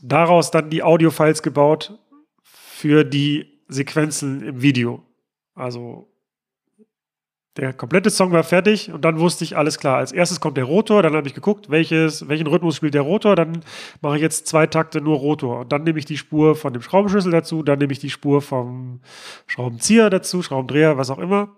daraus 0.00 0.50
dann 0.50 0.70
die 0.70 0.82
Audio-Files 0.82 1.42
gebaut 1.42 1.98
für 2.42 3.04
die 3.04 3.60
Sequenzen 3.68 4.42
im 4.42 4.62
Video. 4.62 5.02
Also 5.54 6.08
der 7.58 7.72
komplette 7.72 8.08
Song 8.08 8.32
war 8.32 8.44
fertig 8.44 8.92
und 8.92 9.04
dann 9.04 9.18
wusste 9.18 9.44
ich, 9.44 9.56
alles 9.56 9.78
klar, 9.78 9.98
als 9.98 10.12
erstes 10.12 10.40
kommt 10.40 10.56
der 10.56 10.64
Rotor, 10.64 11.02
dann 11.02 11.14
habe 11.14 11.26
ich 11.26 11.34
geguckt, 11.34 11.70
welches, 11.70 12.28
welchen 12.28 12.46
Rhythmus 12.46 12.76
spielt 12.76 12.94
der 12.94 13.02
Rotor, 13.02 13.36
dann 13.36 13.62
mache 14.00 14.16
ich 14.16 14.22
jetzt 14.22 14.46
zwei 14.46 14.66
Takte 14.66 15.00
nur 15.00 15.18
Rotor 15.18 15.60
und 15.60 15.72
dann 15.72 15.82
nehme 15.82 15.98
ich 15.98 16.04
die 16.04 16.16
Spur 16.16 16.54
von 16.54 16.72
dem 16.72 16.82
Schraubenschlüssel 16.82 17.32
dazu, 17.32 17.62
dann 17.62 17.78
nehme 17.78 17.92
ich 17.92 17.98
die 17.98 18.10
Spur 18.10 18.40
vom 18.42 19.00
Schraubenzieher 19.46 20.08
dazu, 20.08 20.42
Schraubendreher, 20.42 20.96
was 20.96 21.10
auch 21.10 21.18
immer 21.18 21.48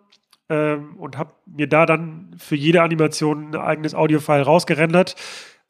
ähm, 0.50 0.96
und 0.96 1.16
habe 1.16 1.32
mir 1.46 1.68
da 1.68 1.86
dann 1.86 2.34
für 2.36 2.56
jede 2.56 2.82
Animation 2.82 3.54
ein 3.54 3.60
eigenes 3.60 3.94
Audiofile 3.94 4.42
rausgerendert, 4.42 5.14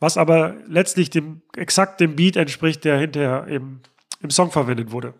was 0.00 0.16
aber 0.16 0.54
letztlich 0.66 1.10
dem 1.10 1.42
exakt 1.56 2.00
dem 2.00 2.16
Beat 2.16 2.36
entspricht, 2.36 2.84
der 2.84 2.98
hinterher 2.98 3.46
im, 3.46 3.80
im 4.22 4.30
Song 4.30 4.50
verwendet 4.50 4.90
wurde. 4.90 5.14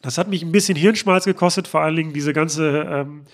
Das 0.00 0.16
hat 0.16 0.28
mich 0.28 0.42
ein 0.42 0.52
bisschen 0.52 0.76
Hirnschmalz 0.76 1.24
gekostet, 1.24 1.66
vor 1.66 1.80
allen 1.80 1.96
Dingen 1.96 2.12
diese 2.12 2.32
ganze 2.32 2.86
ähm, 2.88 3.24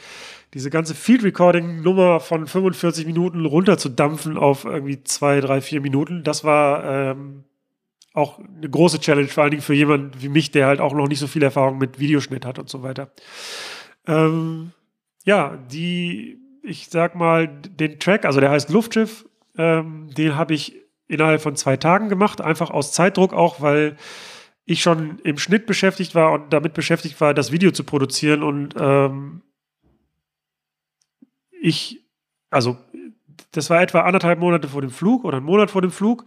diese 0.54 0.70
ganze 0.70 0.94
Field 0.94 1.24
Recording 1.24 1.82
Nummer 1.82 2.20
von 2.20 2.46
45 2.46 3.06
Minuten 3.06 3.44
runterzudampfen 3.44 4.38
auf 4.38 4.64
irgendwie 4.64 5.02
zwei, 5.02 5.40
drei, 5.40 5.60
vier 5.60 5.80
Minuten, 5.80 6.22
das 6.22 6.44
war 6.44 6.84
ähm, 6.84 7.42
auch 8.12 8.38
eine 8.38 8.70
große 8.70 9.00
Challenge, 9.00 9.26
vor 9.26 9.42
allen 9.42 9.50
Dingen 9.50 9.62
für 9.62 9.74
jemanden 9.74 10.12
wie 10.22 10.28
mich, 10.28 10.52
der 10.52 10.68
halt 10.68 10.80
auch 10.80 10.94
noch 10.94 11.08
nicht 11.08 11.18
so 11.18 11.26
viel 11.26 11.42
Erfahrung 11.42 11.78
mit 11.78 11.98
Videoschnitt 11.98 12.46
hat 12.46 12.60
und 12.60 12.68
so 12.70 12.84
weiter. 12.84 13.10
Ähm, 14.06 14.70
ja, 15.24 15.58
die, 15.72 16.38
ich 16.62 16.88
sag 16.88 17.16
mal, 17.16 17.48
den 17.48 17.98
Track, 17.98 18.24
also 18.24 18.38
der 18.38 18.50
heißt 18.50 18.70
Luftschiff, 18.70 19.26
ähm, 19.58 20.10
den 20.16 20.36
habe 20.36 20.54
ich 20.54 20.76
innerhalb 21.08 21.40
von 21.40 21.56
zwei 21.56 21.76
Tagen 21.76 22.08
gemacht, 22.08 22.40
einfach 22.40 22.70
aus 22.70 22.92
Zeitdruck 22.92 23.32
auch, 23.32 23.60
weil 23.60 23.96
ich 24.66 24.82
schon 24.82 25.18
im 25.24 25.36
Schnitt 25.36 25.66
beschäftigt 25.66 26.14
war 26.14 26.30
und 26.30 26.52
damit 26.52 26.74
beschäftigt 26.74 27.20
war, 27.20 27.34
das 27.34 27.50
Video 27.50 27.72
zu 27.72 27.82
produzieren 27.82 28.44
und 28.44 28.74
ähm, 28.78 29.42
ich, 31.64 32.04
also 32.50 32.76
das 33.52 33.70
war 33.70 33.80
etwa 33.80 34.02
anderthalb 34.02 34.38
Monate 34.38 34.68
vor 34.68 34.82
dem 34.82 34.90
Flug 34.90 35.24
oder 35.24 35.38
einen 35.38 35.46
Monat 35.46 35.70
vor 35.70 35.80
dem 35.80 35.90
Flug. 35.90 36.24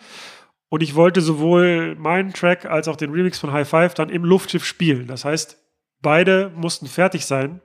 Und 0.69 0.82
ich 0.82 0.95
wollte 0.95 1.21
sowohl 1.21 1.95
meinen 1.95 2.34
Track 2.34 2.65
als 2.65 2.88
auch 2.88 2.97
den 2.97 3.12
Remix 3.12 3.39
von 3.39 3.54
High 3.54 3.69
Five 3.69 3.93
dann 3.93 4.10
im 4.10 4.26
Luftschiff 4.26 4.65
spielen. 4.65 5.08
Das 5.08 5.23
heißt, 5.23 5.58
beide 6.02 6.52
mussten 6.56 6.88
fertig 6.88 7.26
sein, 7.26 7.62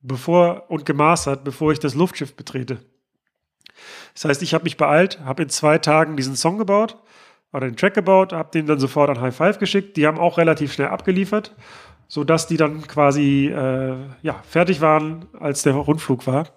bevor 0.00 0.70
und 0.70 0.86
gemastert, 0.86 1.44
bevor 1.44 1.70
ich 1.70 1.78
das 1.78 1.94
Luftschiff 1.94 2.34
betrete. 2.34 2.78
Das 4.14 4.24
heißt, 4.24 4.42
ich 4.42 4.54
habe 4.54 4.64
mich 4.64 4.78
beeilt, 4.78 5.20
habe 5.24 5.42
in 5.42 5.50
zwei 5.50 5.78
Tagen 5.78 6.16
diesen 6.16 6.34
Song 6.34 6.58
gebaut 6.58 6.96
oder 7.52 7.68
den 7.68 7.76
Track 7.76 7.94
gebaut, 7.94 8.32
habe 8.32 8.50
den 8.50 8.66
dann 8.66 8.80
sofort 8.80 9.10
an 9.10 9.20
High 9.20 9.36
Five 9.36 9.58
geschickt. 9.58 9.96
Die 9.96 10.06
haben 10.06 10.18
auch 10.18 10.38
relativ 10.38 10.72
schnell 10.72 10.88
abgeliefert, 10.88 11.54
sodass 12.08 12.46
die 12.48 12.56
dann 12.56 12.86
quasi 12.88 13.48
äh, 13.54 13.96
ja, 14.22 14.42
fertig 14.48 14.80
waren, 14.80 15.26
als 15.38 15.62
der 15.62 15.74
Rundflug 15.74 16.26
war. 16.26 16.48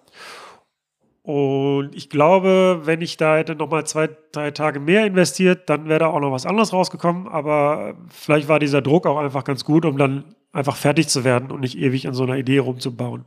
Und 1.29 1.95
ich 1.95 2.09
glaube, 2.09 2.81
wenn 2.85 3.01
ich 3.01 3.15
da 3.15 3.37
hätte 3.37 3.53
nochmal 3.53 3.85
zwei, 3.85 4.09
drei 4.31 4.49
Tage 4.49 4.79
mehr 4.79 5.05
investiert, 5.05 5.69
dann 5.69 5.87
wäre 5.87 5.99
da 5.99 6.07
auch 6.07 6.19
noch 6.19 6.31
was 6.31 6.47
anderes 6.47 6.73
rausgekommen. 6.73 7.27
Aber 7.27 7.93
vielleicht 8.09 8.47
war 8.47 8.57
dieser 8.57 8.81
Druck 8.81 9.05
auch 9.05 9.19
einfach 9.19 9.43
ganz 9.43 9.63
gut, 9.63 9.85
um 9.85 9.95
dann 9.99 10.33
einfach 10.53 10.75
fertig 10.75 11.07
zu 11.07 11.23
werden 11.23 11.51
und 11.51 11.59
nicht 11.59 11.77
ewig 11.77 12.07
an 12.07 12.15
so 12.15 12.23
einer 12.23 12.37
Idee 12.37 12.57
rumzubauen. 12.57 13.25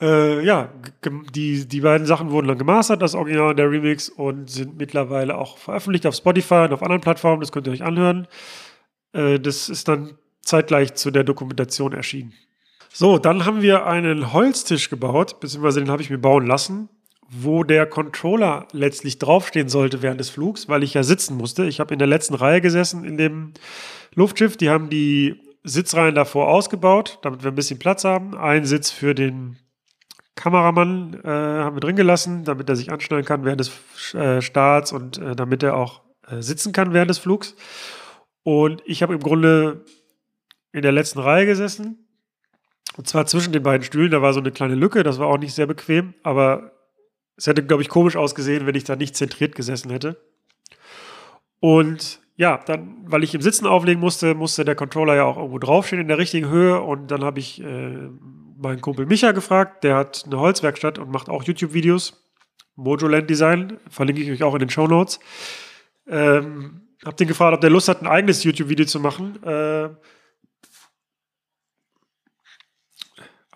Äh, 0.00 0.44
ja, 0.44 0.68
die, 1.34 1.66
die 1.66 1.80
beiden 1.80 2.06
Sachen 2.06 2.30
wurden 2.30 2.46
dann 2.46 2.58
gemastert, 2.58 3.02
das 3.02 3.16
Original 3.16 3.50
und 3.50 3.56
der 3.56 3.68
Remix, 3.68 4.08
und 4.08 4.48
sind 4.48 4.78
mittlerweile 4.78 5.36
auch 5.36 5.58
veröffentlicht 5.58 6.06
auf 6.06 6.14
Spotify 6.14 6.66
und 6.66 6.72
auf 6.72 6.84
anderen 6.84 7.02
Plattformen. 7.02 7.40
Das 7.40 7.50
könnt 7.50 7.66
ihr 7.66 7.72
euch 7.72 7.82
anhören. 7.82 8.28
Äh, 9.12 9.40
das 9.40 9.68
ist 9.68 9.88
dann 9.88 10.16
zeitgleich 10.40 10.94
zu 10.94 11.10
der 11.10 11.24
Dokumentation 11.24 11.92
erschienen. 11.92 12.32
So, 12.98 13.18
dann 13.18 13.44
haben 13.44 13.60
wir 13.60 13.84
einen 13.84 14.32
Holztisch 14.32 14.88
gebaut, 14.88 15.38
beziehungsweise 15.38 15.80
den 15.80 15.90
habe 15.90 16.00
ich 16.00 16.08
mir 16.08 16.16
bauen 16.16 16.46
lassen, 16.46 16.88
wo 17.28 17.62
der 17.62 17.84
Controller 17.84 18.68
letztlich 18.72 19.18
draufstehen 19.18 19.68
sollte 19.68 20.00
während 20.00 20.18
des 20.18 20.30
Flugs, 20.30 20.66
weil 20.70 20.82
ich 20.82 20.94
ja 20.94 21.02
sitzen 21.02 21.36
musste. 21.36 21.66
Ich 21.66 21.78
habe 21.78 21.92
in 21.92 21.98
der 21.98 22.08
letzten 22.08 22.32
Reihe 22.32 22.62
gesessen 22.62 23.04
in 23.04 23.18
dem 23.18 23.52
Luftschiff. 24.14 24.56
Die 24.56 24.70
haben 24.70 24.88
die 24.88 25.42
Sitzreihen 25.62 26.14
davor 26.14 26.48
ausgebaut, 26.48 27.18
damit 27.20 27.42
wir 27.42 27.52
ein 27.52 27.54
bisschen 27.54 27.78
Platz 27.78 28.04
haben. 28.04 28.34
Ein 28.34 28.64
Sitz 28.64 28.90
für 28.90 29.14
den 29.14 29.58
Kameramann 30.34 31.20
äh, 31.22 31.28
haben 31.28 31.76
wir 31.76 31.80
drin 31.80 31.96
gelassen, 31.96 32.44
damit 32.44 32.66
er 32.70 32.76
sich 32.76 32.90
anschneiden 32.90 33.26
kann 33.26 33.44
während 33.44 33.60
des 33.60 34.14
äh, 34.14 34.40
Starts 34.40 34.92
und 34.94 35.18
äh, 35.18 35.36
damit 35.36 35.62
er 35.62 35.76
auch 35.76 36.00
äh, 36.28 36.40
sitzen 36.40 36.72
kann 36.72 36.94
während 36.94 37.10
des 37.10 37.18
Flugs. 37.18 37.56
Und 38.42 38.82
ich 38.86 39.02
habe 39.02 39.12
im 39.12 39.20
Grunde 39.20 39.84
in 40.72 40.80
der 40.80 40.92
letzten 40.92 41.18
Reihe 41.18 41.44
gesessen 41.44 42.05
und 42.96 43.06
zwar 43.06 43.26
zwischen 43.26 43.52
den 43.52 43.62
beiden 43.62 43.84
Stühlen, 43.84 44.10
da 44.10 44.22
war 44.22 44.32
so 44.32 44.40
eine 44.40 44.52
kleine 44.52 44.74
Lücke, 44.74 45.02
das 45.02 45.18
war 45.18 45.26
auch 45.26 45.38
nicht 45.38 45.54
sehr 45.54 45.66
bequem, 45.66 46.14
aber 46.22 46.72
es 47.36 47.46
hätte, 47.46 47.64
glaube 47.64 47.82
ich, 47.82 47.88
komisch 47.88 48.16
ausgesehen, 48.16 48.66
wenn 48.66 48.74
ich 48.74 48.84
da 48.84 48.96
nicht 48.96 49.16
zentriert 49.16 49.54
gesessen 49.54 49.90
hätte. 49.90 50.16
Und 51.60 52.20
ja, 52.36 52.60
dann, 52.66 52.96
weil 53.04 53.24
ich 53.24 53.34
im 53.34 53.42
Sitzen 53.42 53.66
auflegen 53.66 54.00
musste, 54.00 54.34
musste 54.34 54.64
der 54.64 54.74
Controller 54.74 55.14
ja 55.14 55.24
auch 55.24 55.36
irgendwo 55.36 55.58
draufstehen 55.58 56.02
in 56.02 56.08
der 56.08 56.18
richtigen 56.18 56.48
Höhe. 56.48 56.80
Und 56.80 57.10
dann 57.10 57.24
habe 57.24 57.38
ich 57.38 57.62
äh, 57.62 58.08
meinen 58.58 58.80
Kumpel 58.80 59.06
Micha 59.06 59.32
gefragt, 59.32 59.84
der 59.84 59.96
hat 59.96 60.24
eine 60.26 60.38
Holzwerkstatt 60.38 60.98
und 60.98 61.10
macht 61.10 61.28
auch 61.28 61.44
YouTube-Videos. 61.44 62.22
Mojoland 62.76 63.28
Design, 63.28 63.78
verlinke 63.88 64.20
ich 64.22 64.30
euch 64.30 64.42
auch 64.42 64.54
in 64.54 64.60
den 64.60 64.70
Show 64.70 64.86
Notes. 64.86 65.18
Ähm, 66.06 66.82
hab 67.04 67.16
den 67.16 67.28
gefragt, 67.28 67.54
ob 67.54 67.60
der 67.62 67.70
Lust 67.70 67.88
hat, 67.88 68.02
ein 68.02 68.06
eigenes 68.06 68.44
YouTube-Video 68.44 68.84
zu 68.84 69.00
machen. 69.00 69.42
Äh, 69.42 69.88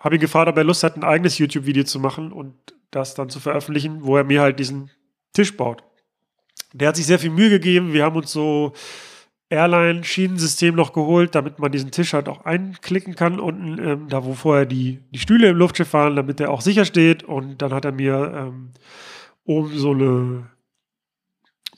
habe 0.01 0.15
ihn 0.15 0.21
gefragt, 0.21 0.49
ob 0.49 0.57
er 0.57 0.63
Lust 0.63 0.83
hat, 0.83 0.97
ein 0.97 1.03
eigenes 1.03 1.37
YouTube-Video 1.37 1.83
zu 1.83 1.99
machen 1.99 2.31
und 2.31 2.55
das 2.89 3.15
dann 3.15 3.29
zu 3.29 3.39
veröffentlichen, 3.39 4.03
wo 4.03 4.17
er 4.17 4.23
mir 4.23 4.41
halt 4.41 4.59
diesen 4.59 4.89
Tisch 5.33 5.55
baut. 5.55 5.83
Der 6.73 6.89
hat 6.89 6.95
sich 6.95 7.05
sehr 7.05 7.19
viel 7.19 7.29
Mühe 7.29 7.49
gegeben. 7.49 7.93
Wir 7.93 8.03
haben 8.03 8.15
uns 8.15 8.31
so 8.31 8.73
Airline-Schienensystem 9.49 10.75
noch 10.75 10.93
geholt, 10.93 11.35
damit 11.35 11.59
man 11.59 11.71
diesen 11.71 11.91
Tisch 11.91 12.13
halt 12.13 12.29
auch 12.29 12.45
einklicken 12.45 13.15
kann 13.15 13.39
unten, 13.39 13.77
ähm, 13.79 14.07
da 14.09 14.23
wo 14.25 14.33
vorher 14.33 14.65
die, 14.65 14.99
die 15.11 15.19
Stühle 15.19 15.49
im 15.49 15.57
Luftschiff 15.57 15.93
waren, 15.93 16.15
damit 16.15 16.39
der 16.39 16.51
auch 16.51 16.61
sicher 16.61 16.85
steht. 16.85 17.23
Und 17.23 17.61
dann 17.61 17.73
hat 17.73 17.85
er 17.85 17.91
mir 17.91 18.33
ähm, 18.35 18.71
oben 19.43 19.77
so 19.77 19.91
eine 19.91 20.50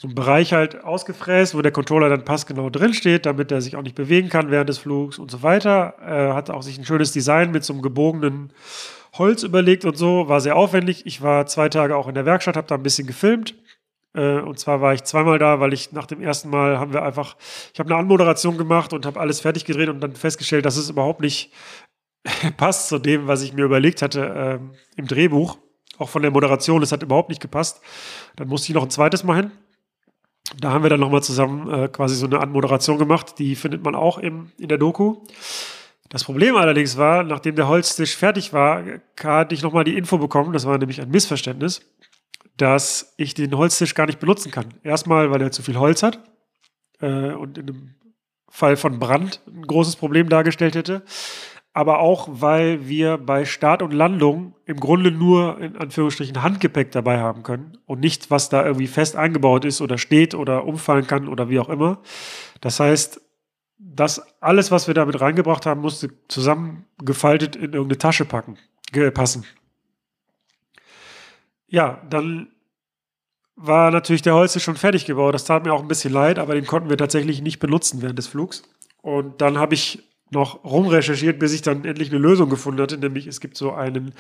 so 0.04 0.10
einen 0.10 0.16
Bereich 0.16 0.52
halt 0.52 0.84
ausgefräst, 0.84 1.56
wo 1.56 1.62
der 1.62 1.72
Controller 1.72 2.10
dann 2.10 2.26
passgenau 2.26 2.70
drin 2.70 2.94
steht, 2.94 3.26
damit 3.26 3.54
er 3.54 3.62
sich 3.62 3.78
auch 3.78 3.82
nicht 3.84 3.96
bewegen 3.96 4.28
kann 4.28 4.52
während 4.52 4.68
des 4.68 4.78
Flugs 4.78 5.18
und 5.18 5.32
so 5.32 5.44
weiter. 5.44 5.96
Er 6.06 6.36
hat 6.36 6.50
auch 6.50 6.62
sich 6.62 6.78
ein 6.78 6.84
schönes 6.84 7.14
Design 7.14 7.52
mit 7.52 7.64
so 7.64 7.72
einem 7.72 7.82
gebogenen 7.82 8.52
Holz 9.14 9.44
überlegt 9.44 9.86
und 9.86 9.98
so, 9.98 10.28
war 10.28 10.42
sehr 10.42 10.58
aufwendig. 10.58 11.06
Ich 11.06 11.22
war 11.22 11.46
zwei 11.46 11.70
Tage 11.70 11.96
auch 11.96 12.10
in 12.10 12.16
der 12.16 12.26
Werkstatt, 12.26 12.58
habe 12.58 12.68
da 12.68 12.76
ein 12.76 12.84
bisschen 12.84 13.08
gefilmt. 13.08 13.56
Äh, 14.14 14.40
und 14.40 14.60
zwar 14.60 14.82
war 14.82 14.94
ich 14.94 15.06
zweimal 15.06 15.40
da, 15.40 15.62
weil 15.62 15.72
ich 15.72 15.94
nach 15.94 16.06
dem 16.06 16.20
ersten 16.20 16.50
Mal 16.50 16.80
haben 16.80 16.92
wir 16.92 17.04
einfach, 17.04 17.38
ich 17.74 17.80
habe 17.80 17.90
eine 17.90 17.98
Anmoderation 17.98 18.58
gemacht 18.58 18.92
und 18.92 19.06
habe 19.06 19.22
alles 19.22 19.40
fertig 19.40 19.64
gedreht 19.64 19.88
und 19.88 20.02
dann 20.02 20.18
festgestellt, 20.18 20.66
dass 20.66 20.76
es 20.76 20.90
überhaupt 20.90 21.22
nicht 21.22 21.54
passt 22.58 22.90
zu 22.90 23.00
dem, 23.00 23.28
was 23.28 23.42
ich 23.42 23.54
mir 23.54 23.64
überlegt 23.64 24.02
hatte 24.02 24.34
ähm, 24.36 24.72
im 24.98 25.08
Drehbuch. 25.08 25.60
Auch 25.98 26.10
von 26.10 26.24
der 26.24 26.32
Moderation, 26.32 26.84
es 26.84 26.92
hat 26.92 27.04
überhaupt 27.04 27.30
nicht 27.30 27.42
gepasst. 27.42 27.80
Dann 28.36 28.50
musste 28.50 28.70
ich 28.70 28.76
noch 28.76 28.84
ein 28.84 28.90
zweites 28.90 29.24
Mal 29.24 29.38
hin. 29.38 29.52
Da 30.58 30.72
haben 30.72 30.84
wir 30.84 30.90
dann 30.90 31.00
nochmal 31.00 31.24
zusammen 31.24 31.70
äh, 31.72 31.88
quasi 31.88 32.16
so 32.16 32.26
eine 32.26 32.40
Anmoderation 32.40 32.98
gemacht. 32.98 33.40
Die 33.40 33.56
findet 33.56 33.84
man 33.84 33.96
auch 33.96 34.18
im, 34.18 34.52
in 34.58 34.68
der 34.68 34.78
Doku. 34.78 35.24
Das 36.10 36.24
Problem 36.24 36.56
allerdings 36.56 36.98
war, 36.98 37.24
nachdem 37.24 37.56
der 37.56 37.68
Holztisch 37.68 38.16
fertig 38.16 38.54
war, 38.54 38.84
hatte 39.24 39.56
ich 39.56 39.64
nochmal 39.64 39.84
die 39.84 39.98
Info 39.98 40.18
bekommen, 40.20 40.54
das 40.54 40.66
war 40.66 40.78
nämlich 40.78 41.02
ein 41.02 41.10
Missverständnis, 41.10 41.82
dass 42.56 43.16
ich 43.18 43.34
den 43.34 43.58
Holztisch 43.58 43.96
gar 43.96 44.06
nicht 44.06 44.20
benutzen 44.20 44.52
kann. 44.52 44.76
Erstmal, 44.84 45.32
weil 45.32 45.42
er 45.42 45.52
zu 45.52 45.64
viel 45.64 45.78
Holz 45.78 46.04
hat 46.04 46.20
äh, 47.00 47.32
und 47.32 47.58
in 47.58 47.68
einem 47.68 47.96
Fall 48.48 48.78
von 48.78 49.00
Brand 49.00 49.42
ein 49.48 49.64
großes 49.64 49.96
Problem 49.96 50.30
dargestellt 50.30 50.76
hätte 50.76 51.04
aber 51.74 52.00
auch, 52.00 52.30
weil 52.32 52.88
wir 52.88 53.18
bei 53.18 53.46
Start 53.46 53.82
und 53.82 53.92
Landung 53.92 54.56
im 54.66 54.80
Grunde 54.80 55.12
nur 55.12 55.60
in 55.60 55.76
Anführungsstrichen 55.76 56.44
Handgepäck 56.44 56.92
dabei 56.92 57.20
haben 57.20 57.42
können 57.42 57.80
und 57.86 58.00
nicht, 58.00 58.30
was 58.30 58.50
da 58.50 58.64
irgendwie 58.64 58.88
fest 58.88 59.16
eingebaut 59.16 59.66
ist 59.66 59.82
oder 59.82 59.98
steht 59.98 60.36
oder 60.36 60.66
umfallen 60.66 61.08
kann 61.08 61.28
oder 61.28 61.50
wie 61.50 61.60
auch 61.60 61.70
immer. 61.70 62.00
Das 62.62 62.80
heißt, 62.80 63.22
das 63.80 64.22
alles, 64.40 64.70
was 64.72 64.88
wir 64.88 64.94
damit 64.94 65.20
reingebracht 65.20 65.66
haben, 65.66 65.82
musste 65.82 66.10
zusammengefaltet 66.28 67.56
in 67.56 67.74
irgendeine 67.74 67.98
Tasche 67.98 68.26
packen, 68.26 68.58
passen. 69.14 69.44
Ja, 71.68 72.02
dann 72.08 72.50
war 73.56 73.90
natürlich 73.90 74.22
der 74.22 74.36
Holz 74.36 74.60
schon 74.62 74.76
fertig 74.76 75.06
gebaut. 75.06 75.34
Das 75.34 75.46
tat 75.46 75.66
mir 75.66 75.74
auch 75.74 75.82
ein 75.82 75.88
bisschen 75.88 76.14
leid, 76.14 76.38
aber 76.38 76.54
den 76.54 76.68
konnten 76.68 76.90
wir 76.90 76.98
tatsächlich 76.98 77.42
nicht 77.42 77.60
benutzen 77.60 78.02
während 78.02 78.20
des 78.20 78.28
Flugs. 78.28 78.64
Und 79.02 79.42
dann 79.42 79.58
habe 79.58 79.74
ich 79.74 80.04
noch 80.34 80.64
rumrecherchiert, 80.64 81.40
bis 81.40 81.54
ich 81.54 81.62
dann 81.62 81.86
endlich 81.86 82.10
eine 82.10 82.20
Lösung 82.20 82.50
gefunden 82.50 82.82
hatte, 82.82 82.98
nämlich 82.98 83.28
es 83.28 83.40
gibt 83.40 83.56
so 83.56 83.74
einen 83.74 84.14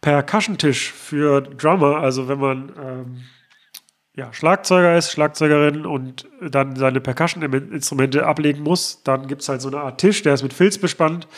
Percussion-Tisch 0.00 0.92
für 0.92 1.42
Drummer, 1.42 1.96
also 1.98 2.28
wenn 2.28 2.38
man 2.38 2.72
ähm, 2.82 3.16
ja, 4.18 4.32
Schlagzeuger 4.32 4.96
ist, 4.96 5.12
Schlagzeugerin 5.12 5.86
und 5.86 6.26
dann 6.40 6.74
seine 6.74 7.00
Percussion-Instrumente 7.00 8.26
ablegen 8.26 8.64
muss, 8.64 9.00
dann 9.04 9.28
gibt 9.28 9.42
es 9.42 9.48
halt 9.48 9.62
so 9.62 9.68
eine 9.68 9.78
Art 9.78 10.00
Tisch, 10.00 10.22
der 10.22 10.34
ist 10.34 10.42
mit 10.42 10.52
Filz 10.52 10.76
bespannt. 10.76 11.28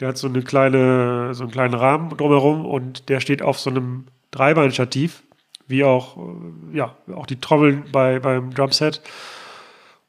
Der 0.00 0.08
hat 0.08 0.18
so 0.18 0.28
eine 0.28 0.42
kleine, 0.42 1.32
so 1.32 1.44
einen 1.44 1.50
kleinen 1.50 1.72
Rahmen 1.72 2.10
drumherum 2.10 2.66
und 2.66 3.08
der 3.08 3.20
steht 3.20 3.40
auf 3.40 3.58
so 3.58 3.70
einem 3.70 4.04
Dreibeinstativ, 4.32 5.22
wie 5.66 5.82
auch, 5.82 6.18
äh, 6.18 6.76
ja, 6.76 6.94
auch 7.14 7.24
die 7.24 7.40
Trommeln 7.40 7.84
bei, 7.90 8.18
beim 8.18 8.52
Drumset. 8.52 9.00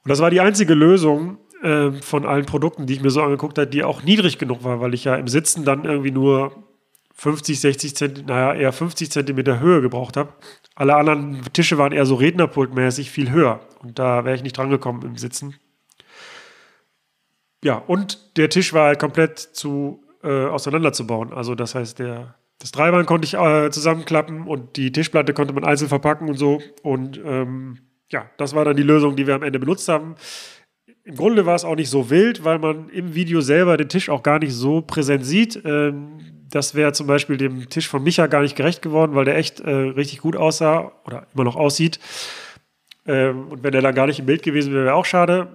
Und 0.04 0.10
das 0.10 0.20
war 0.20 0.30
die 0.30 0.42
einzige 0.42 0.74
Lösung 0.74 1.38
äh, 1.64 1.92
von 2.02 2.26
allen 2.26 2.46
Produkten, 2.46 2.86
die 2.86 2.94
ich 2.94 3.02
mir 3.02 3.10
so 3.10 3.22
angeguckt 3.22 3.58
habe, 3.58 3.68
die 3.68 3.84
auch 3.84 4.04
niedrig 4.04 4.38
genug 4.38 4.64
war, 4.64 4.80
weil 4.80 4.94
ich 4.94 5.04
ja 5.04 5.16
im 5.16 5.28
Sitzen 5.28 5.66
dann 5.66 5.86
irgendwie 5.86 6.12
nur 6.12 6.64
50, 7.16 7.60
60 7.60 7.96
Zentimeter, 7.96 8.34
naja, 8.34 8.54
eher 8.54 8.72
50 8.72 9.12
Zentimeter 9.12 9.60
Höhe 9.60 9.82
gebraucht 9.82 10.18
habe. 10.18 10.34
Alle 10.76 10.96
anderen 10.96 11.42
Tische 11.54 11.78
waren 11.80 11.92
eher 11.92 12.06
so 12.06 12.16
rednerpultmäßig 12.16 13.10
viel 13.10 13.32
höher. 13.32 13.60
Und 13.82 13.98
da 13.98 14.24
wäre 14.24 14.36
ich 14.36 14.44
nicht 14.44 14.56
drangekommen 14.56 15.02
im 15.02 15.18
Sitzen. 15.18 15.56
Ja, 17.64 17.76
und 17.76 18.38
der 18.38 18.50
Tisch 18.50 18.74
war 18.74 18.88
halt 18.88 19.00
komplett 19.00 19.40
zu 19.40 20.04
äh, 20.24 20.46
auseinanderzubauen. 20.46 21.34
Also 21.34 21.56
das 21.56 21.74
heißt, 21.74 21.98
der, 21.98 22.36
das 22.60 22.72
Dreibein 22.72 23.08
konnte 23.08 23.26
ich 23.26 23.34
äh, 23.34 23.72
zusammenklappen 23.72 24.48
und 24.48 24.78
die 24.78 24.92
Tischplatte 24.92 25.34
konnte 25.34 25.54
man 25.54 25.64
einzeln 25.64 25.90
verpacken 25.90 26.30
und 26.30 26.38
so. 26.38 26.62
Und 26.84 27.20
ähm, 27.26 27.80
ja, 28.12 28.30
das 28.38 28.54
war 28.54 28.64
dann 28.64 28.78
die 28.78 28.84
Lösung, 28.84 29.16
die 29.16 29.26
wir 29.26 29.34
am 29.34 29.44
Ende 29.44 29.60
benutzt 29.60 29.90
haben. 29.90 30.16
Im 31.08 31.16
Grunde 31.16 31.46
war 31.46 31.56
es 31.56 31.64
auch 31.64 31.78
nicht 31.78 31.90
so 31.90 32.10
wild, 32.10 32.44
weil 32.44 32.60
man 32.60 32.90
im 32.90 33.16
Video 33.16 33.40
selber 33.40 33.78
den 33.78 33.88
Tisch 33.88 34.10
auch 34.10 34.24
gar 34.24 34.40
nicht 34.40 34.54
so 34.54 34.82
präsent 34.82 35.26
sieht. 35.26 35.58
Ähm, 35.64 36.20
das 36.50 36.76
wäre 36.76 36.92
zum 36.92 37.08
Beispiel 37.08 37.38
dem 37.38 37.70
Tisch 37.70 37.88
von 37.88 38.04
Micha 38.04 38.28
gar 38.28 38.42
nicht 38.42 38.58
gerecht 38.58 38.82
geworden, 38.82 39.16
weil 39.16 39.24
der 39.24 39.38
echt 39.38 39.62
äh, 39.62 39.70
richtig 39.70 40.20
gut 40.20 40.36
aussah 40.36 40.92
oder 41.06 41.26
immer 41.34 41.46
noch 41.46 41.56
aussieht. 41.56 42.02
Ähm, 43.06 43.48
und 43.48 43.64
wenn 43.64 43.74
er 43.74 43.82
dann 43.82 43.96
gar 43.96 44.06
nicht 44.08 44.20
im 44.20 44.26
Bild 44.26 44.44
gewesen 44.44 44.74
wäre, 44.74 44.84
wäre 44.84 44.96
auch 44.96 45.06
schade. 45.06 45.48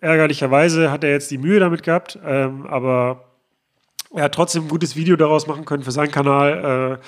Ärgerlicherweise 0.00 0.90
hat 0.90 1.04
er 1.04 1.10
jetzt 1.10 1.30
die 1.30 1.36
Mühe 1.36 1.60
damit 1.60 1.82
gehabt, 1.82 2.18
ähm, 2.24 2.66
aber 2.66 3.24
er 4.14 4.24
hat 4.24 4.34
trotzdem 4.34 4.62
ein 4.62 4.68
gutes 4.68 4.96
Video 4.96 5.16
daraus 5.16 5.46
machen 5.46 5.66
können 5.66 5.82
für 5.82 5.92
seinen 5.92 6.12
Kanal. 6.12 6.98
Äh, 6.98 7.06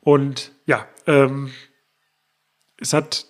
und 0.00 0.50
ja, 0.66 0.84
ähm, 1.06 1.52
es 2.80 2.92
hat, 2.92 3.26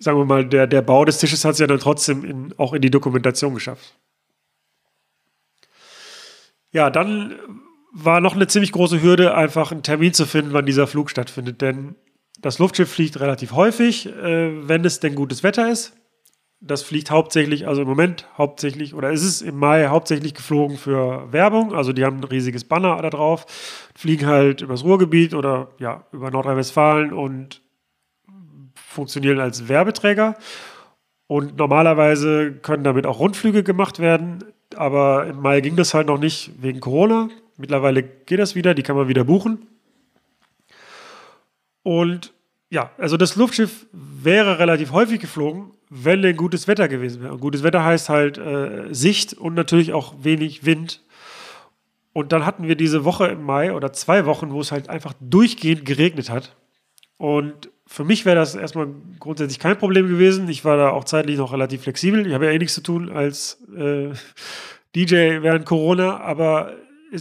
sagen 0.00 0.18
wir 0.18 0.24
mal, 0.24 0.46
der, 0.46 0.66
der 0.66 0.82
Bau 0.82 1.04
des 1.04 1.18
Tisches 1.18 1.44
hat 1.44 1.52
es 1.52 1.58
ja 1.58 1.66
dann 1.66 1.78
trotzdem 1.78 2.24
in, 2.24 2.54
auch 2.56 2.72
in 2.72 2.82
die 2.82 2.90
Dokumentation 2.90 3.54
geschafft. 3.54 3.96
Ja, 6.72 6.90
dann 6.90 7.36
war 7.92 8.20
noch 8.20 8.34
eine 8.34 8.46
ziemlich 8.46 8.72
große 8.72 9.02
Hürde, 9.02 9.34
einfach 9.34 9.72
einen 9.72 9.82
Termin 9.82 10.14
zu 10.14 10.24
finden, 10.24 10.52
wann 10.52 10.66
dieser 10.66 10.86
Flug 10.86 11.10
stattfindet. 11.10 11.60
Denn 11.60 11.96
das 12.40 12.58
Luftschiff 12.58 12.90
fliegt 12.90 13.20
relativ 13.20 13.52
häufig, 13.52 14.06
äh, 14.06 14.68
wenn 14.68 14.84
es 14.84 15.00
denn 15.00 15.14
gutes 15.14 15.42
Wetter 15.42 15.70
ist. 15.70 15.96
Das 16.62 16.82
fliegt 16.82 17.10
hauptsächlich, 17.10 17.66
also 17.66 17.82
im 17.82 17.88
Moment 17.88 18.26
hauptsächlich, 18.36 18.94
oder 18.94 19.10
ist 19.10 19.24
es 19.24 19.40
im 19.40 19.56
Mai 19.56 19.86
hauptsächlich 19.88 20.34
geflogen 20.34 20.76
für 20.76 21.32
Werbung. 21.32 21.74
Also 21.74 21.92
die 21.92 22.04
haben 22.04 22.18
ein 22.18 22.24
riesiges 22.24 22.64
Banner 22.64 23.00
da 23.00 23.10
drauf, 23.10 23.46
fliegen 23.94 24.26
halt 24.26 24.60
übers 24.60 24.84
Ruhrgebiet 24.84 25.34
oder 25.34 25.70
ja, 25.78 26.06
über 26.12 26.30
Nordrhein-Westfalen 26.30 27.12
und 27.12 27.62
funktionieren 28.90 29.38
als 29.38 29.68
Werbeträger. 29.68 30.36
Und 31.26 31.56
normalerweise 31.56 32.52
können 32.52 32.82
damit 32.82 33.06
auch 33.06 33.20
Rundflüge 33.20 33.62
gemacht 33.62 34.00
werden. 34.00 34.44
Aber 34.74 35.26
im 35.26 35.40
Mai 35.40 35.60
ging 35.60 35.76
das 35.76 35.94
halt 35.94 36.08
noch 36.08 36.18
nicht 36.18 36.50
wegen 36.60 36.80
Corona. 36.80 37.28
Mittlerweile 37.56 38.02
geht 38.02 38.38
das 38.38 38.54
wieder, 38.54 38.74
die 38.74 38.82
kann 38.82 38.96
man 38.96 39.08
wieder 39.08 39.24
buchen. 39.24 39.66
Und 41.82 42.32
ja, 42.68 42.90
also 42.98 43.16
das 43.16 43.36
Luftschiff 43.36 43.86
wäre 43.92 44.58
relativ 44.58 44.92
häufig 44.92 45.20
geflogen, 45.20 45.70
wenn 45.88 46.22
denn 46.22 46.36
gutes 46.36 46.68
Wetter 46.68 46.88
gewesen 46.88 47.22
wäre. 47.22 47.32
Und 47.32 47.40
gutes 47.40 47.62
Wetter 47.62 47.84
heißt 47.84 48.08
halt 48.08 48.38
äh, 48.38 48.92
Sicht 48.92 49.34
und 49.34 49.54
natürlich 49.54 49.92
auch 49.92 50.14
wenig 50.22 50.64
Wind. 50.64 51.02
Und 52.12 52.32
dann 52.32 52.44
hatten 52.44 52.66
wir 52.66 52.74
diese 52.74 53.04
Woche 53.04 53.28
im 53.28 53.42
Mai 53.42 53.72
oder 53.72 53.92
zwei 53.92 54.26
Wochen, 54.26 54.50
wo 54.50 54.60
es 54.60 54.72
halt 54.72 54.88
einfach 54.88 55.14
durchgehend 55.20 55.84
geregnet 55.84 56.30
hat. 56.30 56.56
Und 57.18 57.70
für 57.92 58.04
mich 58.04 58.24
wäre 58.24 58.36
das 58.36 58.54
erstmal 58.54 58.86
grundsätzlich 59.18 59.58
kein 59.58 59.76
Problem 59.76 60.06
gewesen. 60.06 60.48
Ich 60.48 60.64
war 60.64 60.76
da 60.76 60.90
auch 60.90 61.02
zeitlich 61.02 61.38
noch 61.38 61.52
relativ 61.52 61.82
flexibel. 61.82 62.24
Ich 62.24 62.32
habe 62.32 62.46
ja 62.46 62.52
eh 62.52 62.58
nichts 62.58 62.74
zu 62.74 62.82
tun 62.82 63.10
als 63.10 63.60
äh, 63.76 64.10
DJ 64.94 65.42
während 65.42 65.66
Corona, 65.66 66.20
aber 66.20 66.72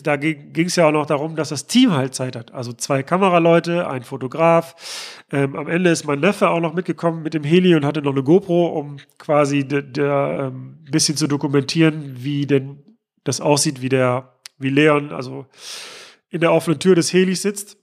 da 0.03 0.15
ging 0.15 0.67
es 0.67 0.75
ja 0.75 0.87
auch 0.87 0.91
noch 0.91 1.07
darum, 1.07 1.35
dass 1.35 1.49
das 1.49 1.65
Team 1.65 1.93
halt 1.93 2.13
Zeit 2.13 2.35
hat. 2.35 2.53
Also 2.53 2.71
zwei 2.71 3.01
Kameraleute, 3.01 3.87
ein 3.87 4.03
Fotograf. 4.03 5.23
Ähm, 5.31 5.55
am 5.55 5.67
Ende 5.67 5.89
ist 5.89 6.05
mein 6.05 6.19
Neffe 6.19 6.49
auch 6.49 6.59
noch 6.59 6.75
mitgekommen 6.75 7.23
mit 7.23 7.33
dem 7.33 7.43
Heli 7.43 7.73
und 7.73 7.83
hatte 7.83 8.03
noch 8.03 8.11
eine 8.11 8.21
GoPro, 8.21 8.67
um 8.67 8.97
quasi 9.17 9.67
ein 9.71 9.93
ähm, 9.97 10.77
bisschen 10.91 11.17
zu 11.17 11.25
dokumentieren, 11.25 12.17
wie 12.19 12.45
denn 12.45 12.83
das 13.23 13.41
aussieht, 13.41 13.81
wie 13.81 13.89
der, 13.89 14.35
wie 14.59 14.69
Leon, 14.69 15.13
also 15.13 15.47
in 16.29 16.41
der 16.41 16.53
offenen 16.53 16.79
Tür 16.79 16.93
des 16.93 17.11
Helis 17.11 17.41
sitzt. 17.41 17.78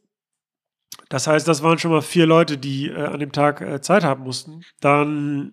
Das 1.08 1.26
heißt, 1.26 1.46
das 1.46 1.62
waren 1.62 1.78
schon 1.78 1.92
mal 1.92 2.02
vier 2.02 2.26
Leute, 2.26 2.58
die 2.58 2.88
äh, 2.88 3.04
an 3.04 3.20
dem 3.20 3.32
Tag 3.32 3.60
äh, 3.60 3.80
Zeit 3.80 4.04
haben 4.04 4.24
mussten. 4.24 4.62
Dann 4.80 5.52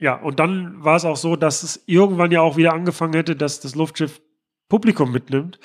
ja, 0.00 0.14
und 0.14 0.40
dann 0.40 0.82
war 0.82 0.96
es 0.96 1.04
auch 1.04 1.16
so, 1.16 1.36
dass 1.36 1.62
es 1.62 1.82
irgendwann 1.84 2.32
ja 2.32 2.40
auch 2.40 2.56
wieder 2.56 2.72
angefangen 2.72 3.12
hätte, 3.12 3.36
dass 3.36 3.60
das 3.60 3.74
Luftschiff 3.74 4.22
Publikum 4.68 5.12
mitnimmt. 5.12 5.60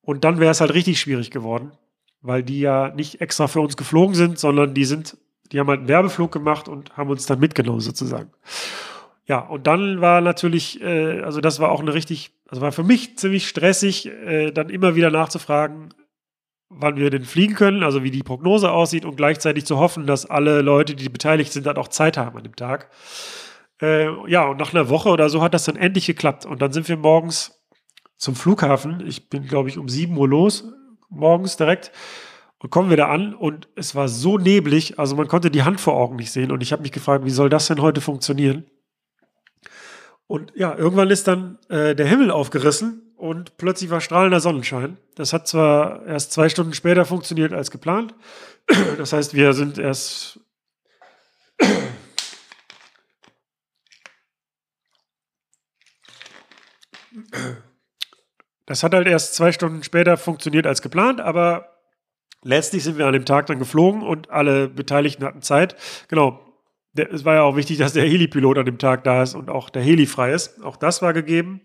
Und 0.00 0.24
dann 0.24 0.40
wäre 0.40 0.50
es 0.50 0.62
halt 0.62 0.72
richtig 0.72 0.98
schwierig 0.98 1.30
geworden, 1.30 1.72
weil 2.22 2.42
die 2.42 2.60
ja 2.60 2.88
nicht 2.94 3.20
extra 3.20 3.48
für 3.48 3.60
uns 3.60 3.76
geflogen 3.76 4.14
sind, 4.14 4.38
sondern 4.38 4.72
die 4.72 4.86
sind, 4.86 5.18
die 5.52 5.60
haben 5.60 5.68
halt 5.68 5.80
einen 5.80 5.88
Werbeflug 5.88 6.32
gemacht 6.32 6.68
und 6.68 6.96
haben 6.96 7.10
uns 7.10 7.26
dann 7.26 7.38
mitgenommen 7.38 7.80
sozusagen. 7.80 8.30
Ja, 9.26 9.40
und 9.40 9.66
dann 9.66 10.00
war 10.00 10.22
natürlich, 10.22 10.80
äh, 10.80 11.20
also 11.20 11.40
das 11.42 11.60
war 11.60 11.70
auch 11.70 11.80
eine 11.80 11.92
richtig, 11.92 12.30
also 12.48 12.62
war 12.62 12.72
für 12.72 12.84
mich 12.84 13.18
ziemlich 13.18 13.46
stressig, 13.46 14.06
äh, 14.06 14.52
dann 14.52 14.70
immer 14.70 14.94
wieder 14.94 15.10
nachzufragen, 15.10 15.92
wann 16.68 16.96
wir 16.96 17.10
denn 17.10 17.24
fliegen 17.24 17.54
können, 17.54 17.82
also 17.82 18.02
wie 18.02 18.10
die 18.10 18.22
Prognose 18.22 18.70
aussieht 18.70 19.04
und 19.04 19.16
gleichzeitig 19.16 19.66
zu 19.66 19.78
hoffen, 19.78 20.06
dass 20.06 20.26
alle 20.26 20.62
Leute, 20.62 20.94
die 20.94 21.08
beteiligt 21.08 21.52
sind, 21.52 21.66
dann 21.66 21.76
auch 21.76 21.88
Zeit 21.88 22.16
haben 22.16 22.36
an 22.36 22.44
dem 22.44 22.56
Tag. 22.56 22.90
Äh, 23.80 24.08
ja, 24.30 24.46
und 24.46 24.58
nach 24.58 24.72
einer 24.74 24.88
Woche 24.88 25.10
oder 25.10 25.28
so 25.28 25.42
hat 25.42 25.54
das 25.54 25.64
dann 25.64 25.76
endlich 25.76 26.06
geklappt. 26.06 26.46
Und 26.46 26.62
dann 26.62 26.72
sind 26.72 26.88
wir 26.88 26.96
morgens 26.96 27.62
zum 28.16 28.34
Flughafen. 28.34 29.04
Ich 29.06 29.28
bin, 29.28 29.46
glaube 29.46 29.68
ich, 29.68 29.78
um 29.78 29.88
7 29.88 30.16
Uhr 30.16 30.28
los, 30.28 30.64
morgens 31.08 31.56
direkt. 31.56 31.92
Und 32.58 32.70
kommen 32.70 32.90
wir 32.90 32.96
da 32.96 33.08
an 33.08 33.34
und 33.34 33.68
es 33.76 33.94
war 33.94 34.08
so 34.08 34.38
neblig, 34.38 34.98
also 34.98 35.14
man 35.14 35.28
konnte 35.28 35.50
die 35.50 35.62
Hand 35.62 35.78
vor 35.78 35.94
Augen 35.94 36.16
nicht 36.16 36.32
sehen. 36.32 36.50
Und 36.50 36.62
ich 36.62 36.72
habe 36.72 36.82
mich 36.82 36.92
gefragt, 36.92 37.24
wie 37.24 37.30
soll 37.30 37.50
das 37.50 37.66
denn 37.66 37.82
heute 37.82 38.00
funktionieren? 38.00 38.64
Und 40.26 40.52
ja, 40.56 40.74
irgendwann 40.74 41.10
ist 41.10 41.28
dann 41.28 41.58
äh, 41.68 41.94
der 41.94 42.06
Himmel 42.06 42.30
aufgerissen 42.30 43.05
und 43.16 43.56
plötzlich 43.56 43.90
war 43.90 44.00
strahlender 44.00 44.40
Sonnenschein. 44.40 44.98
Das 45.14 45.32
hat 45.32 45.48
zwar 45.48 46.04
erst 46.06 46.32
zwei 46.32 46.48
Stunden 46.48 46.74
später 46.74 47.04
funktioniert 47.04 47.52
als 47.52 47.70
geplant. 47.70 48.14
Das 48.98 49.12
heißt, 49.12 49.34
wir 49.34 49.52
sind 49.52 49.78
erst 49.78 50.40
Das 58.66 58.82
hat 58.82 58.94
halt 58.94 59.06
erst 59.06 59.36
zwei 59.36 59.52
Stunden 59.52 59.84
später 59.84 60.16
funktioniert 60.16 60.66
als 60.66 60.82
geplant, 60.82 61.20
aber 61.20 61.76
letztlich 62.42 62.82
sind 62.82 62.98
wir 62.98 63.06
an 63.06 63.12
dem 63.12 63.24
Tag 63.24 63.46
dann 63.46 63.60
geflogen 63.60 64.02
und 64.02 64.30
alle 64.30 64.68
Beteiligten 64.68 65.24
hatten 65.24 65.42
Zeit. 65.42 65.76
Genau. 66.08 66.42
Es 66.94 67.24
war 67.24 67.34
ja 67.34 67.42
auch 67.42 67.56
wichtig, 67.56 67.78
dass 67.78 67.92
der 67.92 68.04
Helipilot 68.04 68.58
an 68.58 68.64
dem 68.66 68.78
Tag 68.78 69.04
da 69.04 69.22
ist 69.22 69.34
und 69.34 69.50
auch 69.50 69.70
der 69.70 69.82
Heli 69.82 70.06
frei 70.06 70.32
ist. 70.32 70.64
Auch 70.64 70.76
das 70.76 71.02
war 71.02 71.12
gegeben. 71.12 71.60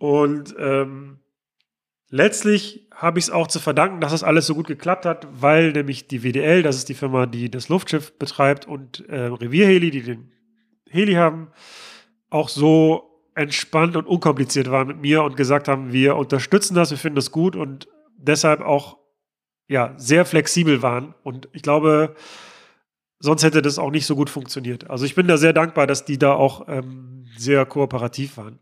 Und 0.00 0.54
ähm, 0.58 1.18
letztlich 2.08 2.88
habe 2.94 3.18
ich 3.18 3.26
es 3.26 3.30
auch 3.30 3.48
zu 3.48 3.60
verdanken, 3.60 4.00
dass 4.00 4.12
das 4.12 4.24
alles 4.24 4.46
so 4.46 4.54
gut 4.54 4.66
geklappt 4.66 5.04
hat, 5.04 5.28
weil 5.30 5.72
nämlich 5.72 6.08
die 6.08 6.22
WDL, 6.22 6.62
das 6.62 6.76
ist 6.76 6.88
die 6.88 6.94
Firma, 6.94 7.26
die 7.26 7.50
das 7.50 7.68
Luftschiff 7.68 8.18
betreibt, 8.18 8.66
und 8.66 9.06
äh, 9.10 9.26
Revierheli, 9.26 9.90
die 9.90 10.02
den 10.02 10.32
Heli 10.88 11.12
haben, 11.14 11.48
auch 12.30 12.48
so 12.48 13.28
entspannt 13.34 13.94
und 13.94 14.06
unkompliziert 14.06 14.70
waren 14.70 14.88
mit 14.88 15.02
mir 15.02 15.22
und 15.22 15.36
gesagt 15.36 15.68
haben, 15.68 15.92
wir 15.92 16.16
unterstützen 16.16 16.74
das, 16.74 16.90
wir 16.90 16.98
finden 16.98 17.16
das 17.16 17.30
gut 17.30 17.54
und 17.54 17.86
deshalb 18.16 18.62
auch 18.62 18.96
ja, 19.68 19.92
sehr 19.98 20.24
flexibel 20.24 20.80
waren. 20.80 21.14
Und 21.22 21.50
ich 21.52 21.60
glaube, 21.60 22.16
sonst 23.18 23.42
hätte 23.42 23.60
das 23.60 23.78
auch 23.78 23.90
nicht 23.90 24.06
so 24.06 24.16
gut 24.16 24.30
funktioniert. 24.30 24.88
Also 24.88 25.04
ich 25.04 25.14
bin 25.14 25.28
da 25.28 25.36
sehr 25.36 25.52
dankbar, 25.52 25.86
dass 25.86 26.06
die 26.06 26.18
da 26.18 26.32
auch 26.32 26.68
ähm, 26.68 27.26
sehr 27.36 27.66
kooperativ 27.66 28.38
waren 28.38 28.58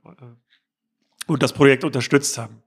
und 1.29 1.43
das 1.43 1.53
Projekt 1.53 1.85
unterstützt 1.85 2.39
haben. 2.39 2.63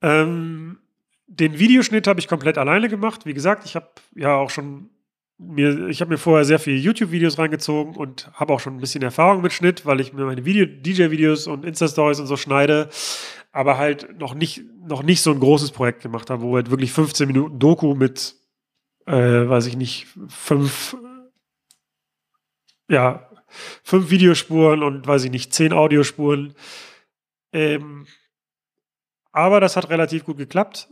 Ähm, 0.00 0.78
den 1.26 1.58
Videoschnitt 1.58 2.06
habe 2.06 2.20
ich 2.20 2.28
komplett 2.28 2.56
alleine 2.56 2.88
gemacht. 2.88 3.26
Wie 3.26 3.34
gesagt, 3.34 3.66
ich 3.66 3.76
habe 3.76 3.88
ja 4.14 4.34
auch 4.34 4.48
schon 4.48 4.88
mir, 5.36 5.88
ich 5.88 6.00
habe 6.00 6.10
mir 6.10 6.18
vorher 6.18 6.44
sehr 6.44 6.58
viele 6.58 6.78
YouTube-Videos 6.78 7.38
reingezogen 7.38 7.94
und 7.94 8.30
habe 8.32 8.52
auch 8.52 8.60
schon 8.60 8.76
ein 8.76 8.80
bisschen 8.80 9.02
Erfahrung 9.02 9.42
mit 9.42 9.52
Schnitt, 9.52 9.86
weil 9.86 10.00
ich 10.00 10.12
mir 10.12 10.24
meine 10.24 10.44
Video, 10.44 10.64
DJ-Videos 10.66 11.46
und 11.46 11.64
Insta-Stories 11.64 12.18
und 12.18 12.26
so 12.26 12.36
schneide, 12.36 12.88
aber 13.52 13.78
halt 13.78 14.18
noch 14.18 14.34
nicht, 14.34 14.62
noch 14.82 15.02
nicht 15.02 15.20
so 15.22 15.30
ein 15.30 15.38
großes 15.38 15.70
Projekt 15.70 16.02
gemacht 16.02 16.30
habe, 16.30 16.42
wo 16.42 16.56
halt 16.56 16.70
wirklich 16.70 16.92
15 16.92 17.26
Minuten 17.28 17.58
Doku 17.58 17.94
mit 17.94 18.38
äh, 19.08 19.48
weiß 19.48 19.66
ich 19.66 19.76
nicht, 19.76 20.06
fünf, 20.28 20.96
ja, 22.90 23.27
fünf 23.82 24.10
Videospuren 24.10 24.82
und 24.82 25.06
weiß 25.06 25.24
ich 25.24 25.30
nicht, 25.30 25.52
zehn 25.52 25.72
Audiospuren. 25.72 26.54
Ähm, 27.52 28.06
aber 29.32 29.60
das 29.60 29.76
hat 29.76 29.90
relativ 29.90 30.24
gut 30.24 30.36
geklappt. 30.36 30.88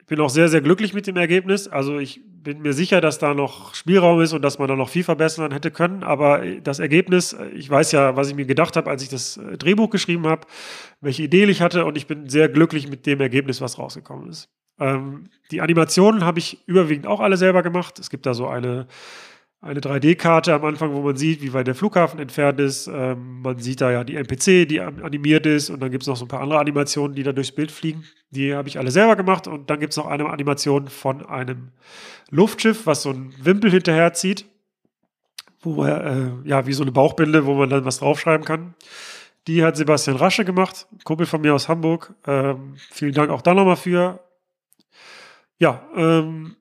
Ich 0.00 0.06
bin 0.06 0.20
auch 0.20 0.30
sehr, 0.30 0.48
sehr 0.48 0.60
glücklich 0.60 0.92
mit 0.92 1.06
dem 1.06 1.16
Ergebnis. 1.16 1.66
Also 1.66 1.98
ich 1.98 2.20
bin 2.26 2.60
mir 2.60 2.74
sicher, 2.74 3.00
dass 3.00 3.18
da 3.18 3.32
noch 3.32 3.74
Spielraum 3.74 4.20
ist 4.20 4.34
und 4.34 4.42
dass 4.42 4.58
man 4.58 4.68
da 4.68 4.76
noch 4.76 4.90
viel 4.90 5.02
verbessern 5.02 5.50
hätte 5.50 5.70
können. 5.70 6.02
Aber 6.02 6.44
das 6.62 6.78
Ergebnis, 6.78 7.34
ich 7.54 7.70
weiß 7.70 7.92
ja, 7.92 8.14
was 8.14 8.28
ich 8.28 8.34
mir 8.34 8.44
gedacht 8.44 8.76
habe, 8.76 8.90
als 8.90 9.02
ich 9.02 9.08
das 9.08 9.38
äh, 9.38 9.56
Drehbuch 9.56 9.88
geschrieben 9.88 10.26
habe, 10.26 10.46
welche 11.00 11.22
Ideen 11.22 11.48
ich 11.48 11.62
hatte 11.62 11.86
und 11.86 11.96
ich 11.96 12.06
bin 12.06 12.28
sehr 12.28 12.50
glücklich 12.50 12.88
mit 12.88 13.06
dem 13.06 13.20
Ergebnis, 13.22 13.62
was 13.62 13.78
rausgekommen 13.78 14.28
ist. 14.28 14.50
Ähm, 14.78 15.30
die 15.50 15.62
Animationen 15.62 16.24
habe 16.24 16.38
ich 16.38 16.68
überwiegend 16.68 17.06
auch 17.06 17.20
alle 17.20 17.38
selber 17.38 17.62
gemacht. 17.62 17.98
Es 17.98 18.10
gibt 18.10 18.26
da 18.26 18.34
so 18.34 18.46
eine 18.46 18.86
eine 19.64 19.80
3D-Karte 19.80 20.52
am 20.52 20.64
Anfang, 20.64 20.92
wo 20.92 21.00
man 21.00 21.16
sieht, 21.16 21.40
wie 21.40 21.52
weit 21.54 21.66
der 21.66 21.74
Flughafen 21.74 22.20
entfernt 22.20 22.60
ist. 22.60 22.86
Ähm, 22.86 23.40
man 23.40 23.58
sieht 23.58 23.80
da 23.80 23.90
ja 23.90 24.04
die 24.04 24.16
NPC, 24.16 24.68
die 24.68 24.80
animiert 24.80 25.46
ist. 25.46 25.70
Und 25.70 25.80
dann 25.80 25.90
gibt 25.90 26.02
es 26.02 26.06
noch 26.06 26.16
so 26.16 26.26
ein 26.26 26.28
paar 26.28 26.42
andere 26.42 26.58
Animationen, 26.58 27.16
die 27.16 27.22
da 27.22 27.32
durchs 27.32 27.52
Bild 27.52 27.72
fliegen. 27.72 28.04
Die 28.30 28.54
habe 28.54 28.68
ich 28.68 28.78
alle 28.78 28.90
selber 28.90 29.16
gemacht. 29.16 29.46
Und 29.46 29.70
dann 29.70 29.80
gibt 29.80 29.92
es 29.92 29.96
noch 29.96 30.06
eine 30.06 30.28
Animation 30.28 30.88
von 30.88 31.24
einem 31.24 31.70
Luftschiff, 32.30 32.86
was 32.86 33.02
so 33.02 33.10
einen 33.10 33.34
Wimpel 33.42 33.70
hinterher 33.70 34.12
zieht. 34.12 34.44
Wo 35.60 35.82
er, 35.82 36.04
äh, 36.04 36.30
ja, 36.44 36.66
wie 36.66 36.74
so 36.74 36.82
eine 36.82 36.92
Bauchbinde, 36.92 37.46
wo 37.46 37.54
man 37.54 37.70
dann 37.70 37.86
was 37.86 37.98
draufschreiben 37.98 38.44
kann. 38.44 38.74
Die 39.46 39.64
hat 39.64 39.76
Sebastian 39.76 40.16
Rasche 40.16 40.44
gemacht, 40.44 40.86
Kumpel 41.04 41.26
von 41.26 41.40
mir 41.40 41.54
aus 41.54 41.68
Hamburg. 41.68 42.14
Ähm, 42.26 42.74
vielen 42.90 43.12
Dank 43.12 43.30
auch 43.30 43.42
da 43.42 43.54
nochmal 43.54 43.76
für. 43.76 44.20
Ja, 45.58 45.86
ähm, 45.96 46.56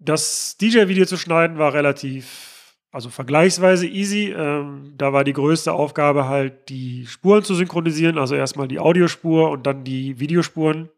das 0.00 0.56
DJ-Video 0.56 1.04
zu 1.04 1.16
schneiden 1.16 1.58
war 1.58 1.74
relativ, 1.74 2.74
also 2.90 3.10
vergleichsweise 3.10 3.86
easy. 3.86 4.34
Ähm, 4.36 4.94
da 4.96 5.12
war 5.12 5.24
die 5.24 5.34
größte 5.34 5.72
Aufgabe 5.72 6.26
halt, 6.26 6.68
die 6.70 7.06
Spuren 7.06 7.44
zu 7.44 7.54
synchronisieren, 7.54 8.18
also 8.18 8.34
erstmal 8.34 8.66
die 8.66 8.80
Audiospur 8.80 9.50
und 9.50 9.66
dann 9.66 9.84
die 9.84 10.18
Videospuren. 10.18 10.88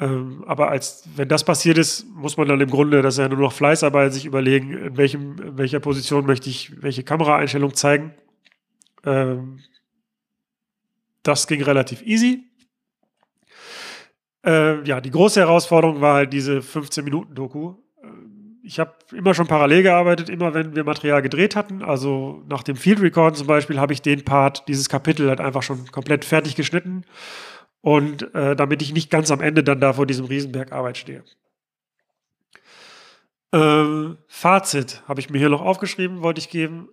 Ähm, 0.00 0.44
aber 0.46 0.70
als 0.70 1.08
wenn 1.16 1.28
das 1.28 1.44
passiert 1.44 1.78
ist, 1.78 2.06
muss 2.14 2.36
man 2.36 2.48
dann 2.48 2.60
im 2.60 2.70
Grunde, 2.70 3.02
das 3.02 3.14
ist 3.14 3.18
ja 3.18 3.28
nur 3.28 3.38
noch 3.38 3.52
Fleißarbeit, 3.52 4.12
sich 4.12 4.24
überlegen, 4.24 4.72
in, 4.72 4.96
welchem, 4.96 5.36
in 5.40 5.58
welcher 5.58 5.80
Position 5.80 6.26
möchte 6.26 6.50
ich 6.50 6.82
welche 6.82 7.02
Kameraeinstellung 7.02 7.74
zeigen. 7.74 8.14
Ähm, 9.04 9.60
das 11.22 11.46
ging 11.46 11.62
relativ 11.62 12.02
easy. 12.02 12.44
Äh, 14.44 14.82
ja, 14.84 15.00
die 15.00 15.10
große 15.10 15.40
Herausforderung 15.40 16.00
war 16.00 16.14
halt 16.14 16.32
diese 16.32 16.58
15-Minuten-Doku. 16.58 17.74
Äh, 18.02 18.06
ich 18.62 18.78
habe 18.78 18.92
immer 19.12 19.34
schon 19.34 19.46
parallel 19.46 19.82
gearbeitet, 19.82 20.28
immer 20.28 20.52
wenn 20.54 20.76
wir 20.76 20.84
Material 20.84 21.22
gedreht 21.22 21.56
hatten. 21.56 21.82
Also 21.82 22.42
nach 22.48 22.62
dem 22.62 22.76
Field 22.76 23.00
Record 23.00 23.36
zum 23.36 23.46
Beispiel 23.46 23.80
habe 23.80 23.92
ich 23.92 24.02
den 24.02 24.24
Part, 24.24 24.68
dieses 24.68 24.88
Kapitel 24.88 25.28
halt 25.28 25.40
einfach 25.40 25.62
schon 25.62 25.90
komplett 25.90 26.24
fertig 26.24 26.56
geschnitten. 26.56 27.04
Und 27.80 28.34
äh, 28.34 28.56
damit 28.56 28.82
ich 28.82 28.92
nicht 28.92 29.10
ganz 29.10 29.30
am 29.30 29.40
Ende 29.40 29.62
dann 29.62 29.80
da 29.80 29.92
vor 29.92 30.06
diesem 30.06 30.26
Riesenberg 30.26 30.72
Arbeit 30.72 30.98
stehe. 30.98 31.22
Ähm, 33.52 34.18
Fazit 34.26 35.02
habe 35.06 35.20
ich 35.20 35.30
mir 35.30 35.38
hier 35.38 35.48
noch 35.48 35.60
aufgeschrieben, 35.60 36.22
wollte 36.22 36.40
ich 36.40 36.50
geben. 36.50 36.88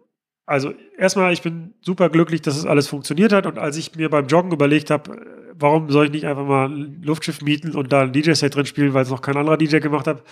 Also 0.46 0.74
erstmal, 0.98 1.34
ich 1.34 1.42
bin 1.42 1.74
super 1.82 2.10
glücklich, 2.10 2.42
dass 2.42 2.58
es 2.58 2.66
alles 2.66 2.88
funktioniert 2.88 3.32
hat. 3.32 3.46
Und 3.46 3.58
als 3.58 3.78
ich 3.78 3.96
mir 3.96 4.10
beim 4.10 4.28
Joggen 4.28 4.52
überlegt 4.52 4.90
habe, 4.90 5.22
warum 5.54 5.90
soll 5.90 6.06
ich 6.06 6.12
nicht 6.12 6.26
einfach 6.26 6.46
mal 6.46 6.68
ein 6.68 7.02
Luftschiff 7.04 7.42
mieten 7.42 7.76
und 7.76 7.92
da 7.94 8.02
ein 8.02 8.14
DJ-Set 8.14 8.56
drin 8.56 8.66
spielen, 8.66 8.94
weil 8.94 9.04
es 9.04 9.10
noch 9.10 9.22
kein 9.22 9.38
anderer 9.38 9.58
DJ 9.58 9.78
gemacht 9.78 10.08
hat, 10.08 10.24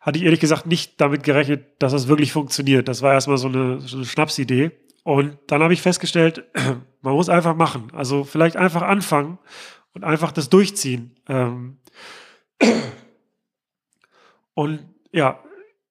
hatte 0.00 0.18
ich 0.18 0.24
ehrlich 0.24 0.40
gesagt 0.40 0.66
nicht 0.66 1.00
damit 1.00 1.22
gerechnet, 1.22 1.64
dass 1.78 1.92
das 1.92 2.08
wirklich 2.08 2.32
funktioniert. 2.32 2.88
Das 2.88 3.02
war 3.02 3.12
erstmal 3.12 3.38
so 3.38 3.48
eine, 3.48 3.80
so 3.80 3.98
eine 3.98 4.06
Schnapsidee. 4.06 4.72
Und 5.02 5.38
dann 5.46 5.62
habe 5.62 5.72
ich 5.72 5.82
festgestellt, 5.82 6.44
man 7.02 7.14
muss 7.14 7.28
einfach 7.28 7.54
machen. 7.54 7.88
Also 7.94 8.24
vielleicht 8.24 8.56
einfach 8.56 8.82
anfangen 8.82 9.38
und 9.92 10.04
einfach 10.04 10.32
das 10.32 10.48
durchziehen. 10.48 11.16
Ähm 11.28 11.78
und 14.54 14.80
ja, 15.12 15.42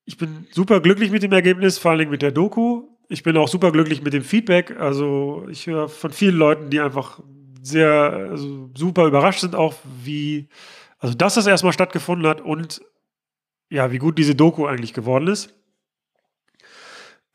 ich 0.05 0.17
bin 0.17 0.47
super 0.51 0.79
glücklich 0.79 1.11
mit 1.11 1.21
dem 1.21 1.31
Ergebnis, 1.31 1.77
vor 1.77 1.91
allen 1.91 1.99
Dingen 1.99 2.11
mit 2.11 2.23
der 2.23 2.31
Doku. 2.31 2.88
Ich 3.09 3.23
bin 3.23 3.35
auch 3.37 3.47
super 3.47 3.71
glücklich 3.71 4.03
mit 4.03 4.13
dem 4.13 4.23
Feedback. 4.23 4.79
Also 4.79 5.47
ich 5.49 5.65
höre 5.65 5.89
von 5.89 6.11
vielen 6.11 6.35
Leuten, 6.35 6.69
die 6.69 6.79
einfach 6.79 7.19
sehr 7.61 8.29
also 8.29 8.69
super 8.75 9.07
überrascht 9.07 9.41
sind 9.41 9.55
auch, 9.55 9.73
wie, 10.03 10.47
also 10.99 11.15
dass 11.15 11.33
das 11.33 11.47
erstmal 11.47 11.73
stattgefunden 11.73 12.27
hat 12.27 12.39
und 12.39 12.81
ja, 13.69 13.91
wie 13.91 13.97
gut 13.97 14.17
diese 14.17 14.35
Doku 14.35 14.67
eigentlich 14.67 14.93
geworden 14.93 15.27
ist. 15.27 15.53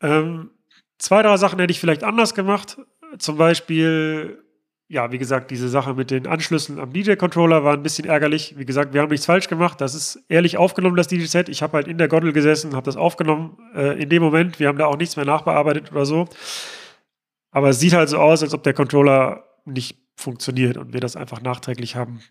Ähm, 0.01 0.51
zwei, 0.97 1.21
drei 1.21 1.37
Sachen 1.37 1.59
hätte 1.59 1.71
ich 1.71 1.79
vielleicht 1.79 2.03
anders 2.03 2.33
gemacht. 2.33 2.77
Zum 3.17 3.37
Beispiel, 3.37 4.44
ja, 4.87 5.11
wie 5.11 5.17
gesagt, 5.17 5.49
diese 5.49 5.67
Sache 5.67 5.95
mit 5.95 6.11
den 6.11 6.27
Anschlüssen 6.27 6.79
am 6.79 6.93
DJ-Controller 6.93 7.63
war 7.63 7.73
ein 7.73 7.81
bisschen 7.81 8.05
ärgerlich. 8.05 8.55
Wie 8.57 8.65
gesagt, 8.65 8.93
wir 8.93 9.01
haben 9.01 9.09
nichts 9.09 9.25
falsch 9.25 9.47
gemacht. 9.47 9.81
Das 9.81 9.95
ist 9.95 10.23
ehrlich 10.29 10.57
aufgenommen, 10.57 10.95
das 10.95 11.07
DJ-Set. 11.07 11.49
Ich 11.49 11.63
habe 11.63 11.73
halt 11.73 11.87
in 11.87 11.97
der 11.97 12.07
Gondel 12.07 12.33
gesessen, 12.33 12.75
habe 12.75 12.85
das 12.85 12.95
aufgenommen 12.95 13.57
äh, 13.73 13.99
in 14.01 14.09
dem 14.09 14.21
Moment. 14.21 14.59
Wir 14.59 14.67
haben 14.67 14.77
da 14.77 14.85
auch 14.85 14.97
nichts 14.97 15.15
mehr 15.15 15.25
nachbearbeitet 15.25 15.91
oder 15.91 16.05
so. 16.05 16.27
Aber 17.51 17.69
es 17.69 17.79
sieht 17.79 17.93
halt 17.93 18.09
so 18.09 18.19
aus, 18.19 18.43
als 18.43 18.53
ob 18.53 18.61
der 18.63 18.73
Controller 18.73 19.43
nicht 19.65 19.97
funktioniert 20.15 20.77
und 20.77 20.93
wir 20.93 20.99
das 20.99 21.15
einfach 21.15 21.41
nachträglich 21.41 21.95
haben 21.95 22.21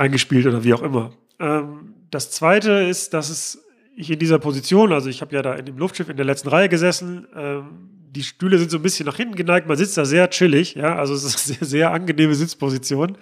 eingespielt 0.00 0.46
oder 0.46 0.64
wie 0.64 0.74
auch 0.74 0.82
immer. 0.82 1.12
Ähm, 1.38 1.94
das 2.10 2.30
zweite 2.30 2.72
ist, 2.72 3.14
dass 3.14 3.28
es 3.28 3.64
ich 3.96 4.10
in 4.10 4.18
dieser 4.18 4.38
Position, 4.38 4.92
also 4.92 5.10
ich 5.10 5.20
habe 5.20 5.34
ja 5.34 5.42
da 5.42 5.54
in 5.54 5.66
dem 5.66 5.76
Luftschiff 5.76 6.08
in 6.08 6.16
der 6.16 6.24
letzten 6.24 6.48
Reihe 6.48 6.68
gesessen, 6.68 7.26
ähm, 7.34 7.99
die 8.10 8.22
Stühle 8.22 8.58
sind 8.58 8.70
so 8.70 8.78
ein 8.78 8.82
bisschen 8.82 9.06
nach 9.06 9.16
hinten 9.16 9.36
geneigt, 9.36 9.66
man 9.66 9.76
sitzt 9.76 9.96
da 9.96 10.04
sehr 10.04 10.28
chillig, 10.30 10.74
ja, 10.74 10.96
also 10.96 11.14
es 11.14 11.24
ist 11.24 11.46
eine 11.48 11.56
sehr, 11.56 11.66
sehr 11.66 11.90
angenehme 11.92 12.34
Sitzposition. 12.34 13.16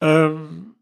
Ähm, 0.00 0.74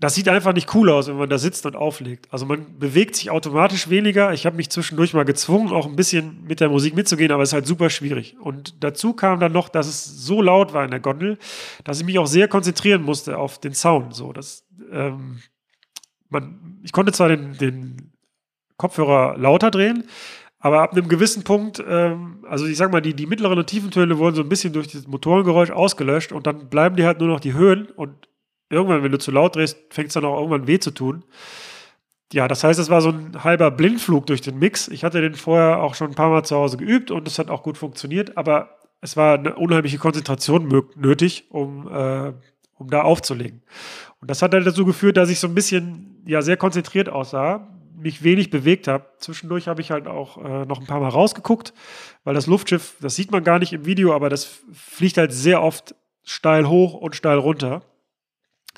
das 0.00 0.14
sieht 0.14 0.30
einfach 0.30 0.54
nicht 0.54 0.74
cool 0.74 0.88
aus, 0.88 1.08
wenn 1.08 1.18
man 1.18 1.28
da 1.28 1.36
sitzt 1.36 1.66
und 1.66 1.76
auflegt. 1.76 2.26
Also 2.32 2.46
man 2.46 2.78
bewegt 2.78 3.16
sich 3.16 3.30
automatisch 3.30 3.90
weniger. 3.90 4.32
Ich 4.32 4.46
habe 4.46 4.56
mich 4.56 4.70
zwischendurch 4.70 5.12
mal 5.12 5.26
gezwungen, 5.26 5.68
auch 5.72 5.84
ein 5.84 5.94
bisschen 5.94 6.42
mit 6.44 6.60
der 6.60 6.70
Musik 6.70 6.94
mitzugehen, 6.94 7.30
aber 7.32 7.42
es 7.42 7.50
ist 7.50 7.52
halt 7.52 7.66
super 7.66 7.90
schwierig. 7.90 8.34
Und 8.40 8.82
dazu 8.82 9.12
kam 9.12 9.40
dann 9.40 9.52
noch, 9.52 9.68
dass 9.68 9.86
es 9.86 10.06
so 10.06 10.40
laut 10.40 10.72
war 10.72 10.86
in 10.86 10.90
der 10.90 11.00
Gondel, 11.00 11.36
dass 11.84 12.00
ich 12.00 12.06
mich 12.06 12.18
auch 12.18 12.26
sehr 12.26 12.48
konzentrieren 12.48 13.02
musste 13.02 13.36
auf 13.36 13.60
den 13.60 13.74
Sound. 13.74 14.14
So, 14.14 14.32
dass, 14.32 14.64
ähm, 14.90 15.40
man, 16.30 16.80
ich 16.82 16.92
konnte 16.92 17.12
zwar 17.12 17.28
den, 17.28 17.58
den 17.58 18.12
Kopfhörer 18.78 19.36
lauter 19.36 19.70
drehen, 19.70 20.04
aber 20.60 20.82
ab 20.82 20.92
einem 20.92 21.08
gewissen 21.08 21.42
Punkt, 21.42 21.82
ähm, 21.86 22.44
also 22.48 22.66
ich 22.66 22.76
sag 22.76 22.92
mal, 22.92 23.00
die, 23.00 23.14
die 23.14 23.26
mittleren 23.26 23.58
und 23.58 23.66
tiefen 23.66 23.90
Töne 23.90 24.18
wurden 24.18 24.36
so 24.36 24.42
ein 24.42 24.48
bisschen 24.48 24.74
durch 24.74 24.88
das 24.88 25.06
Motorengeräusch 25.06 25.70
ausgelöscht 25.70 26.32
und 26.32 26.46
dann 26.46 26.68
bleiben 26.68 26.96
die 26.96 27.06
halt 27.06 27.18
nur 27.18 27.28
noch 27.28 27.40
die 27.40 27.54
Höhen 27.54 27.86
und 27.86 28.28
irgendwann, 28.68 29.02
wenn 29.02 29.10
du 29.10 29.18
zu 29.18 29.30
laut 29.30 29.56
drehst, 29.56 29.78
fängt 29.90 30.08
es 30.08 30.14
dann 30.14 30.24
auch 30.26 30.36
irgendwann 30.36 30.66
weh 30.66 30.78
zu 30.78 30.90
tun. 30.90 31.24
Ja, 32.32 32.46
das 32.46 32.62
heißt, 32.62 32.78
es 32.78 32.90
war 32.90 33.00
so 33.00 33.08
ein 33.08 33.42
halber 33.42 33.70
Blindflug 33.70 34.26
durch 34.26 34.40
den 34.40 34.58
Mix. 34.58 34.86
Ich 34.86 35.02
hatte 35.02 35.20
den 35.20 35.34
vorher 35.34 35.82
auch 35.82 35.94
schon 35.94 36.10
ein 36.10 36.14
paar 36.14 36.30
Mal 36.30 36.44
zu 36.44 36.54
Hause 36.56 36.76
geübt 36.76 37.10
und 37.10 37.26
es 37.26 37.38
hat 37.38 37.50
auch 37.50 37.62
gut 37.62 37.76
funktioniert, 37.76 38.36
aber 38.36 38.78
es 39.00 39.16
war 39.16 39.38
eine 39.38 39.56
unheimliche 39.56 39.98
Konzentration 39.98 40.84
nötig, 40.94 41.46
um, 41.50 41.88
äh, 41.88 42.32
um 42.74 42.90
da 42.90 43.02
aufzulegen. 43.02 43.62
Und 44.20 44.30
das 44.30 44.42
hat 44.42 44.52
dann 44.52 44.64
dazu 44.64 44.84
geführt, 44.84 45.16
dass 45.16 45.30
ich 45.30 45.40
so 45.40 45.48
ein 45.48 45.54
bisschen 45.54 46.22
ja, 46.26 46.42
sehr 46.42 46.58
konzentriert 46.58 47.08
aussah, 47.08 47.66
mich 48.00 48.22
wenig 48.22 48.50
bewegt 48.50 48.88
habe. 48.88 49.06
Zwischendurch 49.18 49.68
habe 49.68 49.80
ich 49.80 49.90
halt 49.90 50.06
auch 50.06 50.38
äh, 50.38 50.64
noch 50.64 50.80
ein 50.80 50.86
paar 50.86 51.00
Mal 51.00 51.08
rausgeguckt, 51.08 51.72
weil 52.24 52.34
das 52.34 52.46
Luftschiff, 52.46 52.96
das 53.00 53.16
sieht 53.16 53.30
man 53.30 53.44
gar 53.44 53.58
nicht 53.58 53.72
im 53.72 53.86
Video, 53.86 54.14
aber 54.14 54.28
das 54.28 54.60
fliegt 54.72 55.16
halt 55.18 55.32
sehr 55.32 55.62
oft 55.62 55.94
steil 56.24 56.68
hoch 56.68 56.94
und 56.94 57.16
steil 57.16 57.38
runter. 57.38 57.82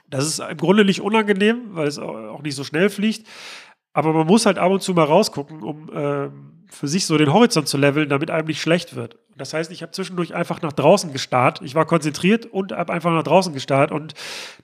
Das 0.08 0.26
ist 0.26 0.40
im 0.40 0.56
Grunde 0.56 0.84
nicht 0.84 1.00
unangenehm, 1.00 1.68
weil 1.70 1.88
es 1.88 1.98
auch 1.98 2.42
nicht 2.42 2.54
so 2.54 2.64
schnell 2.64 2.90
fliegt. 2.90 3.26
Aber 3.94 4.12
man 4.12 4.26
muss 4.26 4.46
halt 4.46 4.58
ab 4.58 4.70
und 4.70 4.82
zu 4.82 4.94
mal 4.94 5.04
rausgucken, 5.04 5.62
um 5.62 5.88
äh, 5.90 6.30
für 6.68 6.88
sich 6.88 7.06
so 7.06 7.16
den 7.18 7.32
Horizont 7.32 7.68
zu 7.68 7.76
leveln, 7.76 8.08
damit 8.08 8.30
einem 8.30 8.46
nicht 8.46 8.60
schlecht 8.60 8.94
wird. 8.94 9.18
Das 9.36 9.54
heißt, 9.54 9.70
ich 9.70 9.82
habe 9.82 9.92
zwischendurch 9.92 10.34
einfach 10.34 10.62
nach 10.62 10.72
draußen 10.72 11.12
gestarrt. 11.12 11.60
Ich 11.62 11.74
war 11.74 11.86
konzentriert 11.86 12.46
und 12.46 12.72
habe 12.72 12.92
einfach 12.92 13.12
nach 13.12 13.22
draußen 13.22 13.54
gestarrt. 13.54 13.90
Und 13.90 14.14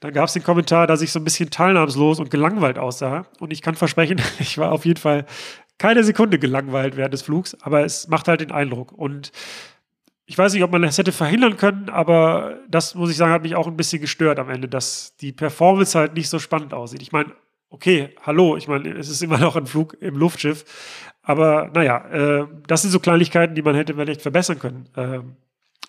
dann 0.01 0.13
gab 0.13 0.27
es 0.27 0.35
den 0.35 0.43
Kommentar, 0.43 0.87
dass 0.87 1.03
ich 1.03 1.13
so 1.13 1.19
ein 1.19 1.25
bisschen 1.25 1.51
teilnahmslos 1.51 2.21
und 2.21 2.31
gelangweilt 2.31 2.79
aussah. 2.79 3.27
Und 3.41 3.53
ich 3.53 3.63
kann 3.63 3.75
versprechen, 3.75 4.21
ich 4.39 4.59
war 4.59 4.73
auf 4.73 4.85
jeden 4.85 5.01
Fall 5.01 5.25
keine 5.79 6.05
Sekunde 6.05 6.39
gelangweilt 6.39 6.97
während 6.97 7.15
des 7.15 7.23
Flugs, 7.23 7.57
aber 7.63 7.85
es 7.85 8.09
macht 8.09 8.29
halt 8.29 8.41
den 8.41 8.51
Eindruck. 8.51 8.93
Und 8.93 9.33
ich 10.27 10.37
weiß 10.37 10.53
nicht, 10.53 10.63
ob 10.63 10.73
man 10.73 10.83
das 10.83 10.99
hätte 10.99 11.13
verhindern 11.13 11.57
können, 11.57 11.89
aber 11.89 12.59
das 12.69 12.95
muss 12.95 13.11
ich 13.11 13.17
sagen, 13.17 13.33
hat 13.33 13.43
mich 13.43 13.55
auch 13.55 13.67
ein 13.67 13.77
bisschen 13.77 14.03
gestört 14.03 14.39
am 14.39 14.51
Ende, 14.51 14.69
dass 14.69 15.17
die 15.17 15.33
Performance 15.33 15.99
halt 15.99 16.15
nicht 16.15 16.29
so 16.29 16.39
spannend 16.39 16.75
aussieht. 16.75 17.01
Ich 17.01 17.13
meine, 17.13 17.33
okay, 17.71 18.11
hallo, 18.23 18.57
ich 18.57 18.69
meine, 18.69 18.91
es 18.91 19.09
ist 19.09 19.23
immer 19.23 19.39
noch 19.39 19.57
ein 19.57 19.67
Flug 19.67 19.97
im 20.01 20.17
Luftschiff, 20.17 20.65
aber 21.29 21.71
naja, 21.75 22.07
äh, 22.11 22.47
das 22.67 22.81
sind 22.81 22.91
so 22.91 23.01
Kleinigkeiten, 23.01 23.55
die 23.55 23.61
man 23.61 23.75
hätte 23.75 23.93
vielleicht 23.93 24.23
verbessern 24.23 24.59
können. 24.59 24.89
Äh, 24.97 25.21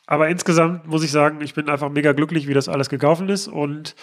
aber 0.06 0.28
insgesamt 0.28 0.86
muss 0.86 1.02
ich 1.02 1.12
sagen, 1.12 1.40
ich 1.40 1.54
bin 1.54 1.70
einfach 1.70 1.90
mega 1.90 2.12
glücklich, 2.12 2.50
wie 2.50 2.54
das 2.54 2.68
alles 2.68 2.90
gelaufen 2.90 3.30
ist 3.30 3.48
und 3.48 3.96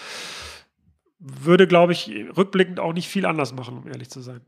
würde, 1.18 1.66
glaube 1.66 1.92
ich, 1.92 2.10
rückblickend 2.34 2.80
auch 2.80 2.94
nicht 2.94 3.08
viel 3.08 3.26
anders 3.26 3.52
machen, 3.54 3.76
um 3.76 3.86
ehrlich 3.86 4.08
zu 4.08 4.22
sein. 4.22 4.40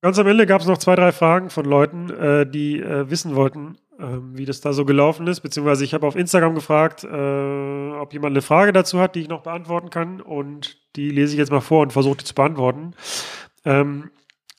Ganz 0.00 0.16
am 0.20 0.28
Ende 0.28 0.46
gab 0.46 0.60
es 0.60 0.68
noch 0.68 0.78
zwei, 0.78 0.94
drei 0.94 1.10
Fragen 1.10 1.50
von 1.50 1.64
Leuten, 1.64 2.08
äh, 2.10 2.48
die 2.48 2.78
äh, 2.78 3.10
wissen 3.10 3.34
wollten, 3.34 3.76
äh, 3.98 4.04
wie 4.34 4.44
das 4.44 4.60
da 4.60 4.72
so 4.72 4.84
gelaufen 4.84 5.26
ist. 5.26 5.40
Beziehungsweise 5.40 5.82
ich 5.82 5.92
habe 5.92 6.06
auf 6.06 6.14
Instagram 6.14 6.54
gefragt, 6.54 7.02
äh, 7.02 7.08
ob 7.98 8.12
jemand 8.12 8.34
eine 8.34 8.42
Frage 8.42 8.72
dazu 8.72 9.00
hat, 9.00 9.16
die 9.16 9.22
ich 9.22 9.28
noch 9.28 9.42
beantworten 9.42 9.90
kann. 9.90 10.20
Und 10.20 10.78
die 10.94 11.10
lese 11.10 11.32
ich 11.32 11.38
jetzt 11.38 11.50
mal 11.50 11.60
vor 11.60 11.82
und 11.82 11.92
versuche 11.92 12.18
die 12.18 12.24
zu 12.24 12.34
beantworten. 12.36 12.94
Ähm, 13.64 14.10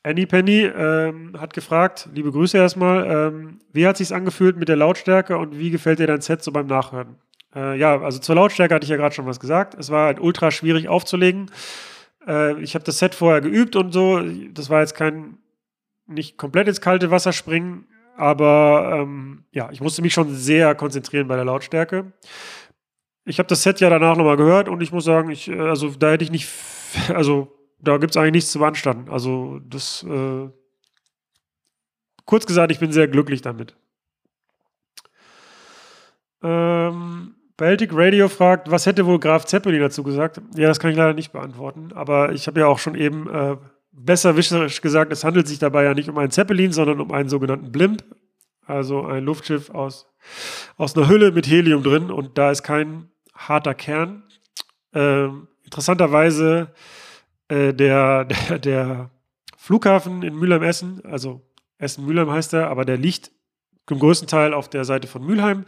Annie 0.03 0.27
Penny 0.27 0.61
ähm, 0.61 1.35
hat 1.39 1.53
gefragt, 1.53 2.09
liebe 2.13 2.31
Grüße 2.31 2.57
erstmal, 2.57 3.05
ähm, 3.05 3.59
wie 3.73 3.85
hat 3.85 3.97
sich's 3.97 4.11
angefühlt 4.11 4.57
mit 4.57 4.69
der 4.69 4.77
Lautstärke 4.77 5.37
und 5.37 5.57
wie 5.57 5.71
gefällt 5.71 5.99
dir 5.99 6.07
dein 6.07 6.21
Set 6.21 6.43
so 6.43 6.51
beim 6.51 6.67
Nachhören? 6.67 7.17
Äh, 7.53 7.77
ja, 7.77 7.99
also 8.01 8.19
zur 8.19 8.35
Lautstärke 8.35 8.75
hatte 8.75 8.85
ich 8.85 8.89
ja 8.89 8.97
gerade 8.97 9.13
schon 9.13 9.25
was 9.25 9.39
gesagt. 9.39 9.75
Es 9.75 9.89
war 9.89 10.05
halt 10.05 10.19
ultra 10.19 10.51
schwierig 10.51 10.87
aufzulegen. 10.87 11.51
Äh, 12.25 12.61
ich 12.61 12.75
habe 12.75 12.85
das 12.85 12.99
Set 12.99 13.15
vorher 13.15 13.41
geübt 13.41 13.75
und 13.75 13.91
so. 13.91 14.21
Das 14.53 14.69
war 14.69 14.79
jetzt 14.79 14.95
kein, 14.95 15.37
nicht 16.07 16.37
komplett 16.37 16.67
ins 16.67 16.81
kalte 16.81 17.11
Wasser 17.11 17.33
springen, 17.33 17.85
aber 18.15 18.99
ähm, 19.01 19.43
ja, 19.51 19.69
ich 19.71 19.81
musste 19.81 20.01
mich 20.01 20.13
schon 20.13 20.33
sehr 20.33 20.75
konzentrieren 20.75 21.27
bei 21.27 21.35
der 21.35 21.45
Lautstärke. 21.45 22.13
Ich 23.25 23.37
habe 23.37 23.47
das 23.47 23.63
Set 23.63 23.79
ja 23.81 23.89
danach 23.89 24.15
nochmal 24.15 24.37
gehört 24.37 24.69
und 24.69 24.81
ich 24.81 24.91
muss 24.91 25.03
sagen, 25.03 25.29
ich, 25.29 25.49
äh, 25.49 25.59
also 25.59 25.89
da 25.89 26.11
hätte 26.11 26.23
ich 26.23 26.31
nicht, 26.31 26.49
also 27.13 27.58
da 27.81 27.97
gibt 27.97 28.11
es 28.11 28.17
eigentlich 28.17 28.33
nichts 28.33 28.51
zu 28.51 28.59
beanstanden. 28.59 29.09
Also 29.09 29.59
das, 29.67 30.03
äh, 30.03 30.49
kurz 32.25 32.45
gesagt, 32.45 32.71
ich 32.71 32.79
bin 32.79 32.91
sehr 32.91 33.07
glücklich 33.07 33.41
damit. 33.41 33.75
Ähm, 36.41 37.35
Baltic 37.57 37.91
Radio 37.93 38.29
fragt, 38.29 38.71
was 38.71 38.85
hätte 38.85 39.05
wohl 39.05 39.19
Graf 39.19 39.45
Zeppelin 39.45 39.81
dazu 39.81 40.03
gesagt? 40.03 40.41
Ja, 40.55 40.67
das 40.67 40.79
kann 40.79 40.91
ich 40.91 40.97
leider 40.97 41.13
nicht 41.13 41.31
beantworten. 41.31 41.91
Aber 41.93 42.31
ich 42.31 42.47
habe 42.47 42.61
ja 42.61 42.67
auch 42.67 42.79
schon 42.79 42.95
eben 42.95 43.29
äh, 43.29 43.57
besserwischerisch 43.91 44.81
gesagt, 44.81 45.11
es 45.11 45.23
handelt 45.23 45.47
sich 45.47 45.59
dabei 45.59 45.83
ja 45.83 45.93
nicht 45.93 46.09
um 46.09 46.17
einen 46.17 46.31
Zeppelin, 46.31 46.71
sondern 46.71 47.01
um 47.01 47.11
einen 47.11 47.29
sogenannten 47.29 47.71
Blimp. 47.71 48.03
Also 48.65 49.03
ein 49.03 49.25
Luftschiff 49.25 49.71
aus, 49.71 50.07
aus 50.77 50.95
einer 50.95 51.09
Hülle 51.09 51.31
mit 51.31 51.47
Helium 51.47 51.83
drin 51.83 52.11
und 52.11 52.37
da 52.37 52.51
ist 52.51 52.63
kein 52.63 53.09
harter 53.33 53.73
Kern. 53.73 54.23
Ähm, 54.93 55.47
interessanterweise 55.63 56.73
äh, 57.49 57.73
der, 57.73 58.25
der, 58.25 58.59
der 58.59 59.09
Flughafen 59.57 60.23
in 60.23 60.35
Mülheim-Essen, 60.35 61.03
also 61.05 61.41
Essen-Mülheim 61.77 62.29
heißt 62.29 62.53
er, 62.53 62.69
aber 62.69 62.85
der 62.85 62.97
liegt 62.97 63.31
im 63.89 63.99
größten 63.99 64.27
Teil 64.27 64.53
auf 64.53 64.69
der 64.69 64.85
Seite 64.85 65.07
von 65.07 65.25
Mülheim. 65.25 65.65